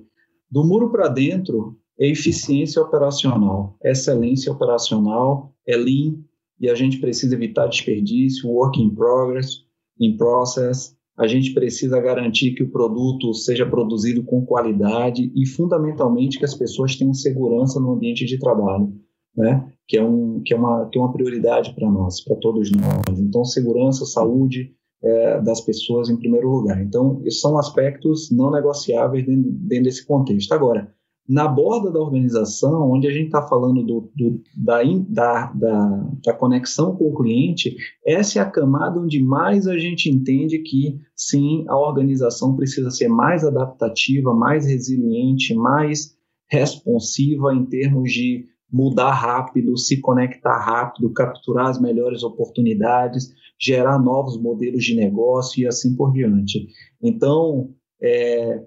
do 0.49 0.63
muro 0.63 0.91
para 0.91 1.07
dentro 1.07 1.77
é 1.99 2.07
eficiência 2.07 2.81
operacional, 2.81 3.77
excelência 3.83 4.51
operacional, 4.51 5.53
é 5.67 5.75
lean, 5.75 6.15
e 6.59 6.69
a 6.69 6.75
gente 6.75 6.99
precisa 6.99 7.35
evitar 7.35 7.67
desperdício, 7.67 8.49
work 8.49 8.81
in 8.81 8.93
progress, 8.93 9.63
in 9.99 10.17
process, 10.17 10.95
a 11.19 11.27
gente 11.27 11.53
precisa 11.53 11.99
garantir 11.99 12.51
que 12.51 12.63
o 12.63 12.71
produto 12.71 13.33
seja 13.33 13.65
produzido 13.65 14.23
com 14.23 14.45
qualidade 14.45 15.29
e, 15.35 15.45
fundamentalmente, 15.45 16.39
que 16.39 16.45
as 16.45 16.55
pessoas 16.55 16.95
tenham 16.95 17.13
segurança 17.13 17.77
no 17.77 17.91
ambiente 17.91 18.25
de 18.25 18.39
trabalho, 18.39 18.93
né? 19.35 19.69
que, 19.85 19.97
é 19.97 20.03
um, 20.03 20.41
que, 20.41 20.53
é 20.53 20.57
uma, 20.57 20.87
que 20.89 20.97
é 20.97 21.01
uma 21.01 21.11
prioridade 21.11 21.75
para 21.75 21.91
nós, 21.91 22.23
para 22.23 22.37
todos 22.37 22.71
nós. 22.71 23.19
Então, 23.19 23.43
segurança, 23.43 24.05
saúde 24.05 24.71
é, 25.03 25.41
das 25.41 25.59
pessoas 25.59 26.09
em 26.09 26.15
primeiro 26.15 26.49
lugar. 26.49 26.81
Então, 26.81 27.21
esses 27.25 27.41
são 27.41 27.57
aspectos 27.57 28.31
não 28.31 28.49
negociáveis 28.49 29.25
dentro, 29.25 29.51
dentro 29.51 29.83
desse 29.83 30.05
contexto. 30.05 30.53
Agora, 30.53 30.89
na 31.29 31.47
borda 31.47 31.91
da 31.91 31.99
organização, 31.99 32.89
onde 32.89 33.07
a 33.07 33.11
gente 33.11 33.27
está 33.27 33.47
falando 33.47 33.83
do, 33.83 34.11
do, 34.15 34.41
da, 34.57 34.81
da, 35.07 35.51
da, 35.53 36.09
da, 36.25 36.33
conexão 36.33 36.95
com 36.95 37.09
o 37.09 37.13
cliente, 37.13 37.77
essa 38.03 38.39
é 38.39 38.41
a 38.41 38.49
camada 38.49 38.99
onde 38.99 39.21
mais 39.21 39.67
a 39.67 39.77
gente 39.77 40.09
entende 40.09 40.57
que, 40.57 40.99
sim, 41.15 41.65
a 41.67 41.77
organização 41.77 42.55
precisa 42.55 42.89
ser 42.89 43.09
mais 43.09 43.45
adaptativa, 43.45 44.33
mais 44.33 44.65
resiliente, 44.65 45.53
mais 45.53 46.17
responsiva 46.49 47.53
em 47.53 47.63
termos 47.63 48.11
de 48.11 48.47
mudar 48.71 49.11
rápido, 49.11 49.77
se 49.77 50.01
conectar 50.01 50.57
rápido, 50.57 51.13
capturar 51.13 51.67
as 51.67 51.79
melhores 51.79 52.23
oportunidades, 52.23 53.31
gerar 53.59 53.99
novos 53.99 54.35
modelos 54.41 54.83
de 54.83 54.95
negócio 54.95 55.61
e 55.61 55.67
assim 55.67 55.95
por 55.95 56.11
diante. 56.11 56.67
Então, 56.99 57.69
é, 58.01 58.63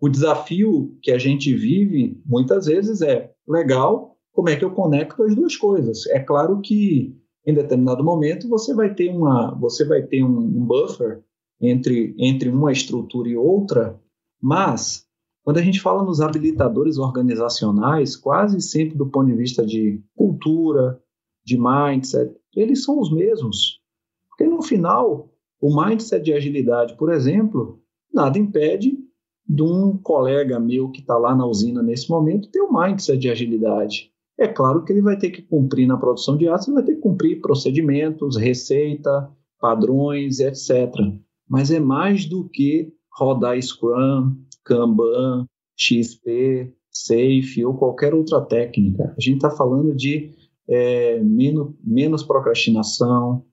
o 0.00 0.08
desafio 0.08 0.96
que 1.02 1.10
a 1.10 1.18
gente 1.18 1.54
vive 1.54 2.20
muitas 2.24 2.66
vezes 2.66 3.00
é 3.02 3.32
legal, 3.48 4.16
como 4.32 4.48
é 4.48 4.56
que 4.56 4.64
eu 4.64 4.70
conecto 4.70 5.22
as 5.22 5.34
duas 5.34 5.56
coisas? 5.56 6.06
É 6.08 6.20
claro 6.20 6.60
que 6.60 7.16
em 7.46 7.54
determinado 7.54 8.04
momento 8.04 8.48
você 8.48 8.74
vai 8.74 8.92
ter 8.92 9.10
uma, 9.10 9.54
você 9.54 9.84
vai 9.84 10.02
ter 10.02 10.22
um, 10.22 10.38
um 10.38 10.66
buffer 10.66 11.22
entre, 11.60 12.14
entre 12.18 12.50
uma 12.50 12.72
estrutura 12.72 13.28
e 13.28 13.36
outra, 13.36 13.98
mas 14.40 15.06
quando 15.42 15.58
a 15.58 15.62
gente 15.62 15.80
fala 15.80 16.02
nos 16.02 16.20
habilitadores 16.20 16.98
organizacionais, 16.98 18.16
quase 18.16 18.60
sempre 18.60 18.98
do 18.98 19.06
ponto 19.06 19.28
de 19.28 19.36
vista 19.36 19.64
de 19.64 20.02
cultura, 20.14 21.00
de 21.44 21.56
mindset, 21.56 22.34
eles 22.54 22.82
são 22.82 22.98
os 22.98 23.12
mesmos. 23.12 23.80
Porque 24.28 24.44
no 24.44 24.60
final, 24.60 25.30
o 25.60 25.80
mindset 25.80 26.24
de 26.24 26.32
agilidade, 26.32 26.96
por 26.96 27.12
exemplo, 27.12 27.80
nada 28.12 28.36
impede 28.38 28.98
de 29.48 29.62
um 29.62 29.96
colega 29.96 30.58
meu 30.58 30.90
que 30.90 31.00
está 31.00 31.16
lá 31.16 31.34
na 31.34 31.46
usina 31.46 31.82
nesse 31.82 32.10
momento 32.10 32.50
ter 32.50 32.60
o 32.60 32.72
mindset 32.72 33.18
de 33.18 33.30
agilidade. 33.30 34.10
É 34.38 34.46
claro 34.46 34.84
que 34.84 34.92
ele 34.92 35.00
vai 35.00 35.16
ter 35.16 35.30
que 35.30 35.42
cumprir 35.42 35.86
na 35.86 35.96
produção 35.96 36.36
de 36.36 36.48
aço, 36.48 36.68
ele 36.68 36.74
vai 36.74 36.84
ter 36.84 36.94
que 36.96 37.00
cumprir 37.00 37.40
procedimentos, 37.40 38.36
receita, 38.36 39.30
padrões, 39.58 40.40
etc. 40.40 40.92
Mas 41.48 41.70
é 41.70 41.80
mais 41.80 42.26
do 42.26 42.48
que 42.48 42.92
rodar 43.10 43.60
Scrum, 43.60 44.36
Kanban, 44.64 45.46
XP, 45.76 46.72
Safe 46.90 47.64
ou 47.64 47.74
qualquer 47.74 48.14
outra 48.14 48.40
técnica. 48.40 49.14
A 49.16 49.20
gente 49.20 49.36
está 49.36 49.50
falando 49.50 49.94
de 49.94 50.32
é, 50.68 51.20
menos, 51.20 51.74
menos 51.82 52.22
procrastinação, 52.22 53.44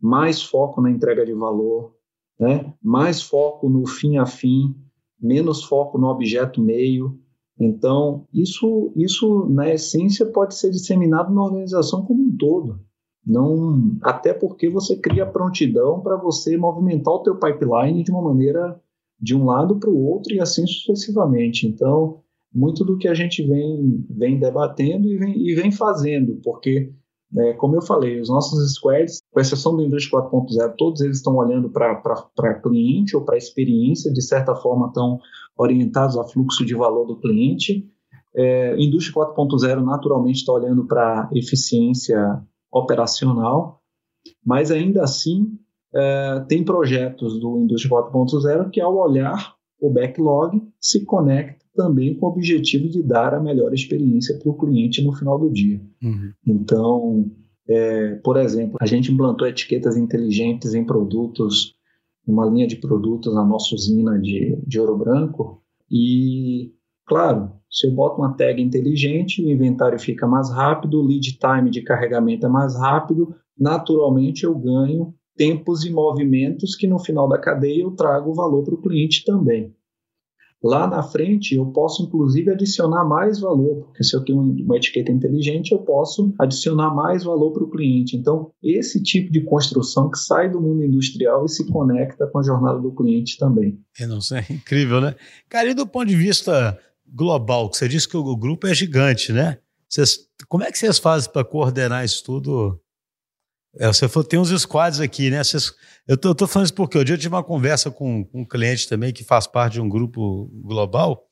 mais 0.00 0.42
foco 0.42 0.80
na 0.80 0.90
entrega 0.90 1.24
de 1.24 1.34
valor, 1.34 1.94
né? 2.38 2.72
mais 2.82 3.22
foco 3.22 3.68
no 3.68 3.86
fim 3.86 4.18
a 4.18 4.26
fim, 4.26 4.74
menos 5.22 5.62
foco 5.64 5.96
no 5.98 6.08
objeto 6.08 6.60
meio. 6.60 7.18
Então, 7.58 8.26
isso, 8.32 8.92
isso 8.96 9.46
na 9.48 9.72
essência 9.72 10.26
pode 10.26 10.54
ser 10.54 10.70
disseminado 10.70 11.32
na 11.32 11.44
organização 11.44 12.04
como 12.04 12.22
um 12.22 12.36
todo. 12.36 12.80
Não, 13.24 13.96
até 14.02 14.34
porque 14.34 14.68
você 14.68 14.96
cria 14.96 15.24
prontidão 15.24 16.00
para 16.00 16.16
você 16.16 16.56
movimentar 16.56 17.14
o 17.14 17.22
teu 17.22 17.38
pipeline 17.38 18.02
de 18.02 18.10
uma 18.10 18.22
maneira 18.22 18.80
de 19.20 19.36
um 19.36 19.44
lado 19.44 19.78
para 19.78 19.88
o 19.88 20.04
outro 20.04 20.34
e 20.34 20.40
assim 20.40 20.66
sucessivamente. 20.66 21.68
Então, 21.68 22.20
muito 22.52 22.84
do 22.84 22.98
que 22.98 23.06
a 23.06 23.14
gente 23.14 23.46
vem, 23.46 24.04
vem 24.10 24.40
debatendo 24.40 25.06
e 25.06 25.16
vem, 25.16 25.38
e 25.38 25.54
vem 25.54 25.70
fazendo, 25.70 26.40
porque 26.42 26.92
é, 27.38 27.54
como 27.54 27.76
eu 27.76 27.82
falei, 27.82 28.20
os 28.20 28.28
nossos 28.28 28.74
squads, 28.74 29.22
com 29.30 29.40
exceção 29.40 29.74
do 29.74 29.82
Indústria 29.82 30.20
4.0, 30.20 30.74
todos 30.76 31.00
eles 31.00 31.16
estão 31.16 31.36
olhando 31.36 31.70
para 31.70 32.60
cliente 32.62 33.16
ou 33.16 33.24
para 33.24 33.38
experiência, 33.38 34.12
de 34.12 34.20
certa 34.20 34.54
forma 34.54 34.88
estão 34.88 35.18
orientados 35.56 36.16
a 36.16 36.24
fluxo 36.24 36.64
de 36.64 36.74
valor 36.74 37.06
do 37.06 37.18
cliente. 37.18 37.88
É, 38.34 38.76
Indústria 38.78 39.26
4.0 39.26 39.82
naturalmente 39.82 40.40
está 40.40 40.52
olhando 40.52 40.86
para 40.86 41.28
eficiência 41.32 42.42
operacional, 42.70 43.80
mas 44.44 44.70
ainda 44.70 45.02
assim 45.02 45.58
é, 45.94 46.40
tem 46.48 46.64
projetos 46.64 47.38
do 47.40 47.60
Indústria 47.60 47.90
4.0 47.90 48.70
que, 48.70 48.80
ao 48.80 48.94
olhar 48.96 49.54
o 49.80 49.90
backlog, 49.90 50.62
se 50.80 51.04
conecta 51.04 51.61
também 51.74 52.14
com 52.14 52.26
o 52.26 52.28
objetivo 52.30 52.88
de 52.88 53.02
dar 53.02 53.34
a 53.34 53.40
melhor 53.40 53.72
experiência 53.72 54.38
para 54.38 54.50
o 54.50 54.56
cliente 54.56 55.02
no 55.02 55.12
final 55.12 55.38
do 55.38 55.50
dia. 55.50 55.80
Uhum. 56.02 56.32
Então, 56.46 57.30
é, 57.68 58.16
por 58.16 58.36
exemplo, 58.36 58.76
a 58.80 58.86
gente 58.86 59.12
implantou 59.12 59.46
etiquetas 59.46 59.96
inteligentes 59.96 60.74
em 60.74 60.84
produtos, 60.84 61.74
uma 62.26 62.46
linha 62.46 62.66
de 62.66 62.76
produtos 62.76 63.34
na 63.34 63.44
nossa 63.44 63.74
usina 63.74 64.18
de, 64.18 64.56
de 64.66 64.80
ouro 64.80 64.96
branco, 64.96 65.62
e, 65.90 66.72
claro, 67.06 67.52
se 67.70 67.86
eu 67.86 67.92
boto 67.92 68.20
uma 68.20 68.34
tag 68.34 68.60
inteligente, 68.62 69.42
o 69.42 69.50
inventário 69.50 69.98
fica 69.98 70.26
mais 70.26 70.50
rápido, 70.50 71.00
o 71.00 71.06
lead 71.06 71.38
time 71.38 71.70
de 71.70 71.82
carregamento 71.82 72.46
é 72.46 72.48
mais 72.48 72.74
rápido, 72.76 73.34
naturalmente 73.58 74.44
eu 74.44 74.54
ganho 74.54 75.14
tempos 75.36 75.84
e 75.84 75.90
movimentos 75.90 76.74
que 76.74 76.86
no 76.86 76.98
final 76.98 77.28
da 77.28 77.38
cadeia 77.38 77.82
eu 77.82 77.90
trago 77.92 78.34
valor 78.34 78.62
para 78.62 78.74
o 78.74 78.80
cliente 78.80 79.24
também. 79.24 79.74
Lá 80.62 80.86
na 80.86 81.02
frente, 81.02 81.56
eu 81.56 81.66
posso 81.66 82.04
inclusive 82.04 82.50
adicionar 82.50 83.04
mais 83.04 83.40
valor, 83.40 83.86
porque 83.86 84.04
se 84.04 84.14
eu 84.14 84.24
tenho 84.24 84.40
uma 84.40 84.76
etiqueta 84.76 85.10
inteligente, 85.10 85.72
eu 85.72 85.78
posso 85.78 86.32
adicionar 86.38 86.94
mais 86.94 87.24
valor 87.24 87.52
para 87.52 87.64
o 87.64 87.70
cliente. 87.70 88.16
Então, 88.16 88.52
esse 88.62 89.02
tipo 89.02 89.32
de 89.32 89.40
construção 89.40 90.10
que 90.10 90.18
sai 90.18 90.48
do 90.48 90.60
mundo 90.60 90.84
industrial 90.84 91.44
e 91.44 91.48
se 91.48 91.66
conecta 91.66 92.26
com 92.26 92.38
a 92.38 92.42
jornada 92.42 92.78
do 92.78 92.92
cliente 92.92 93.38
também. 93.38 93.78
Eu 93.98 94.08
não 94.08 94.18
é 94.32 94.52
incrível, 94.52 95.00
né? 95.00 95.16
Cara, 95.48 95.68
e 95.68 95.74
do 95.74 95.86
ponto 95.86 96.06
de 96.06 96.16
vista 96.16 96.78
global, 97.12 97.68
que 97.68 97.76
você 97.76 97.88
disse 97.88 98.08
que 98.08 98.16
o 98.16 98.36
grupo 98.36 98.66
é 98.66 98.74
gigante, 98.74 99.32
né? 99.32 99.58
Vocês, 99.88 100.20
como 100.48 100.64
é 100.64 100.72
que 100.72 100.78
vocês 100.78 100.98
fazem 100.98 101.30
para 101.30 101.44
coordenar 101.44 102.04
isso 102.04 102.24
tudo 102.24 102.80
é, 103.78 103.86
você 103.86 104.08
falou, 104.08 104.28
tem 104.28 104.38
uns 104.38 104.50
squads 104.60 105.00
aqui, 105.00 105.30
né? 105.30 105.42
Vocês, 105.42 105.72
eu, 106.06 106.16
tô, 106.16 106.46
falando 106.46 106.66
isso 106.66 106.74
porque 106.74 106.98
um 106.98 107.04
dia 107.04 107.14
eu 107.14 107.18
tive 107.18 107.34
uma 107.34 107.42
conversa 107.42 107.90
com, 107.90 108.24
com 108.24 108.42
um 108.42 108.44
cliente 108.44 108.88
também 108.88 109.12
que 109.12 109.24
faz 109.24 109.46
parte 109.46 109.74
de 109.74 109.80
um 109.80 109.88
grupo 109.88 110.50
global 110.62 111.26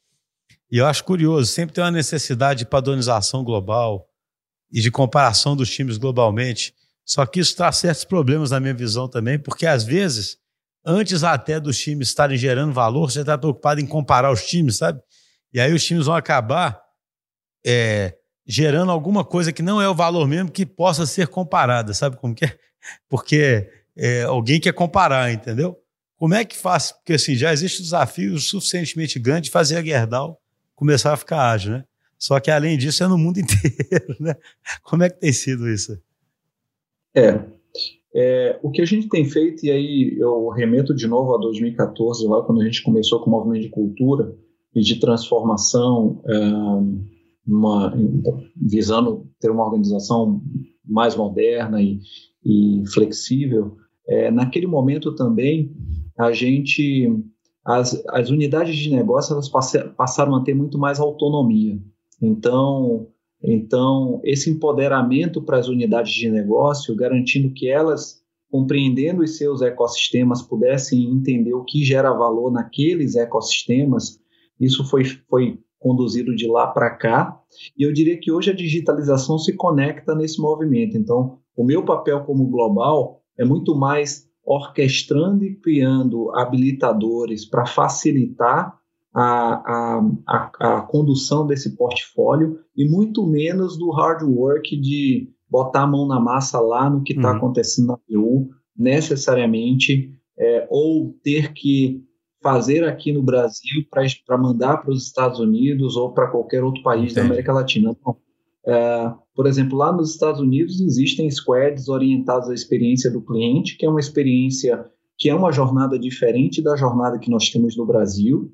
e 0.71 0.79
eu 0.79 0.87
acho 0.87 1.05
curioso, 1.05 1.51
sempre 1.51 1.75
tem 1.75 1.83
uma 1.83 1.91
necessidade 1.91 2.61
de 2.61 2.67
padronização 2.67 3.43
global, 3.43 4.11
e 4.73 4.81
de 4.81 4.91
comparação 4.91 5.57
dos 5.57 5.71
times 5.71 5.99
globalmente. 5.99 6.75
Só 7.05 7.27
que 7.27 7.41
isso 7.41 7.57
traz 7.57 7.77
certos 7.77 8.05
problemas 8.05 8.51
na 8.51 8.61
minha 8.61 8.75
visão 8.75 9.09
também, 9.09 9.39
porque 9.39 9.67
às 9.67 9.83
vezes, 9.83 10.39
antes 10.85 11.25
até 11.25 11.59
dos 11.59 11.79
times 11.79 12.09
estarem 12.09 12.39
gerando 12.39 12.73
valor, 12.73 13.11
você 13.11 13.21
está 13.21 13.37
preocupado 13.37 13.81
em 13.81 13.87
comparar 13.87 14.31
os 14.31 14.47
times, 14.47 14.77
sabe? 14.77 15.01
E 15.53 15.59
aí 15.59 15.73
os 15.73 15.85
times 15.85 16.07
vão 16.07 16.15
acabar 16.15 16.81
é, 17.67 18.17
gerando 18.51 18.91
alguma 18.91 19.25
coisa 19.25 19.53
que 19.53 19.63
não 19.63 19.81
é 19.81 19.89
o 19.89 19.95
valor 19.95 20.27
mesmo 20.27 20.51
que 20.51 20.67
possa 20.67 21.07
ser 21.07 21.29
comparada, 21.29 21.95
sabe 21.95 22.17
como 22.17 22.35
que 22.35 22.45
é? 22.45 22.59
Porque 23.09 23.71
é, 23.97 24.23
alguém 24.23 24.59
quer 24.59 24.73
comparar, 24.73 25.33
entendeu? 25.33 25.79
Como 26.17 26.35
é 26.35 26.45
que 26.45 26.57
faz? 26.57 26.91
Porque 26.91 27.13
assim, 27.13 27.37
já 27.37 27.53
existe 27.53 27.81
um 27.81 27.85
desafio 27.85 28.37
suficientemente 28.39 29.21
grande 29.21 29.45
de 29.45 29.51
fazer 29.51 29.77
a 29.77 29.83
Gerdau 29.83 30.41
começar 30.75 31.13
a 31.13 31.17
ficar 31.17 31.51
ágil, 31.51 31.75
né? 31.75 31.85
Só 32.19 32.41
que 32.41 32.51
além 32.51 32.77
disso 32.77 33.05
é 33.05 33.07
no 33.07 33.17
mundo 33.17 33.39
inteiro, 33.41 34.17
né? 34.19 34.35
Como 34.83 35.05
é 35.05 35.09
que 35.09 35.21
tem 35.21 35.33
sido 35.33 35.69
isso? 35.69 35.97
É, 37.15 37.41
é, 38.13 38.59
o 38.63 38.71
que 38.71 38.83
a 38.83 38.85
gente 38.85 39.09
tem 39.09 39.25
feito, 39.25 39.65
e 39.65 39.71
aí 39.71 40.17
eu 40.19 40.49
remeto 40.49 40.93
de 40.93 41.07
novo 41.07 41.37
a 41.37 41.39
2014, 41.39 42.27
lá 42.27 42.43
quando 42.43 42.63
a 42.63 42.65
gente 42.65 42.83
começou 42.83 43.21
com 43.21 43.31
o 43.31 43.33
movimento 43.33 43.63
de 43.63 43.71
cultura 43.71 44.35
e 44.75 44.81
de 44.81 44.99
transformação, 44.99 46.21
uma, 47.51 47.95
visando 48.57 49.27
ter 49.41 49.51
uma 49.51 49.65
organização 49.65 50.43
mais 50.85 51.17
moderna 51.17 51.81
e, 51.83 52.01
e 52.45 52.83
flexível, 52.93 53.77
é, 54.09 54.31
naquele 54.31 54.67
momento 54.67 55.15
também 55.15 55.75
a 56.19 56.33
gente, 56.33 57.09
as, 57.65 58.03
as 58.11 58.31
unidades 58.31 58.77
de 58.77 58.91
negócio 58.91 59.33
elas 59.33 59.49
passaram 59.97 60.35
a 60.35 60.43
ter 60.43 60.55
muito 60.55 60.79
mais 60.79 61.01
autonomia. 61.01 61.79
Então, 62.21 63.09
então, 63.43 64.21
esse 64.23 64.51
empoderamento 64.51 65.41
para 65.41 65.59
as 65.59 65.69
unidades 65.69 66.13
de 66.13 66.29
negócio, 66.29 66.95
garantindo 66.95 67.55
que 67.55 67.69
elas, 67.69 68.21
compreendendo 68.51 69.23
os 69.23 69.39
seus 69.39 69.63
ecossistemas, 69.63 70.43
pudessem 70.43 71.05
entender 71.05 71.55
o 71.55 71.65
que 71.65 71.83
gera 71.83 72.13
valor 72.13 72.51
naqueles 72.53 73.17
ecossistemas, 73.17 74.21
isso 74.61 74.85
foi, 74.85 75.05
foi 75.05 75.59
conduzido 75.81 76.37
de 76.37 76.47
lá 76.47 76.69
para 76.69 76.91
cá. 76.91 77.41
E 77.77 77.83
eu 77.83 77.93
diria 77.93 78.21
que 78.21 78.31
hoje 78.31 78.51
a 78.51 78.55
digitalização 78.55 79.39
se 79.39 79.57
conecta 79.57 80.15
nesse 80.15 80.41
movimento. 80.41 80.97
Então, 80.97 81.39
o 81.57 81.65
meu 81.65 81.85
papel 81.85 82.21
como 82.21 82.47
global 82.47 83.23
é 83.37 83.45
muito 83.45 83.75
mais 83.75 84.29
orquestrando 84.45 85.45
e 85.45 85.57
criando 85.57 86.31
habilitadores 86.37 87.45
para 87.45 87.67
facilitar 87.67 88.79
a, 89.15 90.03
a, 90.27 90.51
a, 90.61 90.83
condução 90.83 91.47
desse 91.47 91.77
portfólio 91.77 92.61
e 92.77 92.89
muito 92.89 93.27
menos 93.27 93.77
do 93.77 93.91
hard 93.91 94.23
work 94.23 94.77
de 94.81 95.29
botar 95.49 95.83
a 95.83 95.87
mão 95.87 96.07
na 96.07 96.21
massa 96.21 96.61
lá 96.61 96.89
no 96.89 97.03
que 97.03 97.13
está 97.13 97.33
uhum. 97.33 97.37
acontecendo 97.37 97.89
na 97.89 97.97
PU, 97.97 98.51
necessariamente, 98.77 100.15
é, 100.39 100.67
ou 100.71 101.13
ter 101.25 101.53
que 101.53 102.05
fazer 102.43 102.85
aqui 102.85 103.13
no 103.13 103.23
Brasil 103.23 103.85
para 104.27 104.39
mandar 104.39 104.79
para 104.79 104.91
os 104.91 105.07
Estados 105.07 105.39
Unidos 105.39 105.97
ou 105.97 106.13
para 106.13 106.29
qualquer 106.29 106.65
outro 106.65 106.83
país 106.83 107.13
Entendi. 107.13 107.15
da 107.15 107.23
América 107.23 107.53
Latina. 107.53 107.91
Então, 107.99 108.17
é, 108.67 109.13
por 109.35 109.47
exemplo, 109.47 109.77
lá 109.77 109.93
nos 109.93 110.11
Estados 110.11 110.41
Unidos 110.41 110.81
existem 110.81 111.31
squads 111.31 111.89
orientados 111.89 112.49
à 112.49 112.55
experiência 112.55 113.11
do 113.11 113.21
cliente, 113.21 113.77
que 113.77 113.87
é 113.87 113.91
uma 113.91 114.01
experiência 114.01 114.87
que 115.19 115.29
é 115.29 115.35
uma 115.35 115.53
jornada 115.53 115.99
diferente 115.99 116.63
da 116.63 116.77
jornada 116.77 117.19
que 117.19 117.31
nós 117.31 117.51
temos 117.51 117.77
no 117.77 117.85
Brasil, 117.85 118.51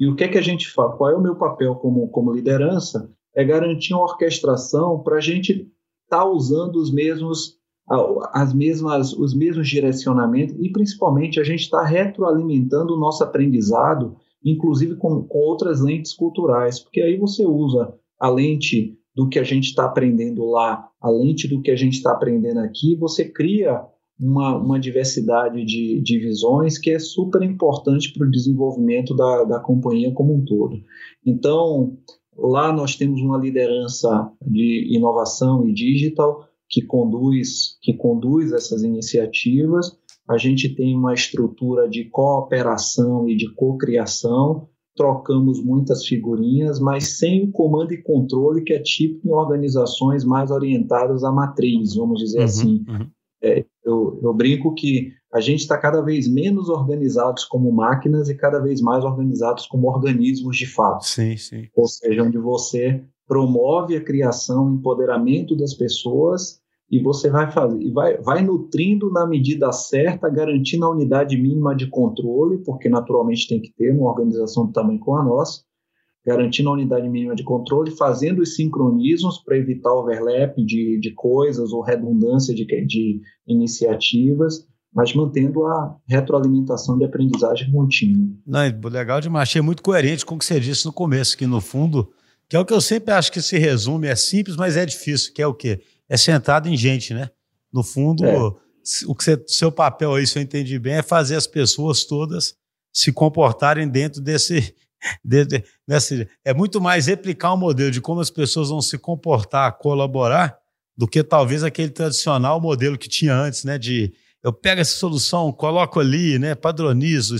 e 0.00 0.08
o 0.08 0.16
que 0.16 0.24
é 0.24 0.28
que 0.28 0.38
a 0.38 0.42
gente 0.42 0.68
faz? 0.68 0.96
Qual 0.96 1.10
é 1.10 1.14
o 1.14 1.20
meu 1.20 1.36
papel 1.36 1.74
como, 1.76 2.08
como 2.08 2.32
liderança? 2.32 3.12
É 3.34 3.44
garantir 3.44 3.92
uma 3.92 4.04
orquestração 4.04 4.98
para 5.00 5.18
a 5.18 5.20
gente 5.20 5.52
estar 5.52 6.22
tá 6.22 6.24
usando 6.24 6.76
os 6.76 6.90
mesmos, 6.90 7.59
as 8.32 8.54
mesmas, 8.54 9.12
os 9.12 9.34
mesmos 9.34 9.68
direcionamentos 9.68 10.54
e, 10.60 10.70
principalmente, 10.70 11.40
a 11.40 11.44
gente 11.44 11.60
está 11.62 11.82
retroalimentando 11.84 12.94
o 12.94 12.98
nosso 12.98 13.24
aprendizado, 13.24 14.16
inclusive 14.44 14.96
com, 14.96 15.22
com 15.22 15.38
outras 15.38 15.80
lentes 15.80 16.14
culturais, 16.14 16.78
porque 16.78 17.00
aí 17.00 17.16
você 17.16 17.44
usa 17.44 17.92
a 18.18 18.28
lente 18.28 18.96
do 19.14 19.28
que 19.28 19.38
a 19.38 19.44
gente 19.44 19.64
está 19.64 19.86
aprendendo 19.86 20.44
lá, 20.44 20.88
a 21.00 21.10
lente 21.10 21.48
do 21.48 21.60
que 21.60 21.70
a 21.70 21.76
gente 21.76 21.94
está 21.94 22.12
aprendendo 22.12 22.60
aqui, 22.60 22.94
você 22.94 23.24
cria 23.24 23.82
uma, 24.18 24.56
uma 24.56 24.78
diversidade 24.78 25.64
de, 25.64 26.00
de 26.00 26.18
visões 26.18 26.78
que 26.78 26.90
é 26.90 26.98
super 26.98 27.42
importante 27.42 28.12
para 28.12 28.26
o 28.26 28.30
desenvolvimento 28.30 29.16
da, 29.16 29.44
da 29.44 29.60
companhia 29.60 30.12
como 30.12 30.34
um 30.34 30.44
todo. 30.44 30.76
Então, 31.26 31.96
lá 32.36 32.72
nós 32.72 32.96
temos 32.96 33.20
uma 33.20 33.38
liderança 33.38 34.30
de 34.46 34.94
inovação 34.94 35.66
e 35.66 35.72
digital 35.72 36.46
que 36.70 36.82
conduz, 36.82 37.76
que 37.82 37.92
conduz 37.92 38.52
essas 38.52 38.82
iniciativas. 38.84 39.98
A 40.28 40.38
gente 40.38 40.68
tem 40.74 40.96
uma 40.96 41.12
estrutura 41.12 41.88
de 41.88 42.04
cooperação 42.04 43.28
e 43.28 43.36
de 43.36 43.52
cocriação, 43.54 44.68
trocamos 44.94 45.62
muitas 45.62 46.06
figurinhas, 46.06 46.78
mas 46.78 47.18
sem 47.18 47.44
o 47.44 47.50
comando 47.50 47.92
e 47.92 48.02
controle 48.02 48.62
que 48.62 48.72
é 48.72 48.78
típico 48.80 49.26
em 49.26 49.32
organizações 49.32 50.24
mais 50.24 50.50
orientadas 50.50 51.24
à 51.24 51.32
matriz, 51.32 51.96
vamos 51.96 52.20
dizer 52.20 52.38
uhum, 52.38 52.44
assim. 52.44 52.84
Uhum. 52.88 53.10
É, 53.42 53.64
eu, 53.82 54.20
eu, 54.22 54.34
brinco 54.34 54.74
que 54.74 55.12
a 55.32 55.40
gente 55.40 55.60
está 55.60 55.78
cada 55.78 56.02
vez 56.02 56.28
menos 56.28 56.68
organizados 56.68 57.44
como 57.44 57.72
máquinas 57.72 58.28
e 58.28 58.36
cada 58.36 58.60
vez 58.60 58.82
mais 58.82 59.02
organizados 59.02 59.66
como 59.66 59.88
organismos 59.88 60.56
de 60.56 60.66
fato. 60.66 61.06
Sim, 61.06 61.36
sim. 61.36 61.68
Ou 61.74 61.88
seja, 61.88 62.22
onde 62.22 62.36
você 62.36 63.02
promove 63.30 63.96
a 63.96 64.02
criação, 64.02 64.74
empoderamento 64.74 65.56
das 65.56 65.72
pessoas 65.72 66.60
e 66.90 67.00
você 67.00 67.30
vai 67.30 67.48
fazer, 67.48 67.88
vai, 67.92 68.18
vai 68.18 68.42
nutrindo 68.42 69.08
na 69.12 69.24
medida 69.24 69.70
certa, 69.70 70.28
garantindo 70.28 70.84
a 70.84 70.90
unidade 70.90 71.40
mínima 71.40 71.72
de 71.72 71.86
controle, 71.86 72.58
porque 72.58 72.88
naturalmente 72.88 73.46
tem 73.46 73.62
que 73.62 73.72
ter 73.72 73.96
uma 73.96 74.10
organização 74.10 74.66
do 74.66 74.72
tamanho 74.72 74.98
como 74.98 75.16
a 75.16 75.22
nossa, 75.22 75.62
garantindo 76.26 76.70
a 76.70 76.72
unidade 76.72 77.08
mínima 77.08 77.36
de 77.36 77.44
controle, 77.44 77.92
fazendo 77.92 78.40
os 78.40 78.56
sincronismos 78.56 79.38
para 79.38 79.56
evitar 79.56 79.94
overlap 79.94 80.56
de, 80.56 80.98
de 80.98 81.14
coisas 81.14 81.72
ou 81.72 81.82
redundância 81.82 82.52
de, 82.52 82.64
de 82.84 83.20
iniciativas, 83.46 84.66
mas 84.92 85.14
mantendo 85.14 85.64
a 85.66 85.96
retroalimentação 86.04 86.98
de 86.98 87.04
aprendizagem 87.04 87.70
contínua. 87.70 88.26
Não, 88.44 88.60
legal 88.90 89.20
demais. 89.20 89.48
Achei 89.48 89.62
muito 89.62 89.84
coerente 89.84 90.26
com 90.26 90.34
o 90.34 90.38
que 90.38 90.44
você 90.44 90.58
disse 90.58 90.84
no 90.84 90.92
começo, 90.92 91.38
que 91.38 91.46
no 91.46 91.60
fundo, 91.60 92.10
que 92.50 92.56
é 92.56 92.58
o 92.58 92.64
que 92.64 92.72
eu 92.72 92.80
sempre 92.80 93.14
acho 93.14 93.30
que 93.30 93.40
se 93.40 93.56
resume, 93.56 94.08
é 94.08 94.16
simples, 94.16 94.56
mas 94.56 94.76
é 94.76 94.84
difícil, 94.84 95.32
que 95.32 95.40
é 95.40 95.46
o 95.46 95.54
quê? 95.54 95.80
É 96.08 96.16
centrado 96.16 96.68
em 96.68 96.76
gente, 96.76 97.14
né? 97.14 97.30
No 97.72 97.84
fundo, 97.84 98.26
é. 98.26 98.36
o 99.06 99.14
que 99.14 99.22
você, 99.22 99.40
seu 99.46 99.70
papel 99.70 100.12
aí, 100.14 100.26
se 100.26 100.36
eu 100.36 100.42
entendi 100.42 100.76
bem, 100.76 100.94
é 100.94 101.02
fazer 101.02 101.36
as 101.36 101.46
pessoas 101.46 102.02
todas 102.02 102.56
se 102.92 103.12
comportarem 103.12 103.88
dentro 103.88 104.20
desse 104.20 104.74
de, 105.24 105.44
de, 105.44 105.64
nessa, 105.86 106.26
é 106.44 106.52
muito 106.52 106.80
mais 106.80 107.06
replicar 107.06 107.54
um 107.54 107.56
modelo 107.56 107.92
de 107.92 108.00
como 108.00 108.20
as 108.20 108.30
pessoas 108.30 108.68
vão 108.68 108.82
se 108.82 108.98
comportar, 108.98 109.78
colaborar, 109.78 110.58
do 110.96 111.06
que 111.06 111.22
talvez 111.22 111.62
aquele 111.62 111.90
tradicional 111.90 112.60
modelo 112.60 112.98
que 112.98 113.08
tinha 113.08 113.32
antes, 113.32 113.62
né? 113.62 113.78
De 113.78 114.12
eu 114.42 114.52
pego 114.52 114.80
essa 114.80 114.96
solução, 114.96 115.52
coloco 115.52 116.00
ali, 116.00 116.38
né? 116.38 116.54
Padronizo, 116.54 117.36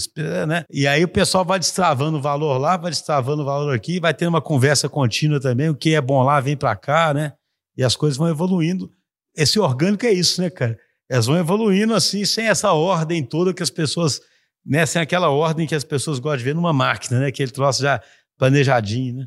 né? 0.47 0.65
E 0.71 0.87
aí 0.87 1.03
o 1.03 1.09
pessoal 1.09 1.45
vai 1.45 1.59
destravando 1.59 2.19
o 2.19 2.23
valor 2.23 2.59
lá, 2.59 2.77
vai 2.77 2.91
destravando 2.91 3.43
o 3.43 3.45
valor 3.45 3.75
aqui, 3.75 3.99
vai 3.99 4.13
tendo 4.13 4.29
uma 4.29 4.43
conversa 4.43 4.89
contínua 4.89 5.41
também. 5.41 5.71
O 5.71 5.75
que 5.75 5.95
é 5.95 6.01
bom 6.01 6.23
lá 6.23 6.41
vem 6.41 6.57
para 6.57 6.77
cá, 6.77 7.15
né? 7.15 7.33
E 7.77 7.83
as 7.83 7.97
coisas 7.97 8.19
vão 8.19 8.29
evoluindo. 8.29 8.93
Esse 9.37 9.59
orgânico 9.59 10.05
é 10.05 10.13
isso, 10.13 10.43
né, 10.43 10.51
cara? 10.51 10.79
Elas 11.09 11.27
vão 11.27 11.39
evoluindo 11.39 11.95
assim, 11.95 12.25
sem 12.25 12.47
essa 12.47 12.73
ordem 12.73 13.25
toda 13.25 13.55
que 13.55 13.63
as 13.63 13.71
pessoas 13.71 14.21
né, 14.65 14.85
sem 14.87 15.01
aquela 15.01 15.31
ordem 15.31 15.67
que 15.67 15.75
as 15.75 15.85
pessoas 15.85 16.19
gostam 16.19 16.39
de 16.39 16.45
ver 16.45 16.55
numa 16.55 16.73
máquina, 16.73 17.21
né? 17.21 17.27
Aquele 17.27 17.51
troço 17.51 17.83
já 17.83 18.03
planejadinho, 18.39 19.17
né? 19.17 19.27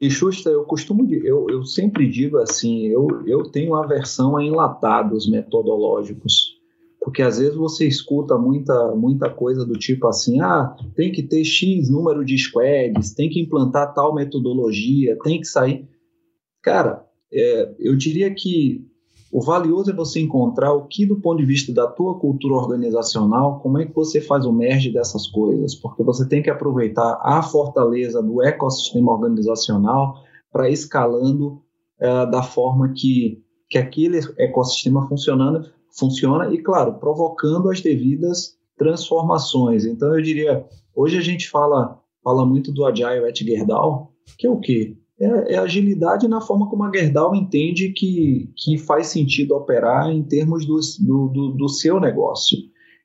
E 0.00 0.10
Xuxa, 0.10 0.50
eu 0.50 0.64
costumo, 0.64 1.06
eu, 1.12 1.46
eu 1.48 1.64
sempre 1.64 2.08
digo 2.08 2.38
assim, 2.38 2.86
eu, 2.88 3.06
eu 3.24 3.44
tenho 3.44 3.76
aversão 3.76 4.36
a 4.36 4.44
enlatados 4.44 5.30
metodológicos, 5.30 6.51
porque 7.12 7.20
às 7.20 7.38
vezes 7.38 7.54
você 7.54 7.86
escuta 7.86 8.38
muita, 8.38 8.96
muita 8.96 9.28
coisa 9.28 9.66
do 9.66 9.78
tipo 9.78 10.06
assim, 10.06 10.40
ah, 10.40 10.74
tem 10.96 11.12
que 11.12 11.22
ter 11.22 11.44
X 11.44 11.90
número 11.90 12.24
de 12.24 12.38
squads, 12.38 13.12
tem 13.12 13.28
que 13.28 13.38
implantar 13.38 13.92
tal 13.92 14.14
metodologia, 14.14 15.18
tem 15.22 15.38
que 15.38 15.46
sair. 15.46 15.86
Cara, 16.62 17.06
é, 17.30 17.74
eu 17.78 17.94
diria 17.98 18.34
que 18.34 18.88
o 19.30 19.42
valioso 19.42 19.90
é 19.90 19.94
você 19.94 20.20
encontrar 20.20 20.72
o 20.72 20.86
que, 20.86 21.04
do 21.04 21.20
ponto 21.20 21.36
de 21.36 21.44
vista 21.44 21.70
da 21.70 21.86
tua 21.86 22.18
cultura 22.18 22.54
organizacional, 22.54 23.60
como 23.60 23.78
é 23.78 23.84
que 23.84 23.94
você 23.94 24.18
faz 24.18 24.46
o 24.46 24.52
merge 24.52 24.90
dessas 24.90 25.26
coisas, 25.26 25.74
porque 25.74 26.02
você 26.02 26.26
tem 26.26 26.42
que 26.42 26.48
aproveitar 26.48 27.20
a 27.22 27.42
fortaleza 27.42 28.22
do 28.22 28.42
ecossistema 28.42 29.12
organizacional 29.12 30.14
para 30.50 30.70
escalando 30.70 31.60
uh, 32.00 32.30
da 32.30 32.42
forma 32.42 32.94
que, 32.96 33.42
que 33.68 33.76
aquele 33.76 34.18
ecossistema 34.38 35.06
funcionando, 35.06 35.70
funciona 35.96 36.52
e, 36.52 36.58
claro, 36.58 36.94
provocando 36.94 37.70
as 37.70 37.80
devidas 37.80 38.56
transformações. 38.76 39.84
Então, 39.84 40.14
eu 40.16 40.22
diria, 40.22 40.66
hoje 40.94 41.18
a 41.18 41.22
gente 41.22 41.48
fala, 41.48 42.00
fala 42.22 42.44
muito 42.44 42.72
do 42.72 42.84
Agile 42.84 43.26
at 43.28 43.38
Gerdau, 43.38 44.12
que 44.38 44.46
é 44.46 44.50
o 44.50 44.58
quê? 44.58 44.96
é, 45.22 45.54
é 45.54 45.58
agilidade 45.58 46.26
na 46.26 46.40
forma 46.40 46.68
como 46.68 46.82
a 46.84 46.90
Gerdau 46.92 47.34
entende 47.34 47.90
que, 47.90 48.50
que 48.56 48.76
faz 48.76 49.06
sentido 49.06 49.54
operar 49.54 50.10
em 50.10 50.22
termos 50.24 50.66
do, 50.66 50.80
do, 51.00 51.28
do, 51.28 51.48
do 51.52 51.68
seu 51.68 52.00
negócio. 52.00 52.58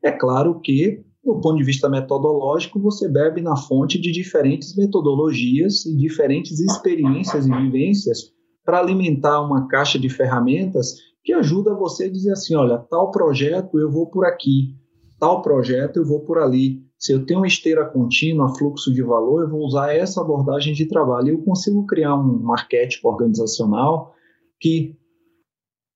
É 0.03 0.11
claro 0.11 0.59
que, 0.59 1.03
do 1.23 1.39
ponto 1.39 1.57
de 1.57 1.63
vista 1.63 1.87
metodológico, 1.87 2.79
você 2.79 3.07
bebe 3.07 3.41
na 3.41 3.55
fonte 3.55 3.99
de 3.99 4.11
diferentes 4.11 4.75
metodologias 4.75 5.85
e 5.85 5.95
diferentes 5.95 6.59
experiências 6.59 7.45
e 7.45 7.51
vivências 7.51 8.31
para 8.65 8.79
alimentar 8.79 9.41
uma 9.41 9.67
caixa 9.67 9.99
de 9.99 10.09
ferramentas 10.09 10.95
que 11.27 11.33
ajuda 11.33 11.73
você 11.73 12.05
a 12.05 12.09
dizer 12.09 12.31
assim, 12.31 12.55
olha, 12.55 12.77
tal 12.89 13.11
projeto 13.11 13.77
eu 13.77 13.91
vou 13.91 14.09
por 14.09 14.25
aqui, 14.25 14.73
tal 15.19 15.41
projeto 15.41 15.97
eu 15.97 16.05
vou 16.05 16.21
por 16.21 16.37
ali. 16.37 16.81
Se 16.97 17.11
eu 17.11 17.25
tenho 17.25 17.41
uma 17.41 17.47
esteira 17.47 17.83
contínua, 17.83 18.55
fluxo 18.55 18.93
de 18.93 19.03
valor, 19.03 19.41
eu 19.41 19.49
vou 19.49 19.59
usar 19.59 19.93
essa 19.93 20.21
abordagem 20.21 20.73
de 20.73 20.87
trabalho. 20.87 21.33
Eu 21.33 21.43
consigo 21.43 21.85
criar 21.85 22.15
um 22.15 22.53
arquétipo 22.53 23.09
organizacional 23.09 24.13
que 24.57 24.95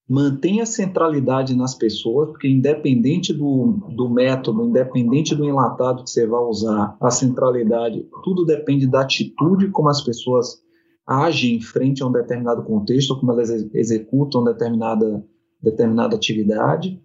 mantenha 0.07 0.65
centralidade 0.65 1.55
nas 1.55 1.75
pessoas, 1.75 2.31
porque 2.31 2.49
independente 2.49 3.31
do, 3.31 3.79
do 3.95 4.09
método, 4.09 4.65
independente 4.65 5.33
do 5.33 5.45
enlatado 5.45 6.03
que 6.03 6.09
você 6.09 6.27
vai 6.27 6.41
usar, 6.41 6.97
a 6.99 7.09
centralidade, 7.09 8.05
tudo 8.21 8.43
depende 8.43 8.85
da 8.85 8.99
atitude 8.99 9.69
como 9.69 9.87
as 9.87 10.03
pessoas 10.03 10.61
agem 11.11 11.59
frente 11.59 12.01
a 12.01 12.07
um 12.07 12.11
determinado 12.11 12.63
contexto, 12.63 13.19
como 13.19 13.31
elas 13.31 13.49
executam 13.73 14.43
determinada, 14.43 15.23
determinada 15.61 16.15
atividade 16.15 17.01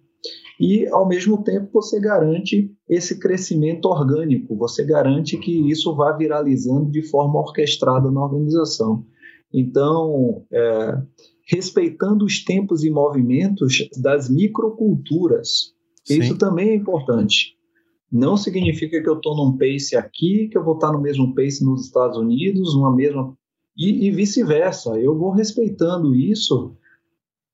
e, 0.59 0.87
ao 0.87 1.07
mesmo 1.07 1.43
tempo, 1.43 1.69
você 1.71 1.99
garante 1.99 2.71
esse 2.89 3.19
crescimento 3.19 3.85
orgânico, 3.85 4.55
você 4.55 4.83
garante 4.83 5.37
que 5.37 5.69
isso 5.69 5.95
vá 5.95 6.11
viralizando 6.11 6.89
de 6.89 7.03
forma 7.03 7.39
orquestrada 7.39 8.09
na 8.09 8.23
organização. 8.23 9.05
Então, 9.53 10.45
é, 10.51 11.01
respeitando 11.47 12.25
os 12.25 12.43
tempos 12.43 12.83
e 12.83 12.89
movimentos 12.89 13.87
das 14.01 14.29
microculturas, 14.29 15.73
Sim. 16.03 16.19
isso 16.19 16.37
também 16.37 16.69
é 16.69 16.75
importante. 16.75 17.55
Não 18.11 18.35
significa 18.35 19.01
que 19.01 19.09
eu 19.09 19.17
estou 19.17 19.35
num 19.35 19.57
pace 19.57 19.95
aqui, 19.95 20.47
que 20.47 20.57
eu 20.57 20.63
vou 20.63 20.75
estar 20.75 20.91
no 20.91 21.01
mesmo 21.01 21.35
pace 21.35 21.63
nos 21.63 21.85
Estados 21.85 22.17
Unidos, 22.17 22.73
numa 22.73 22.95
mesma. 22.95 23.37
E, 23.77 24.07
e 24.07 24.11
vice-versa. 24.11 24.99
Eu 24.99 25.17
vou 25.17 25.31
respeitando 25.31 26.15
isso 26.15 26.75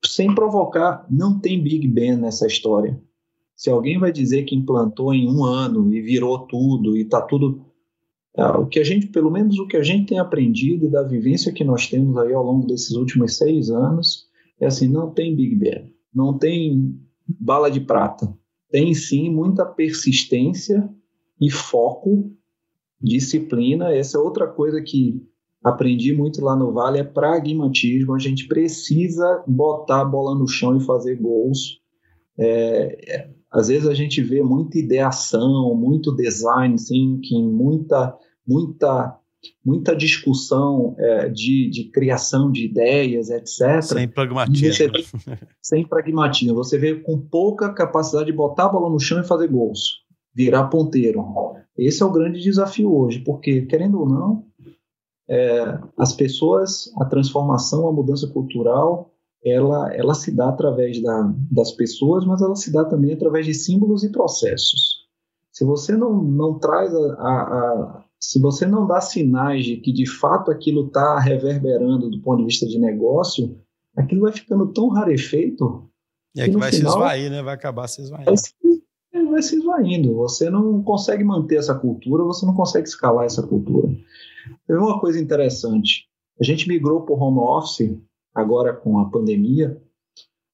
sem 0.05 0.33
provocar, 0.33 1.05
não 1.09 1.39
tem 1.39 1.61
Big 1.61 1.87
Bang 1.87 2.17
nessa 2.17 2.45
história. 2.45 2.99
Se 3.55 3.69
alguém 3.69 3.97
vai 3.97 4.11
dizer 4.11 4.43
que 4.43 4.55
implantou 4.55 5.13
em 5.13 5.27
um 5.27 5.43
ano 5.43 5.93
e 5.93 6.01
virou 6.01 6.39
tudo 6.39 6.97
e 6.97 7.01
está 7.01 7.21
tudo. 7.21 7.65
É, 8.35 8.45
o 8.47 8.65
que 8.65 8.79
a 8.79 8.83
gente, 8.83 9.07
pelo 9.07 9.31
menos 9.31 9.59
o 9.59 9.67
que 9.67 9.77
a 9.77 9.83
gente 9.83 10.07
tem 10.07 10.19
aprendido 10.19 10.85
e 10.85 10.89
da 10.89 11.03
vivência 11.03 11.53
que 11.53 11.63
nós 11.63 11.87
temos 11.87 12.17
aí 12.17 12.33
ao 12.33 12.43
longo 12.43 12.65
desses 12.65 12.91
últimos 12.91 13.37
seis 13.37 13.69
anos, 13.69 14.27
é 14.59 14.65
assim: 14.65 14.87
não 14.87 15.11
tem 15.11 15.35
Big 15.35 15.55
Bang, 15.55 15.93
não 16.13 16.37
tem 16.37 16.99
bala 17.27 17.69
de 17.69 17.79
prata. 17.79 18.35
Tem 18.69 18.93
sim 18.95 19.29
muita 19.29 19.65
persistência 19.65 20.89
e 21.39 21.51
foco, 21.51 22.31
disciplina. 22.99 23.93
Essa 23.93 24.17
é 24.17 24.21
outra 24.21 24.47
coisa 24.47 24.81
que 24.81 25.23
aprendi 25.63 26.13
muito 26.13 26.43
lá 26.43 26.55
no 26.55 26.73
Vale 26.73 26.99
é 26.99 27.03
pragmatismo. 27.03 28.13
A 28.13 28.19
gente 28.19 28.47
precisa 28.47 29.43
botar 29.47 30.01
a 30.01 30.05
bola 30.05 30.37
no 30.37 30.47
chão 30.47 30.77
e 30.77 30.83
fazer 30.83 31.15
gols. 31.15 31.79
É, 32.37 33.15
é, 33.15 33.29
às 33.51 33.67
vezes 33.67 33.87
a 33.87 33.93
gente 33.93 34.21
vê 34.21 34.41
muita 34.41 34.77
ideação, 34.77 35.73
muito 35.75 36.15
design 36.15 36.75
thinking, 36.75 37.49
muita, 37.49 38.17
muita, 38.45 39.15
muita 39.63 39.95
discussão 39.95 40.95
é, 40.97 41.29
de, 41.29 41.69
de 41.69 41.85
criação 41.91 42.51
de 42.51 42.65
ideias, 42.65 43.29
etc. 43.29 43.81
Sem 43.81 44.07
pragmatismo. 44.07 44.73
Você, 44.73 44.91
sem 45.61 45.87
pragmatismo. 45.87 46.55
Você 46.55 46.77
vê 46.77 46.95
com 46.95 47.17
pouca 47.17 47.71
capacidade 47.71 48.25
de 48.25 48.33
botar 48.33 48.65
a 48.65 48.69
bola 48.69 48.89
no 48.89 48.99
chão 48.99 49.21
e 49.21 49.27
fazer 49.27 49.47
gols, 49.47 50.03
virar 50.35 50.65
ponteiro. 50.65 51.23
Esse 51.77 52.03
é 52.03 52.05
o 52.05 52.11
grande 52.11 52.41
desafio 52.41 52.93
hoje, 52.93 53.19
porque, 53.19 53.63
querendo 53.63 53.99
ou 53.99 54.09
não, 54.09 54.45
é, 55.29 55.79
as 55.97 56.13
pessoas, 56.13 56.91
a 56.99 57.05
transformação, 57.05 57.87
a 57.87 57.91
mudança 57.91 58.27
cultural, 58.27 59.11
ela, 59.45 59.93
ela 59.93 60.13
se 60.13 60.31
dá 60.31 60.49
através 60.49 61.01
da, 61.01 61.33
das 61.51 61.71
pessoas, 61.71 62.25
mas 62.25 62.41
ela 62.41 62.55
se 62.55 62.71
dá 62.71 62.85
também 62.85 63.13
através 63.13 63.45
de 63.45 63.53
símbolos 63.53 64.03
e 64.03 64.11
processos. 64.11 65.03
Se 65.51 65.65
você 65.65 65.95
não, 65.95 66.23
não 66.23 66.57
traz 66.57 66.93
a, 66.93 66.97
a, 66.97 67.41
a 67.41 68.03
se 68.19 68.39
você 68.39 68.65
não 68.65 68.87
dá 68.87 69.01
sinais 69.01 69.65
de 69.65 69.77
que 69.77 69.91
de 69.91 70.09
fato 70.09 70.49
aquilo 70.49 70.87
está 70.87 71.19
reverberando 71.19 72.09
do 72.09 72.21
ponto 72.21 72.37
de 72.37 72.45
vista 72.45 72.65
de 72.65 72.79
negócio, 72.79 73.57
aquilo 73.97 74.21
vai 74.21 74.31
ficando 74.31 74.67
tão 74.67 74.87
rarefeito. 74.87 75.89
E 76.33 76.39
é 76.39 76.45
que, 76.45 76.51
que 76.51 76.57
vai 76.57 76.71
final, 76.71 76.93
se 76.93 76.97
esvair, 76.97 77.29
né? 77.29 77.43
Vai 77.43 77.53
acabar 77.53 77.87
se 77.87 78.01
esvaindo. 78.01 78.25
Vai 78.25 78.37
se, 78.37 78.53
vai 79.29 79.41
se 79.41 79.55
esvaindo. 79.57 80.15
Você 80.15 80.49
não 80.49 80.81
consegue 80.81 81.23
manter 81.23 81.57
essa 81.57 81.75
cultura, 81.75 82.23
você 82.23 82.45
não 82.45 82.55
consegue 82.55 82.87
escalar 82.87 83.25
essa 83.25 83.43
cultura. 83.43 83.89
Teve 84.67 84.79
uma 84.79 84.99
coisa 84.99 85.19
interessante. 85.19 86.07
A 86.39 86.43
gente 86.43 86.67
migrou 86.67 87.01
para 87.01 87.13
o 87.13 87.19
home 87.19 87.39
office 87.39 87.97
agora 88.33 88.73
com 88.73 88.99
a 88.99 89.09
pandemia. 89.09 89.81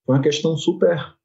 Foi 0.06 0.16
uma 0.16 0.22
questão 0.22 0.58
super 0.58 1.16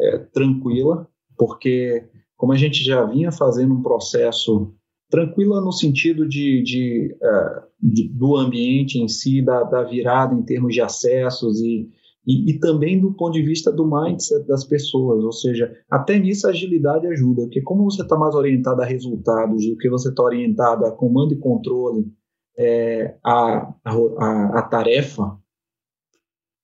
é, 0.00 0.18
tranquila, 0.18 1.08
porque 1.36 2.08
como 2.36 2.52
a 2.52 2.56
gente 2.56 2.84
já 2.84 3.04
vinha 3.04 3.32
fazendo 3.32 3.74
um 3.74 3.82
processo 3.82 4.74
tranquila 5.10 5.60
no 5.60 5.72
sentido 5.72 6.28
de, 6.28 6.62
de, 6.62 7.16
é, 7.22 7.62
de 7.80 8.08
do 8.08 8.36
ambiente 8.36 8.98
em 8.98 9.08
si, 9.08 9.42
da, 9.42 9.62
da, 9.62 9.82
virada 9.82 10.34
em 10.34 10.42
termos 10.42 10.74
de 10.74 10.80
acessos 10.80 11.60
e, 11.60 11.88
e, 12.26 12.50
e, 12.50 12.58
também 12.58 13.00
do 13.00 13.12
ponto 13.12 13.34
de 13.34 13.42
vista 13.42 13.70
do 13.70 13.86
mindset 13.86 14.44
das 14.48 14.64
pessoas, 14.64 15.22
ou 15.22 15.32
seja, 15.32 15.72
até 15.88 16.18
nisso 16.18 16.46
a 16.46 16.50
agilidade 16.50 17.06
ajuda, 17.06 17.42
porque 17.42 17.62
como 17.62 17.84
você 17.84 18.02
está 18.02 18.16
mais 18.16 18.34
orientado 18.34 18.82
a 18.82 18.84
resultados 18.84 19.64
do 19.64 19.76
que 19.76 19.88
você 19.88 20.08
está 20.08 20.24
orientado 20.24 20.84
a 20.84 20.90
comando 20.90 21.34
e 21.34 21.38
controle, 21.38 22.12
é, 22.58 23.16
a, 23.22 23.72
a, 23.84 24.58
a, 24.58 24.62
tarefa, 24.62 25.38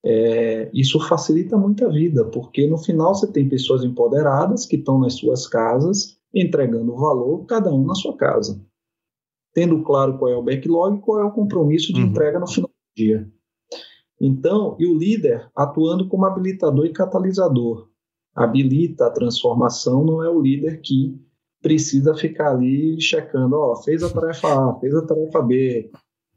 é, 0.04 0.68
isso 0.74 0.98
facilita 1.06 1.56
muito 1.56 1.84
a 1.86 1.88
vida, 1.88 2.24
porque 2.24 2.66
no 2.66 2.78
final 2.78 3.14
você 3.14 3.30
tem 3.30 3.48
pessoas 3.48 3.84
empoderadas 3.84 4.66
que 4.66 4.76
estão 4.76 4.98
nas 4.98 5.14
suas 5.14 5.46
casas 5.46 6.18
entregando 6.34 6.96
valor, 6.96 7.44
cada 7.46 7.72
um 7.72 7.84
na 7.84 7.94
sua 7.94 8.16
casa, 8.16 8.60
tendo 9.54 9.82
claro 9.84 10.18
qual 10.18 10.32
é 10.32 10.36
o 10.36 10.42
backlog 10.42 10.96
e 10.96 11.00
qual 11.00 11.20
é 11.20 11.24
o 11.24 11.30
compromisso 11.30 11.92
de 11.92 12.00
uhum. 12.00 12.08
entrega 12.08 12.40
no 12.40 12.48
final 12.48 12.68
do 12.68 12.96
dia. 12.96 13.30
Então, 14.24 14.76
e 14.78 14.86
o 14.86 14.96
líder 14.96 15.50
atuando 15.56 16.08
como 16.08 16.24
habilitador 16.24 16.86
e 16.86 16.92
catalisador. 16.92 17.88
Habilita 18.32 19.06
a 19.06 19.10
transformação, 19.10 20.04
não 20.04 20.22
é 20.22 20.30
o 20.30 20.40
líder 20.40 20.80
que 20.80 21.20
precisa 21.60 22.14
ficar 22.14 22.52
ali 22.52 23.00
checando, 23.00 23.56
ó, 23.56 23.74
fez 23.82 24.00
a 24.02 24.08
tarefa 24.08 24.48
A, 24.48 24.78
fez 24.78 24.94
a 24.94 25.04
tarefa 25.04 25.42
B, 25.42 25.90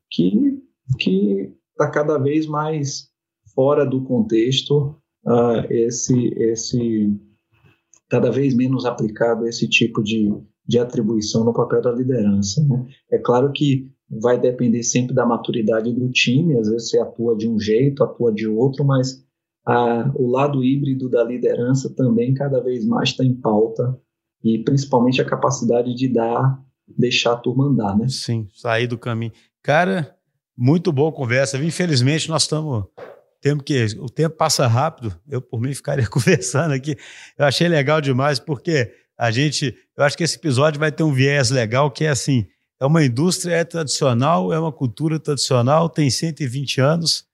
que 0.10 0.60
que 1.00 1.54
está 1.72 1.90
cada 1.90 2.18
vez 2.18 2.48
mais 2.48 3.10
fora 3.54 3.86
do 3.86 4.04
contexto 4.04 4.96
uh, 5.26 5.66
esse 5.70 6.28
esse 6.38 7.16
cada 8.10 8.32
vez 8.32 8.56
menos 8.56 8.86
aplicado 8.86 9.48
esse 9.48 9.68
tipo 9.68 10.04
de, 10.04 10.32
de 10.68 10.80
atribuição 10.80 11.44
no 11.44 11.54
papel 11.54 11.82
da 11.82 11.92
liderança. 11.92 12.64
Né? 12.64 12.88
É 13.12 13.18
claro 13.18 13.52
que 13.52 13.92
vai 14.10 14.40
depender 14.40 14.84
sempre 14.84 15.14
da 15.14 15.26
maturidade 15.26 15.92
do 15.94 16.10
time, 16.10 16.58
às 16.58 16.70
vezes 16.70 16.90
você 16.90 17.00
atua 17.00 17.36
de 17.36 17.48
um 17.48 17.60
jeito, 17.60 18.04
atua 18.04 18.32
de 18.32 18.48
outro, 18.48 18.86
mas 18.86 19.24
a, 19.66 20.12
o 20.16 20.30
lado 20.30 20.64
híbrido 20.64 21.10
da 21.10 21.24
liderança 21.24 21.94
também 21.96 22.34
cada 22.34 22.62
vez 22.62 22.86
mais 22.86 23.10
está 23.10 23.24
em 23.24 23.34
pauta 23.34 24.00
e 24.44 24.64
principalmente 24.64 25.22
a 25.22 25.26
capacidade 25.26 25.94
de 25.96 26.08
dar, 26.08 26.60
deixar 26.88 27.34
a 27.34 27.38
turma 27.38 27.66
andar, 27.66 27.98
né? 27.98 28.08
Sim, 28.08 28.48
sair 28.54 28.86
do 28.86 28.98
caminho. 28.98 29.32
Cara, 29.64 30.16
muito 30.56 30.92
boa 30.92 31.12
conversa. 31.12 31.58
Infelizmente 31.58 32.30
nós 32.30 32.44
estamos 32.44 32.86
tempo 33.42 33.64
que 33.64 33.86
o 34.00 34.08
tempo 34.08 34.36
passa 34.36 34.68
rápido. 34.68 35.16
Eu 35.28 35.42
por 35.42 35.60
mim 35.60 35.74
ficaria 35.74 36.06
conversando 36.10 36.74
aqui. 36.74 36.96
Eu 37.38 37.46
achei 37.46 37.68
legal 37.68 38.00
demais 38.02 38.40
porque 38.40 38.92
a 39.18 39.32
gente, 39.32 39.76
eu 39.98 40.04
acho 40.04 40.18
que 40.18 40.24
esse 40.24 40.38
episódio 40.38 40.80
vai 40.80 40.92
ter 40.92 41.04
um 41.04 41.14
viés 41.14 41.50
legal 41.50 41.90
que 41.90 42.06
é 42.06 42.10
assim, 42.10 42.48
é 42.80 42.86
uma 42.86 43.04
indústria 43.04 43.56
é 43.56 43.64
tradicional, 43.64 44.52
é 44.52 44.60
uma 44.60 44.72
cultura 44.72 45.20
tradicional, 45.20 45.90
tem 45.90 46.10
120 46.10 46.82
anos. 46.82 47.26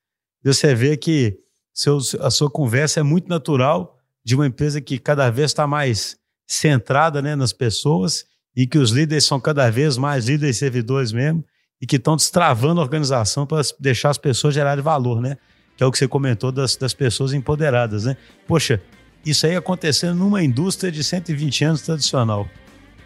E 0.44 0.54
você 0.54 0.76
vê 0.76 0.96
que 0.96 1.38
seu, 1.74 1.98
a 2.20 2.30
sua 2.30 2.50
conversa 2.50 3.00
é 3.00 3.04
muito 3.04 3.28
natural 3.28 3.98
de 4.24 4.36
uma 4.36 4.46
empresa 4.46 4.80
que 4.80 5.00
cada 5.00 5.30
vez 5.30 5.52
está 5.52 5.66
mais 5.66 6.18
centrada 6.48 7.22
né, 7.22 7.36
nas 7.36 7.54
pessoas 7.54 8.26
e 8.56 8.68
que 8.68 8.78
os 8.78 8.92
líderes 8.92 9.26
são 9.26 9.40
cada 9.40 9.70
vez 9.70 9.98
mais 9.98 10.28
líderes 10.28 10.58
servidores 10.58 11.12
mesmo 11.12 11.44
e 11.82 11.88
que 11.88 11.96
estão 11.96 12.16
destravando 12.16 12.80
a 12.80 12.84
organização 12.84 13.48
para 13.48 13.62
deixar 13.80 14.10
as 14.10 14.18
pessoas 14.18 14.54
gerarem 14.54 14.84
valor, 14.84 15.20
né? 15.20 15.38
Que 15.76 15.84
é 15.84 15.88
o 15.88 15.92
que 15.92 15.98
você 15.98 16.08
comentou 16.08 16.52
das, 16.52 16.76
das 16.76 16.94
pessoas 16.94 17.34
empoderadas, 17.34 18.06
né? 18.06 18.16
Poxa, 18.46 18.80
isso 19.26 19.48
aí 19.48 19.56
acontecendo 19.56 20.16
numa 20.16 20.44
indústria 20.44 20.92
de 20.92 21.04
120 21.04 21.64
anos 21.64 21.82
tradicional. 21.82 22.48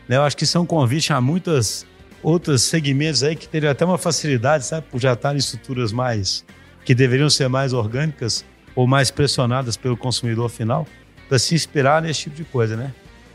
Né? 0.10 0.18
Eu 0.18 0.24
acho 0.24 0.36
que 0.36 0.44
isso 0.44 0.58
é 0.58 0.62
um 0.62 0.66
convite 0.66 1.14
a 1.14 1.22
muitas 1.22 1.86
outros 2.26 2.64
segmentos 2.64 3.22
aí 3.22 3.36
que 3.36 3.48
teriam 3.48 3.72
até 3.72 3.86
uma 3.86 4.00
facilidade, 4.00 4.66
sabe, 4.66 4.88
por 4.90 5.00
já 5.00 5.14
estar 5.14 5.36
em 5.36 5.38
estruturas 5.38 5.92
mais 5.92 6.44
que 6.84 6.96
deveriam 6.96 7.30
ser 7.30 7.48
mais 7.48 7.72
orgânicas 7.72 8.44
ou 8.76 8.88
mais 8.88 9.12
pressionadas 9.12 9.78
pelo 9.78 9.96
consumidor 9.96 10.50
final, 10.50 10.88
para 11.30 11.40
se 11.40 11.54
inspirar 11.54 12.02
nesse 12.02 12.22
tipo 12.22 12.36
de 12.36 12.44
coisa, 12.44 12.76
né? 12.76 12.94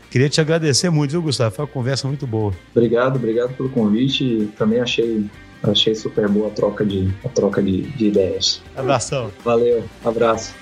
Queria 0.09 0.29
te 0.29 0.41
agradecer 0.41 0.89
muito, 0.89 1.11
viu, 1.11 1.21
Gustavo? 1.21 1.55
Foi 1.55 1.65
uma 1.65 1.71
conversa 1.71 2.07
muito 2.07 2.27
boa. 2.27 2.53
Obrigado, 2.75 3.15
obrigado 3.15 3.55
pelo 3.55 3.69
convite. 3.69 4.49
Também 4.57 4.81
achei, 4.81 5.25
achei 5.63 5.95
super 5.95 6.27
boa 6.27 6.47
a 6.47 6.51
troca 6.51 6.85
de, 6.85 7.09
a 7.23 7.29
troca 7.29 7.63
de, 7.63 7.83
de 7.83 8.07
ideias. 8.07 8.61
Abração. 8.75 9.31
Valeu, 9.43 9.83
abraço. 10.03 10.53